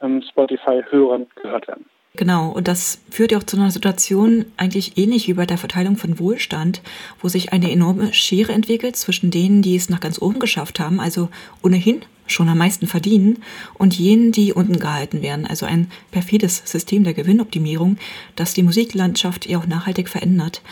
ähm, 0.00 0.20
Spotify-Hörern 0.30 1.28
gehört 1.40 1.68
werden. 1.68 1.84
Genau, 2.14 2.50
und 2.50 2.66
das 2.66 2.98
führt 3.10 3.32
ja 3.32 3.38
auch 3.38 3.44
zu 3.44 3.56
einer 3.56 3.70
Situation 3.70 4.46
eigentlich 4.56 4.98
ähnlich 4.98 5.28
wie 5.28 5.34
bei 5.34 5.46
der 5.46 5.58
Verteilung 5.58 5.96
von 5.96 6.18
Wohlstand, 6.18 6.82
wo 7.20 7.28
sich 7.28 7.52
eine 7.52 7.70
enorme 7.70 8.12
Schere 8.12 8.52
entwickelt 8.52 8.96
zwischen 8.96 9.30
denen, 9.30 9.62
die 9.62 9.76
es 9.76 9.88
nach 9.88 10.00
ganz 10.00 10.20
oben 10.20 10.40
geschafft 10.40 10.80
haben, 10.80 11.00
also 11.00 11.28
ohnehin 11.62 12.02
schon 12.26 12.48
am 12.48 12.58
meisten 12.58 12.86
verdienen, 12.86 13.38
und 13.74 13.98
jenen, 13.98 14.32
die 14.32 14.52
unten 14.52 14.78
gehalten 14.78 15.22
werden. 15.22 15.46
Also 15.46 15.66
ein 15.66 15.90
perfides 16.10 16.62
System 16.64 17.04
der 17.04 17.14
Gewinnoptimierung, 17.14 17.98
das 18.36 18.52
die 18.52 18.62
Musiklandschaft 18.62 19.46
ja 19.46 19.58
auch 19.58 19.66
nachhaltig 19.66 20.08
verändert. 20.08 20.62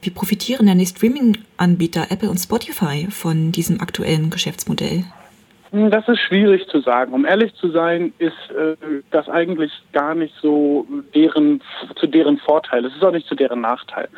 Wie 0.00 0.10
profitieren 0.10 0.66
denn 0.66 0.78
die 0.78 0.86
Streaming-Anbieter 0.86 2.10
Apple 2.10 2.30
und 2.30 2.38
Spotify 2.38 3.08
von 3.10 3.52
diesem 3.52 3.80
aktuellen 3.80 4.30
Geschäftsmodell? 4.30 5.04
Hm, 5.74 5.90
das 5.90 6.06
ist 6.08 6.20
schwierig 6.20 6.68
zu 6.68 6.80
sagen. 6.80 7.12
Um 7.12 7.26
ehrlich 7.26 7.52
zu 7.54 7.68
sein, 7.68 8.12
ist 8.18 8.50
äh, 8.50 8.76
das 9.10 9.28
eigentlich 9.28 9.72
gar 9.92 10.14
nicht 10.14 10.32
so 10.40 10.86
deren, 11.14 11.60
zu 11.96 12.06
deren 12.06 12.38
Vorteil. 12.38 12.84
Es 12.84 12.94
ist 12.94 13.02
auch 13.02 13.10
nicht 13.10 13.26
zu 13.26 13.34
deren 13.34 13.60
Nachteil. 13.60 14.08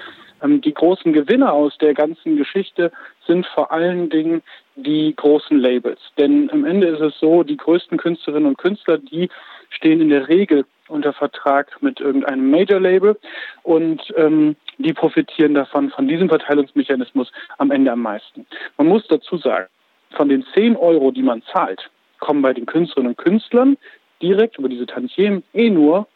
Ähm, 0.42 0.60
die 0.60 0.74
großen 0.74 1.14
Gewinner 1.14 1.54
aus 1.54 1.78
der 1.78 1.94
ganzen 1.94 2.36
Geschichte 2.36 2.92
sind 3.26 3.46
vor 3.46 3.72
allen 3.72 4.10
Dingen 4.10 4.42
die 4.74 5.16
großen 5.16 5.58
Labels. 5.58 6.00
Denn 6.18 6.50
am 6.50 6.66
Ende 6.66 6.88
ist 6.88 7.00
es 7.00 7.18
so, 7.18 7.42
die 7.42 7.56
größten 7.56 7.96
Künstlerinnen 7.96 8.48
und 8.48 8.58
Künstler, 8.58 8.98
die 8.98 9.30
stehen 9.70 10.02
in 10.02 10.10
der 10.10 10.28
Regel 10.28 10.66
unter 10.88 11.14
Vertrag 11.14 11.80
mit 11.80 12.00
irgendeinem 12.00 12.50
Major-Label 12.50 13.16
und 13.62 14.02
ähm, 14.18 14.56
die 14.76 14.92
profitieren 14.92 15.54
davon, 15.54 15.88
von 15.88 16.06
diesem 16.06 16.28
Verteilungsmechanismus 16.28 17.32
am 17.56 17.70
Ende 17.70 17.92
am 17.92 18.02
meisten. 18.02 18.46
Man 18.76 18.88
muss 18.88 19.06
dazu 19.08 19.38
sagen, 19.38 19.68
von 20.12 20.28
den 20.28 20.44
10 20.54 20.76
Euro, 20.76 21.10
die 21.10 21.22
man 21.22 21.42
zahlt, 21.52 21.90
kommen 22.20 22.42
bei 22.42 22.52
den 22.52 22.66
Künstlerinnen 22.66 23.10
und 23.12 23.18
Künstlern 23.18 23.76
direkt 24.22 24.58
über 24.58 24.68
diese 24.68 24.86
Tantiemen 24.86 25.42
eh 25.52 25.70
nur 25.70 26.06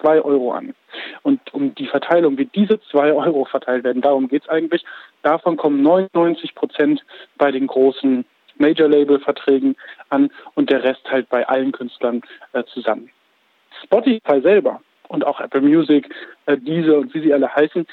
2 0.00 0.22
Euro 0.22 0.52
an. 0.52 0.74
Und 1.22 1.40
um 1.52 1.74
die 1.74 1.86
Verteilung, 1.86 2.38
wie 2.38 2.46
diese 2.46 2.80
2 2.90 3.12
Euro 3.12 3.44
verteilt 3.44 3.84
werden, 3.84 4.02
darum 4.02 4.28
geht 4.28 4.42
es 4.42 4.48
eigentlich. 4.48 4.84
Davon 5.22 5.56
kommen 5.56 5.82
99 5.82 6.54
Prozent 6.54 7.04
bei 7.36 7.50
den 7.50 7.66
großen 7.66 8.24
Major-Label-Verträgen 8.58 9.76
an 10.10 10.30
und 10.54 10.70
der 10.70 10.84
Rest 10.84 11.02
halt 11.10 11.28
bei 11.28 11.46
allen 11.48 11.72
Künstlern 11.72 12.22
äh, 12.52 12.62
zusammen. 12.64 13.10
Spotify 13.84 14.40
selber 14.42 14.80
und 15.08 15.26
auch 15.26 15.40
Apple 15.40 15.62
Music, 15.62 16.08
äh, 16.46 16.56
diese 16.58 16.98
und 16.98 17.12
wie 17.14 17.20
sie 17.20 17.32
alle 17.32 17.54
heißen, 17.54 17.86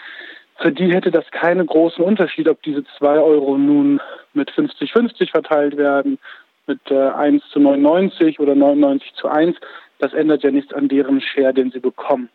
für 0.59 0.71
die 0.71 0.93
hätte 0.93 1.11
das 1.11 1.29
keinen 1.31 1.65
großen 1.65 2.03
Unterschied, 2.03 2.47
ob 2.47 2.61
diese 2.63 2.83
2 2.97 3.19
Euro 3.19 3.57
nun 3.57 4.01
mit 4.33 4.51
50-50 4.51 5.31
verteilt 5.31 5.77
werden, 5.77 6.17
mit 6.65 6.79
äh, 6.89 7.09
1 7.09 7.43
zu 7.51 7.59
99 7.59 8.39
oder 8.39 8.55
99 8.55 9.13
zu 9.15 9.27
1. 9.27 9.55
Das 9.99 10.13
ändert 10.13 10.43
ja 10.43 10.51
nichts 10.51 10.73
an 10.73 10.87
deren 10.87 11.21
Share, 11.21 11.53
den 11.53 11.71
sie 11.71 11.79
bekommen. 11.79 12.29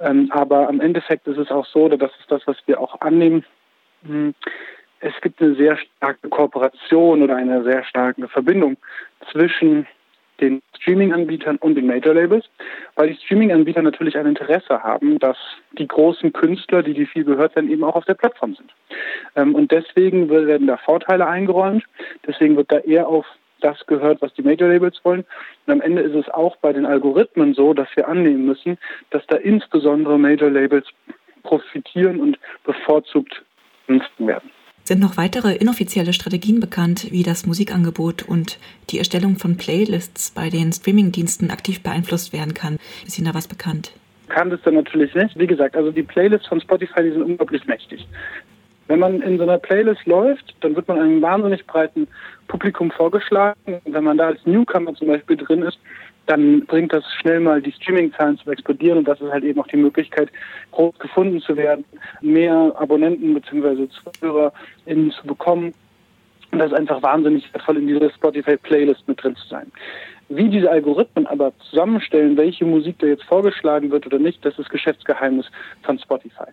Ähm, 0.00 0.30
aber 0.32 0.68
am 0.68 0.80
Endeffekt 0.80 1.26
ist 1.26 1.38
es 1.38 1.50
auch 1.50 1.66
so, 1.66 1.84
oder 1.84 1.96
das 1.96 2.10
ist 2.20 2.30
das, 2.30 2.42
was 2.46 2.56
wir 2.66 2.80
auch 2.80 3.00
annehmen, 3.00 3.44
hm, 4.06 4.34
es 5.00 5.12
gibt 5.20 5.40
eine 5.42 5.54
sehr 5.54 5.76
starke 5.76 6.28
Kooperation 6.30 7.22
oder 7.22 7.36
eine 7.36 7.62
sehr 7.62 7.84
starke 7.84 8.26
Verbindung 8.28 8.76
zwischen 9.30 9.86
den 10.40 10.62
Streaming-Anbietern 10.80 11.56
und 11.58 11.76
den 11.76 11.86
Major-Labels, 11.86 12.44
weil 12.96 13.08
die 13.08 13.16
Streaming-Anbieter 13.24 13.82
natürlich 13.82 14.16
ein 14.16 14.26
Interesse 14.26 14.82
haben, 14.82 15.18
dass 15.18 15.36
die 15.78 15.86
großen 15.86 16.32
Künstler, 16.32 16.82
die 16.82 16.94
die 16.94 17.06
viel 17.06 17.24
gehört 17.24 17.54
werden, 17.56 17.70
eben 17.70 17.84
auch 17.84 17.96
auf 17.96 18.04
der 18.04 18.14
Plattform 18.14 18.54
sind. 18.54 18.72
Ähm, 19.36 19.54
und 19.54 19.70
deswegen 19.70 20.28
werden 20.28 20.66
da 20.66 20.76
Vorteile 20.76 21.26
eingeräumt, 21.26 21.84
deswegen 22.26 22.56
wird 22.56 22.72
da 22.72 22.78
eher 22.78 23.08
auf 23.08 23.26
das 23.60 23.86
gehört, 23.86 24.20
was 24.20 24.32
die 24.34 24.42
Major-Labels 24.42 25.00
wollen. 25.04 25.24
Und 25.66 25.72
am 25.72 25.80
Ende 25.80 26.02
ist 26.02 26.14
es 26.14 26.28
auch 26.28 26.56
bei 26.56 26.72
den 26.72 26.84
Algorithmen 26.84 27.54
so, 27.54 27.72
dass 27.72 27.88
wir 27.94 28.08
annehmen 28.08 28.44
müssen, 28.44 28.78
dass 29.10 29.26
da 29.26 29.36
insbesondere 29.36 30.18
Major-Labels 30.18 30.86
profitieren 31.42 32.20
und 32.20 32.38
bevorzugt 32.64 33.42
genutzt 33.86 34.10
werden. 34.18 34.50
Sind 34.86 35.00
noch 35.00 35.16
weitere 35.16 35.54
inoffizielle 35.54 36.12
Strategien 36.12 36.60
bekannt, 36.60 37.10
wie 37.10 37.22
das 37.22 37.46
Musikangebot 37.46 38.22
und 38.22 38.58
die 38.90 38.98
Erstellung 38.98 39.36
von 39.36 39.56
Playlists 39.56 40.30
bei 40.30 40.50
den 40.50 40.74
Streamingdiensten 40.74 41.50
aktiv 41.50 41.82
beeinflusst 41.82 42.34
werden 42.34 42.52
kann? 42.52 42.76
Ist 43.06 43.18
Ihnen 43.18 43.26
da 43.26 43.32
was 43.32 43.48
bekannt? 43.48 43.92
Kann 44.28 44.50
das 44.50 44.60
dann 44.62 44.74
natürlich 44.74 45.14
nicht. 45.14 45.38
Wie 45.38 45.46
gesagt, 45.46 45.74
also 45.74 45.90
die 45.90 46.02
Playlists 46.02 46.48
von 46.48 46.60
Spotify, 46.60 47.02
die 47.02 47.12
sind 47.12 47.22
unglaublich 47.22 47.64
mächtig. 47.64 48.06
Wenn 48.86 48.98
man 48.98 49.22
in 49.22 49.38
so 49.38 49.44
einer 49.44 49.56
Playlist 49.56 50.04
läuft, 50.04 50.54
dann 50.60 50.76
wird 50.76 50.86
man 50.86 51.00
einem 51.00 51.22
wahnsinnig 51.22 51.66
breiten 51.66 52.06
Publikum 52.48 52.90
vorgeschlagen. 52.90 53.80
Wenn 53.86 54.04
man 54.04 54.18
da 54.18 54.26
als 54.26 54.44
Newcomer 54.44 54.94
zum 54.94 55.08
Beispiel 55.08 55.38
drin 55.38 55.62
ist, 55.62 55.78
dann 56.26 56.64
bringt 56.66 56.92
das 56.92 57.04
schnell 57.20 57.40
mal 57.40 57.60
die 57.60 57.72
Streaming-Zahlen 57.72 58.38
zu 58.38 58.50
explodieren 58.50 58.98
und 58.98 59.08
das 59.08 59.20
ist 59.20 59.30
halt 59.30 59.44
eben 59.44 59.60
auch 59.60 59.66
die 59.66 59.76
Möglichkeit, 59.76 60.30
groß 60.72 60.98
gefunden 60.98 61.40
zu 61.40 61.56
werden, 61.56 61.84
mehr 62.20 62.72
Abonnenten 62.76 63.34
bzw. 63.34 63.88
ZuhörerInnen 64.20 65.10
zu 65.10 65.26
bekommen. 65.26 65.74
Und 66.50 66.58
das 66.58 66.68
ist 66.72 66.78
einfach 66.78 67.02
wahnsinnig 67.02 67.52
wertvoll, 67.52 67.78
in 67.78 67.88
dieser 67.88 68.10
Spotify-Playlist 68.10 69.06
mit 69.08 69.22
drin 69.22 69.36
zu 69.36 69.48
sein. 69.48 69.70
Wie 70.28 70.48
diese 70.48 70.70
Algorithmen 70.70 71.26
aber 71.26 71.52
zusammenstellen, 71.70 72.36
welche 72.36 72.64
Musik 72.64 72.98
da 72.98 73.06
jetzt 73.06 73.24
vorgeschlagen 73.24 73.90
wird 73.90 74.06
oder 74.06 74.18
nicht, 74.18 74.44
das 74.44 74.58
ist 74.58 74.70
Geschäftsgeheimnis 74.70 75.46
von 75.82 75.98
Spotify. 75.98 76.50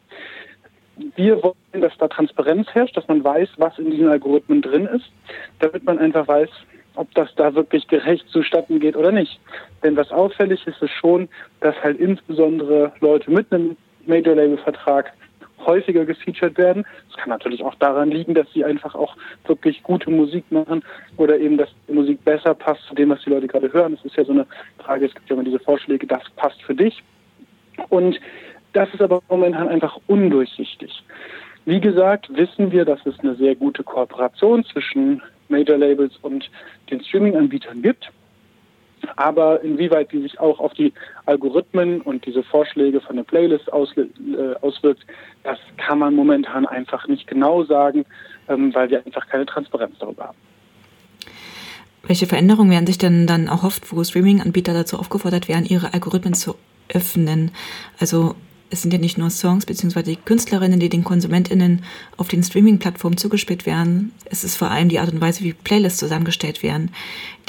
Wir 1.16 1.42
wollen, 1.42 1.82
dass 1.82 1.98
da 1.98 2.08
Transparenz 2.08 2.68
herrscht, 2.74 2.98
dass 2.98 3.08
man 3.08 3.24
weiß, 3.24 3.50
was 3.58 3.80
in 3.80 3.92
diesen 3.92 4.10
Algorithmen 4.10 4.62
drin 4.62 4.88
ist, 4.88 5.10
damit 5.60 5.84
man 5.86 6.00
einfach 6.00 6.28
weiß, 6.28 6.50
ob 6.96 7.14
das 7.16 7.34
da 7.36 7.54
wirklich 7.56 7.88
gerecht 7.88 8.28
zustatten 8.30 8.80
geht 8.80 8.96
oder 8.96 9.12
nicht. 9.12 9.40
Denn 9.84 9.96
was 9.96 10.12
auffällig 10.12 10.66
ist, 10.68 10.82
ist 10.82 10.92
schon, 10.92 11.30
dass 11.60 11.76
halt 11.84 12.00
insbesondere 12.00 12.92
Leute 13.00 13.32
mit 13.32 13.52
einem 13.52 13.78
Major-Label-Vertrag 14.06 15.14
häufiger 15.66 16.06
gefeatured 16.06 16.58
werden. 16.58 16.86
Es 17.10 17.18
kann 17.18 17.30
natürlich 17.30 17.64
auch 17.64 17.76
daran 17.76 18.10
liegen, 18.10 18.34
dass 18.34 18.52
sie 18.54 18.66
einfach 18.66 18.96
auch 18.96 19.16
wirklich 19.46 19.84
gute 19.84 20.10
Musik 20.10 20.44
machen 20.52 20.84
oder 21.18 21.38
eben, 21.40 21.58
dass 21.58 21.70
die 21.88 21.94
Musik 21.94 22.24
besser 22.26 22.54
passt 22.54 22.84
zu 22.88 22.96
dem, 22.96 23.10
was 23.10 23.22
die 23.24 23.30
Leute 23.30 23.48
gerade 23.48 23.72
hören. 23.72 23.94
Es 23.94 24.06
ist 24.06 24.16
ja 24.16 24.26
so 24.26 24.32
eine 24.32 24.48
Frage, 24.80 25.06
es 25.06 25.14
gibt 25.14 25.30
ja 25.30 25.36
immer 25.36 25.46
diese 25.46 25.60
Vorschläge, 25.60 26.08
das 26.08 26.24
passt 26.36 26.62
für 26.64 26.76
dich. 26.76 27.04
Und 27.90 28.20
das 28.74 28.92
ist 28.94 29.02
aber 29.02 29.22
momentan 29.30 29.68
einfach 29.68 29.98
undurchsichtig. 30.08 31.04
Wie 31.66 31.80
gesagt, 31.80 32.36
wissen 32.36 32.72
wir, 32.72 32.86
dass 32.86 33.06
es 33.06 33.20
eine 33.20 33.36
sehr 33.36 33.56
gute 33.56 33.84
Kooperation 33.84 34.64
zwischen 34.66 35.22
Major 35.52 35.78
Labels 35.78 36.14
und 36.22 36.50
den 36.90 37.04
Streaming-Anbietern 37.04 37.82
gibt. 37.82 38.10
Aber 39.16 39.62
inwieweit 39.62 40.12
die 40.12 40.22
sich 40.22 40.40
auch 40.40 40.60
auf 40.60 40.74
die 40.74 40.94
Algorithmen 41.26 42.02
und 42.02 42.26
diese 42.26 42.44
Vorschläge 42.44 43.02
von 43.02 43.16
der 43.16 43.24
Playlist 43.24 43.68
äh, 43.68 43.72
auswirkt, 44.62 45.06
das 45.44 45.58
kann 45.78 46.00
man 46.00 46.16
momentan 46.16 46.66
einfach 46.66 47.08
nicht 47.08 47.28
genau 47.28 47.64
sagen, 47.64 48.06
ähm, 48.48 48.74
weil 48.74 48.90
wir 48.90 49.04
einfach 49.06 49.28
keine 49.28 49.46
Transparenz 49.46 49.96
darüber 50.00 50.26
haben. 50.26 50.38
Welche 52.04 52.28
Veränderungen 52.28 52.72
werden 52.72 52.88
sich 52.88 52.98
denn 52.98 53.28
dann 53.28 53.48
erhofft, 53.48 53.92
wo 53.92 54.04
Streaming-Anbieter 54.04 54.74
dazu 54.74 54.98
aufgefordert 54.98 55.48
werden, 55.48 55.66
ihre 55.66 55.94
Algorithmen 55.94 56.34
zu 56.34 56.56
öffnen? 56.90 57.52
Also 58.00 58.36
es 58.72 58.82
sind 58.82 58.94
ja 58.94 59.00
nicht 59.00 59.18
nur 59.18 59.30
Songs 59.30 59.66
bzw. 59.66 60.02
die 60.02 60.16
Künstlerinnen, 60.16 60.80
die 60.80 60.90
den 60.90 61.04
KonsumentInnen 61.04 61.84
auf 62.16 62.30
den 62.30 62.42
Streaming-Plattformen 62.42 63.18
zugespielt 63.18 63.66
werden. 63.66 64.14
Es 64.26 64.46
ist 64.46 64.56
vor 64.56 64.72
allem 64.72 64.88
die 64.88 65.00
Art 65.00 65.12
und 65.12 65.20
Weise, 65.20 65.44
wie 65.44 65.52
Playlists 65.52 66.00
zusammengestellt 66.00 66.64
werden, 66.64 66.92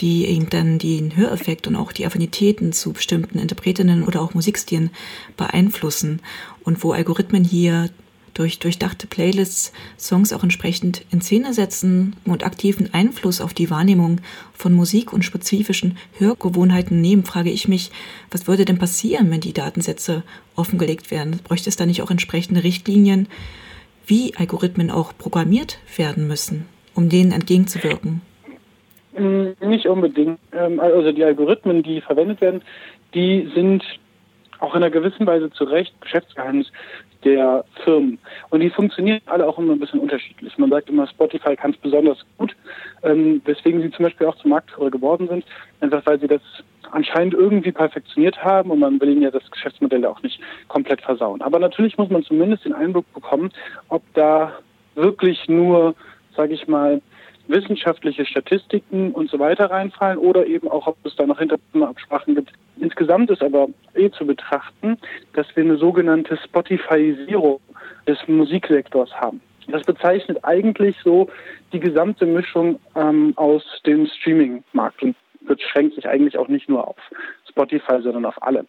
die 0.00 0.26
eben 0.26 0.50
dann 0.50 0.78
den 0.78 1.16
Höreffekt 1.16 1.68
und 1.68 1.76
auch 1.76 1.92
die 1.92 2.06
Affinitäten 2.06 2.72
zu 2.72 2.92
bestimmten 2.92 3.38
Interpretinnen 3.38 4.02
oder 4.02 4.20
auch 4.20 4.34
Musikstilen 4.34 4.90
beeinflussen 5.36 6.20
und 6.64 6.82
wo 6.82 6.92
Algorithmen 6.92 7.44
hier 7.44 7.88
durch 8.34 8.58
durchdachte 8.58 9.06
Playlists 9.06 9.72
Songs 9.98 10.32
auch 10.32 10.42
entsprechend 10.42 11.04
in 11.10 11.20
Szene 11.20 11.52
setzen 11.52 12.16
und 12.24 12.44
aktiven 12.44 12.92
Einfluss 12.92 13.40
auf 13.40 13.54
die 13.54 13.70
Wahrnehmung 13.70 14.20
von 14.52 14.72
Musik 14.72 15.12
und 15.12 15.24
spezifischen 15.24 15.96
Hörgewohnheiten 16.18 17.00
nehmen, 17.00 17.24
frage 17.24 17.50
ich 17.50 17.68
mich, 17.68 17.90
was 18.30 18.48
würde 18.48 18.64
denn 18.64 18.78
passieren, 18.78 19.30
wenn 19.30 19.40
die 19.40 19.52
Datensätze 19.52 20.22
offengelegt 20.56 21.10
werden? 21.10 21.40
Bräuchte 21.44 21.68
es 21.68 21.76
da 21.76 21.86
nicht 21.86 22.02
auch 22.02 22.10
entsprechende 22.10 22.64
Richtlinien, 22.64 23.28
wie 24.06 24.34
Algorithmen 24.36 24.90
auch 24.90 25.12
programmiert 25.16 25.78
werden 25.96 26.26
müssen, 26.26 26.66
um 26.94 27.08
denen 27.08 27.32
entgegenzuwirken? 27.32 28.20
Mm, 29.16 29.48
nicht 29.66 29.86
unbedingt. 29.86 30.38
Ähm, 30.52 30.80
also 30.80 31.12
die 31.12 31.24
Algorithmen, 31.24 31.82
die 31.82 32.00
verwendet 32.00 32.40
werden, 32.40 32.62
die 33.14 33.50
sind 33.54 33.84
auch 34.58 34.74
in 34.74 34.82
einer 34.82 34.90
gewissen 34.90 35.26
Weise 35.26 35.50
zu 35.50 35.64
Recht 35.64 35.92
Geschäftsgeheimnis 36.00 36.68
der 37.24 37.64
Firmen. 37.84 38.18
Und 38.50 38.60
die 38.60 38.70
funktionieren 38.70 39.20
alle 39.26 39.46
auch 39.46 39.58
immer 39.58 39.72
ein 39.72 39.80
bisschen 39.80 40.00
unterschiedlich. 40.00 40.56
Man 40.58 40.70
sagt 40.70 40.88
immer, 40.88 41.06
Spotify 41.06 41.56
kann 41.56 41.72
es 41.72 41.76
besonders 41.76 42.18
gut, 42.38 42.54
ähm, 43.02 43.40
weswegen 43.44 43.82
sie 43.82 43.90
zum 43.90 44.04
Beispiel 44.04 44.26
auch 44.26 44.36
zum 44.36 44.50
Marktführer 44.50 44.90
geworden 44.90 45.28
sind, 45.28 45.44
einfach 45.80 46.04
weil 46.06 46.20
sie 46.20 46.28
das 46.28 46.42
anscheinend 46.90 47.34
irgendwie 47.34 47.72
perfektioniert 47.72 48.42
haben 48.44 48.70
und 48.70 48.78
man 48.78 49.00
will 49.00 49.10
ihnen 49.10 49.22
ja 49.22 49.30
das 49.30 49.50
Geschäftsmodell 49.50 50.04
auch 50.04 50.22
nicht 50.22 50.40
komplett 50.68 51.00
versauen. 51.00 51.40
Aber 51.40 51.58
natürlich 51.58 51.96
muss 51.96 52.10
man 52.10 52.22
zumindest 52.22 52.64
den 52.64 52.74
Eindruck 52.74 53.10
bekommen, 53.14 53.50
ob 53.88 54.02
da 54.14 54.52
wirklich 54.94 55.48
nur, 55.48 55.94
sage 56.36 56.54
ich 56.54 56.68
mal, 56.68 57.00
wissenschaftliche 57.48 58.24
Statistiken 58.24 59.12
und 59.12 59.30
so 59.30 59.38
weiter 59.38 59.70
reinfallen 59.70 60.18
oder 60.18 60.46
eben 60.46 60.68
auch, 60.68 60.86
ob 60.86 60.96
es 61.04 61.16
da 61.16 61.26
noch 61.26 61.38
Hintergrundabsprachen 61.38 62.34
gibt. 62.34 62.52
Insgesamt 62.78 63.30
ist 63.30 63.42
aber 63.42 63.68
eh 63.94 64.10
zu 64.10 64.26
betrachten, 64.26 64.98
dass 65.34 65.46
wir 65.54 65.64
eine 65.64 65.76
sogenannte 65.76 66.36
Spotifyisierung 66.36 67.60
des 68.06 68.18
Musiksektors 68.26 69.12
haben. 69.14 69.40
Das 69.68 69.82
bezeichnet 69.84 70.38
eigentlich 70.42 70.96
so 71.04 71.28
die 71.72 71.80
gesamte 71.80 72.26
Mischung 72.26 72.80
ähm, 72.96 73.32
aus 73.36 73.62
dem 73.86 74.06
Streaming-Markt 74.06 75.02
und 75.02 75.16
beschränkt 75.42 75.94
sich 75.94 76.08
eigentlich 76.08 76.36
auch 76.38 76.48
nicht 76.48 76.68
nur 76.68 76.86
auf 76.86 76.96
Spotify, 77.48 78.00
sondern 78.02 78.24
auf 78.24 78.42
alle. 78.42 78.66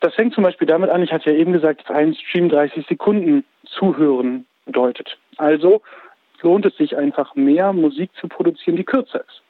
Das 0.00 0.14
fängt 0.14 0.34
zum 0.34 0.44
Beispiel 0.44 0.66
damit 0.66 0.90
an, 0.90 1.02
ich 1.02 1.12
hatte 1.12 1.30
ja 1.30 1.36
eben 1.36 1.52
gesagt, 1.52 1.82
dass 1.82 1.96
ein 1.96 2.14
Stream 2.14 2.48
30 2.48 2.86
Sekunden 2.86 3.44
zuhören 3.64 4.46
bedeutet. 4.64 5.18
Also 5.36 5.82
lohnt 6.42 6.64
es 6.64 6.76
sich 6.76 6.96
einfach 6.96 7.34
mehr 7.34 7.72
Musik 7.72 8.10
zu 8.18 8.28
produzieren, 8.28 8.76
die 8.76 8.84
kürzer 8.84 9.20
ist. 9.20 9.42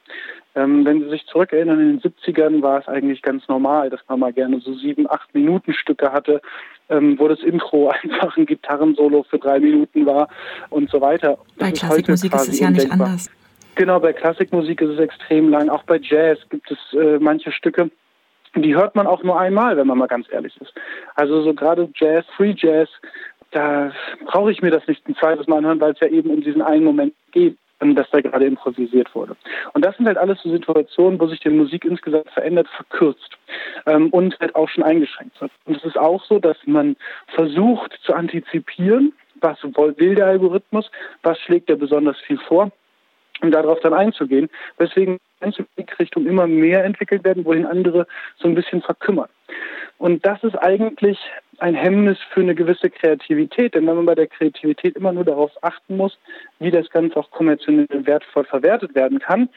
Ähm, 0.55 0.85
wenn 0.85 1.01
Sie 1.03 1.11
sich 1.11 1.27
zurückerinnern, 1.27 1.81
in 1.81 2.01
den 2.01 2.13
70ern 2.13 2.61
war 2.63 2.81
es 2.81 2.89
eigentlich 2.89 3.23
ganz 3.23 3.47
normal, 3.49 3.89
dass 3.89 4.01
man 4.09 4.19
mal 4.19 4.33
gerne 4.33 4.61
so 4.61 4.75
sieben, 4.75 5.09
acht 5.09 5.33
Minuten 5.35 5.73
Stücke 5.73 6.13
hatte, 6.13 6.41
ähm, 6.89 7.19
wo 7.19 7.29
das 7.29 7.41
Intro 7.41 7.89
einfach 8.03 8.37
ein 8.37 8.47
Gitarrensolo 8.47 9.25
für 9.25 9.39
drei 9.39 9.61
Minuten 9.61 10.07
war 10.07 10.29
und 10.71 10.91
so 10.91 11.01
weiter. 11.01 11.39
Bei 11.59 11.71
Klassikmusik 11.71 12.35
ist 12.35 12.49
es 12.49 12.61
ja 12.61 12.71
nicht 12.71 12.91
anders. 12.91 13.31
Genau, 13.77 14.01
bei 14.01 14.13
Klassikmusik 14.13 14.81
ist 14.81 14.91
es 14.91 14.99
extrem 14.99 15.49
lang. 15.49 15.69
Auch 15.69 15.85
bei 15.85 15.99
Jazz 16.03 16.39
gibt 16.51 16.71
es 16.71 16.79
äh, 16.93 17.19
manche 17.19 17.53
Stücke, 17.53 17.91
die 18.57 18.75
hört 18.75 18.97
man 18.97 19.07
auch 19.07 19.23
nur 19.23 19.39
einmal, 19.39 19.77
wenn 19.77 19.87
man 19.87 19.99
mal 19.99 20.09
ganz 20.09 20.27
ehrlich 20.31 20.57
ist. 20.61 20.75
Also 21.15 21.43
so 21.43 21.55
gerade 21.55 21.89
Jazz, 21.95 22.25
Free 22.37 22.55
Jazz, 22.57 22.89
da 23.53 23.93
brauche 24.27 24.51
ich 24.51 24.63
mir 24.63 24.71
das 24.71 24.87
nicht 24.87 25.09
ein 25.09 25.17
zweites 25.17 25.47
Mal 25.47 25.59
anhören, 25.59 25.81
weil 25.81 25.93
es 25.93 26.01
ja 26.01 26.09
eben 26.09 26.31
um 26.31 26.41
diesen 26.41 26.63
einen 26.63 26.85
Moment 26.85 27.15
geht, 27.33 27.57
dass 27.81 28.11
da 28.11 28.21
gerade 28.21 28.45
improvisiert 28.45 29.15
wurde. 29.15 29.37
Und 29.73 29.85
das 29.85 29.97
sind 29.97 30.07
halt 30.07 30.19
alles 30.19 30.41
so 30.43 30.51
Situationen, 30.51 31.19
wo 31.19 31.27
sich 31.27 31.41
die 31.41 31.51
Musik 31.51 31.85
insgesamt 31.85 32.31
verändert, 32.31 32.69
verkürzt 32.69 33.39
ähm, 33.87 34.11
und 34.11 34.39
halt 34.41 34.55
auch 34.55 34.69
schon 34.69 34.85
eingeschränkt 34.85 35.41
wird. 35.41 35.51
Und 35.65 35.77
es 35.77 35.85
ist 35.85 35.99
auch 35.99 36.23
so, 36.25 36.39
dass 36.39 36.57
man 36.67 36.97
versucht 37.29 37.99
zu 38.03 38.15
antizipieren, 38.15 39.13
was 39.41 39.59
will 39.63 40.15
der 40.15 40.27
Algorithmus, 40.27 40.91
was 41.23 41.39
schlägt 41.41 41.71
er 41.71 41.77
besonders 41.77 42.19
viel 42.21 42.39
vor, 42.39 42.71
um 43.43 43.51
darauf 43.51 43.81
dann 43.81 43.95
einzugehen, 43.95 44.51
weswegen 44.77 45.19
manche 45.41 45.65
Musikrichtungen 45.77 46.29
immer 46.29 46.47
mehr 46.47 46.85
entwickelt 46.85 47.25
werden, 47.25 47.45
wohin 47.45 47.65
andere 47.65 48.07
so 48.37 48.49
ein 48.49 48.55
bisschen 48.55 48.83
verkümmern. 48.83 49.29
Und 49.97 50.25
das 50.27 50.43
ist 50.45 50.57
eigentlich 50.57 51.19
ein 51.61 51.75
Hemmnis 51.75 52.19
für 52.33 52.41
eine 52.41 52.55
gewisse 52.55 52.91
Kreativität. 52.91 53.75
Denn 53.75 53.87
wenn 53.87 53.97
man 53.97 54.07
bei 54.07 54.15
der 54.15 54.27
Kreativität 54.27 54.97
immer 54.97 55.13
nur 55.13 55.25
darauf 55.25 55.53
achten 55.63 55.97
muss, 55.97 56.19
wie 56.59 56.71
das 56.71 56.89
Ganze 56.91 57.17
auch 57.17 57.31
kommerziell 57.31 57.87
wertvoll 57.91 58.45
verwertet 58.45 58.95
werden 58.95 59.19
kann, 59.19 59.49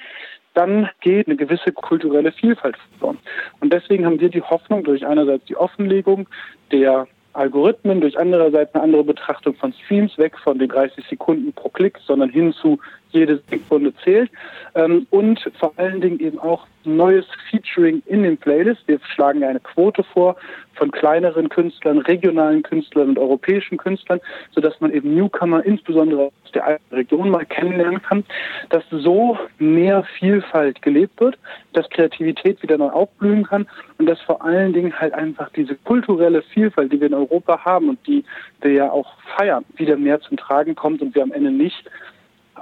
dann 0.53 0.89
geht 1.01 1.27
eine 1.27 1.35
gewisse 1.35 1.71
kulturelle 1.71 2.31
Vielfalt 2.31 2.77
verloren. 2.77 3.17
Und 3.59 3.73
deswegen 3.73 4.05
haben 4.05 4.19
wir 4.19 4.29
die 4.29 4.41
Hoffnung 4.41 4.83
durch 4.83 5.05
einerseits 5.05 5.45
die 5.45 5.57
Offenlegung 5.57 6.27
der 6.71 7.07
Algorithmen, 7.33 8.01
durch 8.01 8.19
andererseits 8.19 8.73
eine 8.75 8.83
andere 8.83 9.03
Betrachtung 9.03 9.55
von 9.55 9.73
Streams, 9.73 10.17
weg 10.17 10.37
von 10.37 10.59
den 10.59 10.69
30 10.69 11.03
Sekunden 11.07 11.51
pro 11.53 11.69
Klick, 11.69 11.97
sondern 12.05 12.29
hin 12.29 12.53
zu 12.53 12.79
jede 13.13 13.41
Sekunde 13.49 13.93
zählt. 14.03 14.29
Ähm, 14.75 15.07
und 15.09 15.39
vor 15.59 15.73
allen 15.77 16.01
Dingen 16.01 16.19
eben 16.19 16.39
auch 16.39 16.67
neues 16.85 17.25
Featuring 17.49 18.01
in 18.05 18.23
den 18.23 18.37
Playlists. 18.37 18.83
Wir 18.87 18.99
schlagen 19.13 19.43
eine 19.43 19.59
Quote 19.59 20.03
vor 20.03 20.35
von 20.75 20.91
kleineren 20.91 21.49
Künstlern, 21.49 21.99
regionalen 21.99 22.63
Künstlern 22.63 23.09
und 23.09 23.19
europäischen 23.19 23.77
Künstlern, 23.77 24.19
sodass 24.51 24.79
man 24.81 24.91
eben 24.91 25.13
Newcomer 25.13 25.63
insbesondere 25.63 26.25
aus 26.25 26.51
der 26.53 26.65
eigenen 26.65 26.91
Region 26.91 27.29
mal 27.29 27.45
kennenlernen 27.45 28.01
kann, 28.01 28.23
dass 28.69 28.83
so 28.89 29.37
mehr 29.59 30.03
Vielfalt 30.17 30.81
gelebt 30.81 31.19
wird, 31.21 31.37
dass 31.73 31.89
Kreativität 31.89 32.61
wieder 32.63 32.77
neu 32.77 32.89
aufblühen 32.89 33.43
kann 33.43 33.67
und 33.99 34.07
dass 34.07 34.19
vor 34.21 34.43
allen 34.43 34.73
Dingen 34.73 34.99
halt 34.99 35.13
einfach 35.13 35.49
diese 35.51 35.75
kulturelle 35.75 36.41
Vielfalt, 36.41 36.91
die 36.91 36.99
wir 36.99 37.07
in 37.07 37.13
Europa 37.13 37.63
haben 37.63 37.89
und 37.89 38.07
die 38.07 38.23
wir 38.61 38.71
ja 38.71 38.91
auch 38.91 39.13
feiern, 39.37 39.63
wieder 39.75 39.95
mehr 39.95 40.19
zum 40.21 40.37
Tragen 40.37 40.75
kommt 40.75 41.01
und 41.01 41.13
wir 41.13 41.21
am 41.21 41.31
Ende 41.31 41.51
nicht 41.51 41.85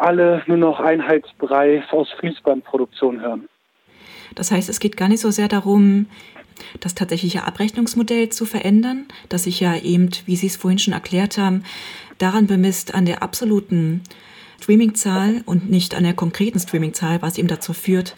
alle 0.01 0.43
nur 0.47 0.57
noch 0.57 0.79
Einheitsbrei 0.79 1.83
aus 1.91 2.09
Fließbandproduktion 2.19 3.21
hören. 3.21 3.47
Das 4.35 4.51
heißt, 4.51 4.69
es 4.69 4.79
geht 4.79 4.97
gar 4.97 5.07
nicht 5.07 5.19
so 5.19 5.31
sehr 5.31 5.47
darum, 5.47 6.07
das 6.79 6.95
tatsächliche 6.95 7.43
Abrechnungsmodell 7.43 8.29
zu 8.29 8.45
verändern, 8.45 9.07
das 9.29 9.43
sich 9.43 9.59
ja 9.59 9.75
eben, 9.75 10.09
wie 10.25 10.35
Sie 10.35 10.47
es 10.47 10.57
vorhin 10.57 10.79
schon 10.79 10.93
erklärt 10.93 11.37
haben, 11.37 11.63
daran 12.17 12.47
bemisst 12.47 12.93
an 12.93 13.05
der 13.05 13.23
absoluten 13.23 14.01
Streamingzahl 14.61 15.41
und 15.45 15.69
nicht 15.69 15.95
an 15.95 16.03
der 16.03 16.13
konkreten 16.13 16.59
Streamingzahl, 16.59 17.21
was 17.21 17.37
eben 17.37 17.47
dazu 17.47 17.73
führt, 17.73 18.15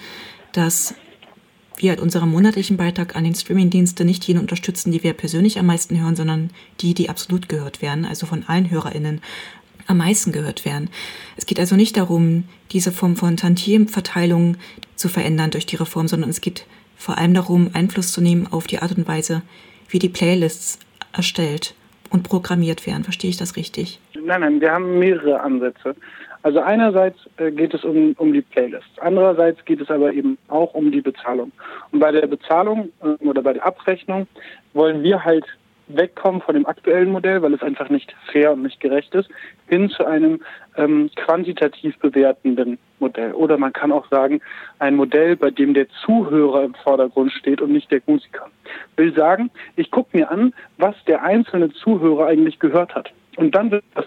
dass 0.52 0.96
wir 1.78 1.92
mit 1.92 2.02
unserem 2.02 2.32
monatlichen 2.32 2.78
Beitrag 2.78 3.16
an 3.16 3.24
den 3.24 3.34
Streamingdienste 3.34 4.06
nicht 4.06 4.24
jene 4.26 4.42
unterstützen, 4.42 4.92
die 4.92 5.04
wir 5.04 5.14
persönlich 5.14 5.58
am 5.58 5.66
meisten 5.66 6.00
hören, 6.00 6.16
sondern 6.16 6.52
die, 6.82 6.94
die 6.94 7.10
absolut 7.10 7.50
gehört 7.50 7.82
werden, 7.82 8.06
also 8.06 8.26
von 8.26 8.44
allen 8.46 8.70
HörerInnen 8.70 9.22
am 9.88 9.98
meisten 9.98 10.32
gehört 10.32 10.66
werden. 10.66 10.90
Es 11.38 11.46
geht 11.46 11.60
also 11.60 11.76
nicht 11.76 11.98
darum, 11.98 12.46
diese 12.72 12.92
Form 12.92 13.16
von 13.16 13.38
Tantiemverteilung 13.38 14.58
zu 14.96 15.10
verändern 15.10 15.52
durch 15.52 15.66
die 15.66 15.76
Reform, 15.76 16.08
sondern 16.08 16.30
es 16.30 16.42
geht 16.42 16.66
vor 16.96 17.18
allem 17.18 17.34
darum, 17.34 17.70
Einfluss 17.74 18.12
zu 18.12 18.22
nehmen 18.22 18.48
auf 18.52 18.68
die 18.68 18.80
Art 18.80 18.98
und 18.98 19.08
Weise, 19.08 19.42
wie 19.90 20.00
die 20.00 20.10
Playlists 20.10 20.80
erstellt 21.12 21.76
und 22.10 22.24
programmiert 22.24 22.88
werden. 22.88 23.04
Verstehe 23.04 23.30
ich 23.30 23.38
das 23.38 23.56
richtig? 23.56 24.00
Nein, 24.14 24.42
nein, 24.42 24.62
wir 24.62 24.72
haben 24.72 25.00
mehrere 25.00 25.42
Ansätze. 25.42 25.96
Also 26.44 26.60
einerseits 26.60 27.18
äh, 27.38 27.52
geht 27.52 27.74
es 27.74 27.86
um, 27.86 28.14
um 28.18 28.34
die 28.34 28.42
Playlists, 28.42 29.00
andererseits 29.00 29.64
geht 29.64 29.80
es 29.80 29.90
aber 29.90 30.14
eben 30.14 30.38
auch 30.50 30.74
um 30.74 30.92
die 30.92 31.02
Bezahlung. 31.02 31.54
Und 31.92 32.00
bei 32.00 32.12
der 32.12 32.28
Bezahlung 32.28 32.90
äh, 33.02 33.26
oder 33.26 33.42
bei 33.42 33.54
der 33.54 33.66
Abrechnung 33.66 34.28
wollen 34.74 35.04
wir 35.04 35.24
halt 35.24 35.46
wegkommen 35.88 36.42
von 36.42 36.56
dem 36.56 36.66
aktuellen 36.66 37.12
Modell, 37.12 37.42
weil 37.42 37.54
es 37.54 37.62
einfach 37.62 37.90
nicht 37.90 38.16
fair 38.32 38.54
und 38.54 38.64
nicht 38.64 38.80
gerecht 38.80 39.14
ist, 39.16 39.30
hin 39.68 39.90
zu 39.90 40.06
einem 40.06 40.42
ähm, 40.78 41.10
quantitativ 41.16 41.98
bewertenden 42.00 42.78
Modell. 43.00 43.34
Oder 43.34 43.58
man 43.58 43.74
kann 43.74 43.92
auch 43.92 44.08
sagen, 44.10 44.42
ein 44.80 44.96
Modell, 44.96 45.36
bei 45.36 45.52
dem 45.52 45.74
der 45.74 45.88
Zuhörer 46.06 46.64
im 46.64 46.74
Vordergrund 46.74 47.32
steht 47.34 47.62
und 47.62 47.72
nicht 47.72 47.92
der 47.92 48.02
Musiker. 48.06 48.48
Will 48.96 49.14
sagen, 49.14 49.52
ich 49.76 49.92
gucke 49.92 50.16
mir 50.18 50.32
an, 50.32 50.54
was 50.78 50.96
der 51.06 51.24
einzelne 51.24 51.72
Zuhörer 51.72 52.28
eigentlich 52.28 52.60
gehört 52.60 52.96
hat. 52.96 53.12
Und 53.36 53.56
dann 53.56 53.72
wird 53.72 53.84
das 53.96 54.06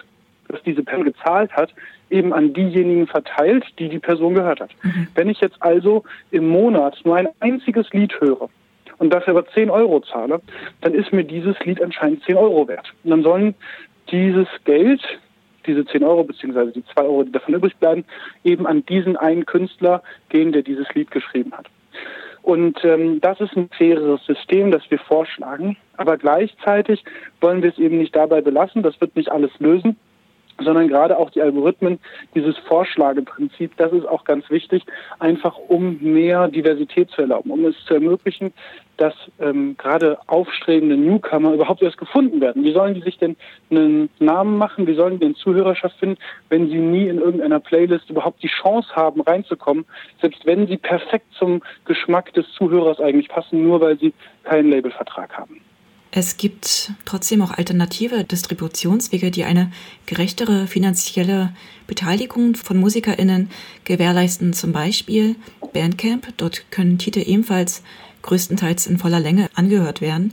das 0.48 0.62
diese 0.62 0.84
Person 0.84 1.06
gezahlt 1.06 1.52
hat, 1.52 1.74
eben 2.08 2.32
an 2.32 2.52
diejenigen 2.52 3.08
verteilt, 3.08 3.64
die 3.80 3.88
die 3.88 3.98
Person 3.98 4.34
gehört 4.34 4.60
hat. 4.60 4.70
Mhm. 4.82 5.08
Wenn 5.14 5.28
ich 5.28 5.40
jetzt 5.40 5.60
also 5.60 6.04
im 6.30 6.48
Monat 6.48 7.00
nur 7.04 7.16
ein 7.16 7.28
einziges 7.40 7.90
Lied 7.90 8.20
höre 8.20 8.48
und 8.98 9.12
dafür 9.12 9.36
aber 9.36 9.46
10 9.48 9.70
Euro 9.70 10.00
zahle, 10.00 10.40
dann 10.80 10.94
ist 10.94 11.12
mir 11.12 11.24
dieses 11.24 11.58
Lied 11.60 11.82
anscheinend 11.82 12.24
10 12.24 12.36
Euro 12.36 12.68
wert. 12.68 12.92
Und 13.04 13.10
dann 13.10 13.22
sollen 13.22 13.54
dieses 14.10 14.48
Geld, 14.64 15.00
diese 15.66 15.84
10 15.84 16.04
Euro 16.04 16.24
beziehungsweise 16.24 16.72
die 16.72 16.84
2 16.94 17.02
Euro, 17.02 17.24
die 17.24 17.32
davon 17.32 17.54
übrig 17.54 17.76
bleiben, 17.76 18.04
eben 18.44 18.66
an 18.66 18.84
diesen 18.86 19.16
einen 19.16 19.46
Künstler 19.46 20.02
gehen, 20.28 20.52
der 20.52 20.62
dieses 20.62 20.92
Lied 20.94 21.10
geschrieben 21.10 21.52
hat. 21.52 21.66
Und 22.42 22.84
ähm, 22.84 23.20
das 23.20 23.40
ist 23.40 23.56
ein 23.56 23.68
faireres 23.76 24.24
System, 24.24 24.70
das 24.70 24.88
wir 24.88 25.00
vorschlagen. 25.00 25.76
Aber 25.96 26.16
gleichzeitig 26.16 27.02
wollen 27.40 27.62
wir 27.62 27.70
es 27.70 27.78
eben 27.78 27.98
nicht 27.98 28.14
dabei 28.14 28.40
belassen. 28.40 28.84
Das 28.84 29.00
wird 29.00 29.16
nicht 29.16 29.32
alles 29.32 29.50
lösen 29.58 29.96
sondern 30.58 30.88
gerade 30.88 31.18
auch 31.18 31.30
die 31.30 31.42
Algorithmen, 31.42 31.98
dieses 32.34 32.56
Vorschlageprinzip, 32.58 33.76
das 33.76 33.92
ist 33.92 34.06
auch 34.06 34.24
ganz 34.24 34.48
wichtig, 34.50 34.84
einfach 35.18 35.56
um 35.56 35.98
mehr 36.00 36.48
Diversität 36.48 37.10
zu 37.10 37.22
erlauben, 37.22 37.50
um 37.50 37.64
es 37.64 37.74
zu 37.84 37.94
ermöglichen, 37.94 38.52
dass 38.96 39.14
ähm, 39.40 39.76
gerade 39.76 40.18
aufstrebende 40.26 40.96
Newcomer 40.96 41.52
überhaupt 41.52 41.82
erst 41.82 41.98
gefunden 41.98 42.40
werden. 42.40 42.64
Wie 42.64 42.72
sollen 42.72 42.94
die 42.94 43.02
sich 43.02 43.18
denn 43.18 43.36
einen 43.70 44.08
Namen 44.18 44.56
machen? 44.56 44.86
Wie 44.86 44.94
sollen 44.94 45.18
die 45.18 45.26
eine 45.26 45.34
Zuhörerschaft 45.34 45.98
finden, 45.98 46.16
wenn 46.48 46.68
sie 46.68 46.78
nie 46.78 47.08
in 47.08 47.18
irgendeiner 47.18 47.60
Playlist 47.60 48.08
überhaupt 48.08 48.42
die 48.42 48.48
Chance 48.48 48.88
haben, 48.94 49.20
reinzukommen, 49.20 49.84
selbst 50.20 50.46
wenn 50.46 50.66
sie 50.66 50.78
perfekt 50.78 51.26
zum 51.38 51.62
Geschmack 51.84 52.32
des 52.32 52.50
Zuhörers 52.52 53.00
eigentlich 53.00 53.28
passen, 53.28 53.62
nur 53.62 53.80
weil 53.80 53.98
sie 53.98 54.14
keinen 54.44 54.70
Labelvertrag 54.70 55.36
haben? 55.36 55.60
Es 56.18 56.38
gibt 56.38 56.92
trotzdem 57.04 57.42
auch 57.42 57.50
alternative 57.50 58.24
Distributionswege, 58.24 59.30
die 59.30 59.44
eine 59.44 59.70
gerechtere 60.06 60.66
finanzielle 60.66 61.52
Beteiligung 61.86 62.54
von 62.54 62.78
MusikerInnen 62.78 63.50
gewährleisten. 63.84 64.54
Zum 64.54 64.72
Beispiel 64.72 65.36
Bandcamp. 65.74 66.28
Dort 66.38 66.70
können 66.70 66.96
Titel 66.96 67.18
ebenfalls 67.18 67.82
größtenteils 68.22 68.86
in 68.86 68.96
voller 68.96 69.20
Länge 69.20 69.50
angehört 69.56 70.00
werden. 70.00 70.32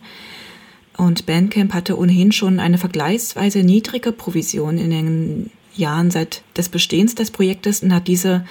Und 0.96 1.26
Bandcamp 1.26 1.74
hatte 1.74 2.00
ohnehin 2.00 2.32
schon 2.32 2.62
eine 2.62 2.78
vergleichsweise 2.78 3.60
niedrige 3.64 4.14
Provision 4.14 4.78
in 4.78 4.90
den 4.90 5.52
Jahren 5.76 6.12
seit 6.12 6.44
des 6.56 6.70
Bestehens 6.70 7.14
des 7.14 7.30
Projektes 7.30 7.84
und 7.84 7.94
hat 7.94 8.08
diese 8.08 8.46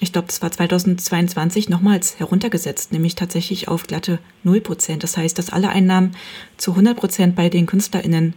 ich 0.00 0.12
glaube, 0.12 0.28
das 0.28 0.42
war 0.42 0.50
2022 0.50 1.68
nochmals 1.68 2.18
heruntergesetzt, 2.18 2.92
nämlich 2.92 3.14
tatsächlich 3.14 3.68
auf 3.68 3.86
glatte 3.86 4.18
0 4.44 4.60
Prozent. 4.60 5.02
Das 5.02 5.16
heißt, 5.16 5.38
dass 5.38 5.50
alle 5.50 5.70
Einnahmen 5.70 6.14
zu 6.56 6.72
100 6.72 6.96
Prozent 6.96 7.36
bei 7.36 7.48
den 7.48 7.66
KünstlerInnen 7.66 8.34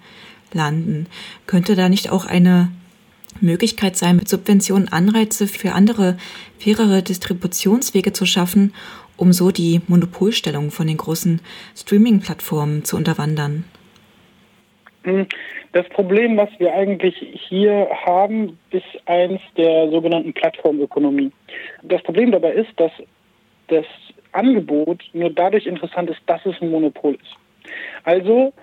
landen. 0.53 1.07
Könnte 1.47 1.75
da 1.75 1.89
nicht 1.89 2.09
auch 2.09 2.25
eine 2.25 2.71
Möglichkeit 3.41 3.97
sein, 3.97 4.15
mit 4.15 4.29
Subventionen 4.29 4.87
Anreize 4.89 5.47
für 5.47 5.73
andere, 5.73 6.17
fairere 6.59 7.03
Distributionswege 7.03 8.13
zu 8.13 8.25
schaffen, 8.25 8.73
um 9.17 9.33
so 9.33 9.51
die 9.51 9.81
Monopolstellung 9.87 10.71
von 10.71 10.87
den 10.87 10.97
großen 10.97 11.41
Streaming-Plattformen 11.75 12.85
zu 12.85 12.95
unterwandern? 12.95 13.65
Hm, 15.03 15.27
das 15.71 15.87
Problem, 15.89 16.37
was 16.37 16.49
wir 16.57 16.73
eigentlich 16.73 17.15
hier 17.47 17.87
haben, 18.05 18.57
ist 18.71 18.85
eins 19.05 19.41
der 19.55 19.89
sogenannten 19.89 20.33
Plattformökonomie. 20.33 21.31
Das 21.83 22.01
Problem 22.03 22.31
dabei 22.31 22.53
ist, 22.53 22.71
dass 22.77 22.91
das 23.67 23.85
Angebot 24.31 25.03
nur 25.13 25.29
dadurch 25.29 25.67
interessant 25.67 26.09
ist, 26.09 26.19
dass 26.25 26.43
es 26.45 26.59
ein 26.61 26.71
Monopol 26.71 27.15
ist. 27.15 27.71
Also 28.03 28.53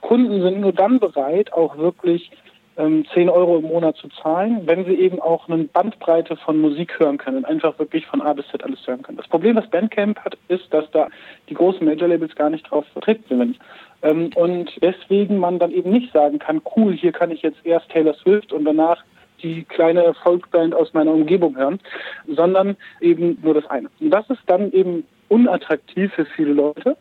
Kunden 0.00 0.42
sind 0.42 0.60
nur 0.60 0.72
dann 0.72 1.00
bereit, 1.00 1.52
auch 1.52 1.76
wirklich 1.76 2.30
ähm, 2.78 3.04
10 3.12 3.28
Euro 3.28 3.58
im 3.58 3.64
Monat 3.64 3.96
zu 3.96 4.08
zahlen, 4.08 4.62
wenn 4.64 4.84
sie 4.84 4.94
eben 4.94 5.20
auch 5.20 5.48
eine 5.48 5.64
Bandbreite 5.64 6.36
von 6.36 6.60
Musik 6.60 6.98
hören 6.98 7.18
können 7.18 7.38
und 7.38 7.44
einfach 7.44 7.78
wirklich 7.78 8.06
von 8.06 8.22
A 8.22 8.32
bis 8.32 8.46
Z 8.48 8.62
alles 8.62 8.86
hören 8.86 9.02
können. 9.02 9.18
Das 9.18 9.28
Problem, 9.28 9.56
was 9.56 9.68
Bandcamp 9.68 10.18
hat, 10.20 10.38
ist, 10.46 10.72
dass 10.72 10.88
da 10.92 11.08
die 11.48 11.54
großen 11.54 11.84
Major-Labels 11.84 12.36
gar 12.36 12.50
nicht 12.50 12.70
drauf 12.70 12.86
vertreten 12.92 13.38
sind. 13.38 13.58
Ähm, 14.02 14.30
und 14.34 14.70
deswegen 14.82 15.38
man 15.38 15.58
dann 15.58 15.72
eben 15.72 15.90
nicht 15.90 16.12
sagen 16.12 16.38
kann, 16.38 16.60
cool, 16.76 16.94
hier 16.94 17.12
kann 17.12 17.30
ich 17.30 17.42
jetzt 17.42 17.58
erst 17.64 17.88
Taylor 17.90 18.14
Swift 18.14 18.52
und 18.52 18.64
danach 18.64 19.02
die 19.42 19.64
kleine 19.64 20.14
Folkband 20.14 20.74
aus 20.74 20.92
meiner 20.94 21.12
Umgebung 21.12 21.56
hören, 21.56 21.78
sondern 22.26 22.76
eben 23.00 23.38
nur 23.42 23.54
das 23.54 23.66
eine. 23.66 23.88
Und 24.00 24.10
das 24.10 24.28
ist 24.30 24.42
dann 24.46 24.72
eben 24.72 25.04
unattraktiv 25.28 26.12
für 26.14 26.24
viele 26.24 26.52
Leute. 26.52 26.96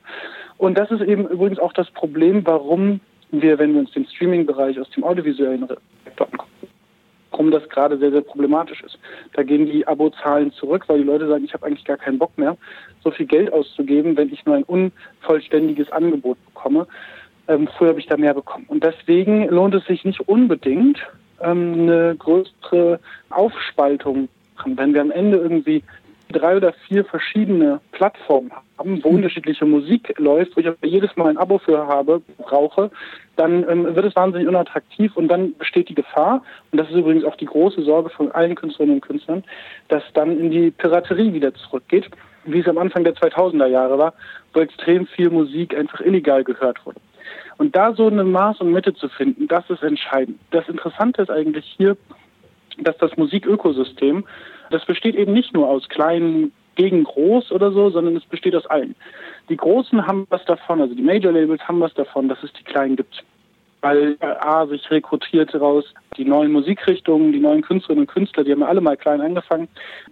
Und 0.57 0.77
das 0.77 0.91
ist 0.91 1.01
eben 1.01 1.27
übrigens 1.27 1.59
auch 1.59 1.73
das 1.73 1.89
Problem, 1.91 2.45
warum 2.45 2.99
wir, 3.31 3.59
wenn 3.59 3.73
wir 3.73 3.81
uns 3.81 3.91
den 3.91 4.07
Streaming-Bereich 4.07 4.79
aus 4.79 4.89
dem 4.91 5.03
audiovisuellen 5.03 5.67
Sektor 6.05 6.27
angucken, 6.31 6.67
warum 7.31 7.51
das 7.51 7.67
gerade 7.69 7.97
sehr, 7.97 8.11
sehr 8.11 8.21
problematisch 8.21 8.81
ist. 8.83 8.97
Da 9.33 9.43
gehen 9.43 9.65
die 9.65 9.87
Abozahlen 9.87 10.51
zurück, 10.53 10.85
weil 10.87 10.99
die 10.99 11.03
Leute 11.03 11.27
sagen, 11.27 11.45
ich 11.45 11.53
habe 11.53 11.65
eigentlich 11.65 11.85
gar 11.85 11.97
keinen 11.97 12.19
Bock 12.19 12.37
mehr, 12.37 12.57
so 13.03 13.11
viel 13.11 13.25
Geld 13.25 13.51
auszugeben, 13.51 14.17
wenn 14.17 14.31
ich 14.31 14.45
nur 14.45 14.55
ein 14.55 14.63
unvollständiges 14.63 15.91
Angebot 15.91 16.37
bekomme. 16.45 16.87
Ähm, 17.47 17.67
früher 17.77 17.89
habe 17.89 17.99
ich 17.99 18.07
da 18.07 18.17
mehr 18.17 18.33
bekommen. 18.33 18.65
Und 18.67 18.83
deswegen 18.83 19.47
lohnt 19.47 19.75
es 19.75 19.85
sich 19.85 20.03
nicht 20.03 20.21
unbedingt, 20.21 20.99
ähm, 21.41 21.73
eine 21.73 22.15
größere 22.17 22.99
Aufspaltung 23.29 24.29
machen. 24.67 24.77
Wenn 24.77 24.93
wir 24.93 25.01
am 25.01 25.11
Ende 25.11 25.37
irgendwie 25.37 25.83
drei 26.31 26.57
oder 26.57 26.73
vier 26.87 27.05
verschiedene 27.05 27.79
Plattformen 27.91 28.51
haben, 28.77 29.03
wo 29.03 29.09
unterschiedliche 29.09 29.65
Musik 29.65 30.13
läuft, 30.17 30.55
wo 30.55 30.61
ich 30.61 30.67
aber 30.67 30.77
jedes 30.85 31.15
Mal 31.15 31.29
ein 31.29 31.37
Abo 31.37 31.57
für 31.57 31.87
habe, 31.87 32.21
brauche, 32.37 32.91
dann 33.35 33.67
ähm, 33.69 33.95
wird 33.95 34.05
es 34.05 34.15
wahnsinnig 34.15 34.47
unattraktiv 34.47 35.15
und 35.15 35.27
dann 35.27 35.55
besteht 35.57 35.89
die 35.89 35.95
Gefahr, 35.95 36.43
und 36.71 36.77
das 36.77 36.89
ist 36.89 36.95
übrigens 36.95 37.23
auch 37.23 37.35
die 37.35 37.45
große 37.45 37.81
Sorge 37.83 38.09
von 38.09 38.31
allen 38.31 38.55
Künstlerinnen 38.55 38.95
und 38.95 39.01
Künstlern, 39.01 39.43
dass 39.87 40.03
dann 40.13 40.39
in 40.39 40.51
die 40.51 40.71
Piraterie 40.71 41.33
wieder 41.33 41.53
zurückgeht, 41.53 42.09
wie 42.45 42.59
es 42.59 42.67
am 42.67 42.77
Anfang 42.77 43.03
der 43.03 43.15
2000er 43.15 43.67
Jahre 43.67 43.97
war, 43.97 44.13
wo 44.53 44.59
extrem 44.59 45.05
viel 45.07 45.29
Musik 45.29 45.77
einfach 45.77 46.01
illegal 46.01 46.43
gehört 46.43 46.85
wurde. 46.85 46.99
Und 47.57 47.75
da 47.75 47.93
so 47.93 48.07
eine 48.07 48.23
Maß 48.23 48.61
und 48.61 48.71
Mitte 48.71 48.93
zu 48.93 49.09
finden, 49.09 49.47
das 49.47 49.69
ist 49.69 49.83
entscheidend. 49.83 50.39
Das 50.51 50.67
Interessante 50.69 51.23
ist 51.23 51.31
eigentlich 51.31 51.65
hier, 51.77 51.97
dass 52.79 52.97
das 52.97 53.17
Musikökosystem 53.17 54.23
das 54.69 54.85
besteht 54.85 55.15
eben 55.15 55.33
nicht 55.33 55.53
nur 55.53 55.67
aus 55.67 55.87
kleinen 55.89 56.51
gegen 56.75 57.03
groß 57.03 57.51
oder 57.51 57.71
so, 57.71 57.89
sondern 57.89 58.15
es 58.15 58.25
besteht 58.25 58.55
aus 58.55 58.67
allen. 58.67 58.95
Die 59.49 59.57
Großen 59.57 60.05
haben 60.05 60.27
was 60.29 60.45
davon, 60.45 60.81
also 60.81 60.93
die 60.93 61.01
Major 61.01 61.31
Labels 61.31 61.61
haben 61.67 61.79
was 61.79 61.93
davon, 61.95 62.29
dass 62.29 62.43
es 62.43 62.53
die 62.53 62.63
Kleinen 62.63 62.95
gibt 62.95 63.23
weil 63.87 64.17
A 64.21 64.65
sich 64.67 64.89
rekrutiert 64.91 65.55
raus, 65.55 65.85
die 66.17 66.25
neuen 66.25 66.51
Musikrichtungen, 66.51 67.31
die 67.31 67.39
neuen 67.39 67.61
Künstlerinnen 67.61 68.05
und 68.05 68.13
Künstler, 68.13 68.43
die 68.43 68.51
haben 68.51 68.63
alle 68.63 68.81
mal 68.81 68.97
klein 68.97 69.21
angefangen. 69.21 69.67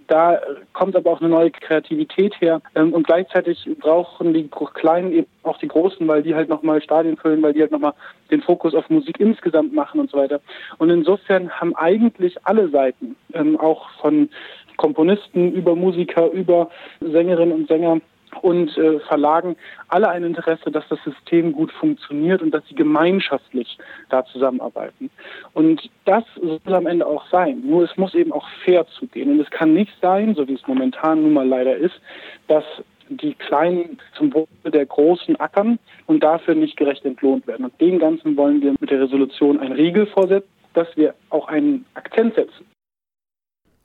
Da 0.08 0.40
kommt 0.74 0.96
aber 0.96 1.12
auch 1.12 1.20
eine 1.20 1.30
neue 1.30 1.52
Kreativität 1.52 2.40
her 2.40 2.62
ähm, 2.76 2.94
und 2.94 3.06
gleichzeitig 3.06 3.68
brauchen 3.80 4.34
die 4.34 4.50
Kleinen 4.76 5.12
eben 5.12 5.28
auch 5.44 5.58
die 5.58 5.68
Großen, 5.68 6.08
weil 6.08 6.24
die 6.24 6.36
halt 6.36 6.48
nochmal 6.48 6.82
Stadien 6.82 7.18
füllen, 7.18 7.42
weil 7.42 7.54
die 7.54 7.62
halt 7.62 7.72
nochmal 7.72 7.94
den 8.32 8.42
Fokus 8.42 8.74
auf 8.74 8.90
Musik 8.90 9.20
insgesamt 9.20 9.74
machen 9.74 10.00
und 10.00 10.10
so 10.10 10.18
weiter. 10.18 10.40
Und 10.78 10.90
insofern 10.90 11.50
haben 11.50 11.76
eigentlich 11.76 12.38
alle 12.46 12.70
Seiten, 12.70 13.16
ähm, 13.34 13.60
auch 13.60 13.90
von 14.02 14.30
Komponisten 14.78 15.54
über 15.54 15.76
Musiker, 15.76 16.32
über 16.32 16.70
Sängerinnen 17.02 17.54
und 17.54 17.68
Sänger, 17.68 18.00
und 18.42 18.78
äh, 18.78 19.00
Verlagen 19.02 19.56
alle 19.88 20.10
ein 20.10 20.24
Interesse, 20.24 20.72
dass 20.72 20.88
das 20.90 21.00
System 21.04 21.54
gut 21.54 21.72
funktioniert 21.72 22.42
und 22.42 22.52
dass 22.52 22.66
sie 22.68 22.76
gemeinschaftlich 22.76 23.78
da 24.10 24.26
zusammenarbeiten. 24.26 25.10
Und 25.54 25.90
das 26.06 26.24
soll 26.36 26.74
am 26.74 26.88
Ende 26.88 27.06
auch 27.06 27.26
sein. 27.30 27.62
Nur 27.66 27.84
es 27.84 27.96
muss 27.98 28.14
eben 28.14 28.32
auch 28.32 28.48
fair 28.64 28.86
zugehen. 28.88 29.32
Und 29.32 29.40
es 29.40 29.50
kann 29.50 29.74
nicht 29.74 29.94
sein, 30.02 30.36
so 30.36 30.48
wie 30.48 30.54
es 30.54 30.68
momentan 30.68 31.22
nun 31.22 31.34
mal 31.34 31.48
leider 31.48 31.76
ist, 31.76 32.00
dass 32.48 32.64
die 33.10 33.36
Kleinen 33.36 34.00
zum 34.18 34.34
Wohle 34.34 34.72
der 34.72 34.86
Großen 34.86 35.36
ackern 35.40 35.80
und 36.08 36.24
dafür 36.24 36.56
nicht 36.56 36.78
gerecht 36.78 37.06
entlohnt 37.06 37.46
werden. 37.48 37.66
Und 37.66 37.80
dem 37.80 38.00
Ganzen 38.00 38.36
wollen 38.36 38.62
wir 38.62 38.74
mit 38.80 38.90
der 38.90 39.02
Resolution 39.02 39.60
ein 39.60 39.72
Riegel 39.72 40.08
vorsetzen, 40.08 40.50
dass 40.74 40.88
wir 40.96 41.14
auch 41.30 41.48
einen 41.48 41.86
Akzent 41.94 42.36
setzen. 42.36 42.66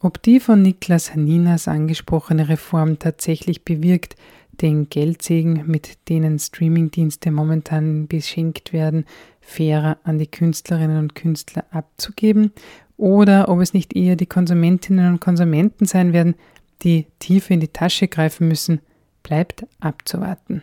Ob 0.03 0.23
die 0.23 0.41
von 0.41 0.63
Niklas 0.63 1.13
Haninas 1.15 1.69
angesprochene 1.69 2.49
Reform 2.49 2.99
tatsächlich 2.99 3.65
bewirkt, 3.65 4.17
den 4.61 4.89
Geldsegen, 4.89 5.65
mit 5.67 6.09
denen 6.09 6.39
Streamingdienste 6.39 7.31
momentan 7.31 8.07
beschenkt 8.07 8.73
werden, 8.73 9.05
fairer 9.41 9.99
an 10.05 10.19
die 10.19 10.27
Künstlerinnen 10.27 10.99
und 10.99 11.15
Künstler 11.15 11.65
abzugeben 11.71 12.53
oder 12.97 13.49
ob 13.49 13.61
es 13.61 13.73
nicht 13.73 13.97
eher 13.97 14.17
die 14.17 14.27
Konsumentinnen 14.27 15.13
und 15.13 15.21
Konsumenten 15.21 15.87
sein 15.87 16.13
werden, 16.13 16.35
die 16.83 17.07
tiefer 17.19 17.55
in 17.55 17.61
die 17.61 17.69
Tasche 17.69 18.09
greifen 18.09 18.49
müssen, 18.49 18.81
bleibt 19.23 19.67
abzuwarten. 19.81 20.63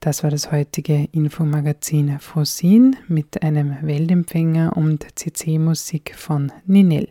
Das 0.00 0.22
war 0.22 0.30
das 0.30 0.52
heutige 0.52 1.08
Infomagazin 1.12 2.20
Frosin 2.20 2.96
mit 3.08 3.42
einem 3.42 3.76
Weltempfänger 3.82 4.76
und 4.76 5.06
CC-Musik 5.18 6.14
von 6.14 6.52
Ninel. 6.66 7.08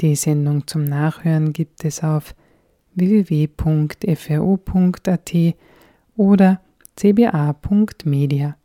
Die 0.00 0.14
Sendung 0.14 0.66
zum 0.66 0.84
Nachhören 0.84 1.52
gibt 1.52 1.84
es 1.84 2.02
auf 2.04 2.34
www.fro.at 2.94 3.56
oder 6.16 6.60
cba.media. 6.96 8.56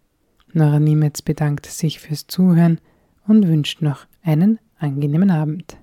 Nora 0.54 0.80
Niemetz 0.80 1.22
bedankt 1.22 1.66
sich 1.66 2.00
fürs 2.00 2.28
Zuhören 2.28 2.80
und 3.28 3.48
wünscht 3.48 3.82
noch 3.82 4.06
einen 4.24 4.60
angenehmen 4.80 5.32
Abend. 5.32 5.78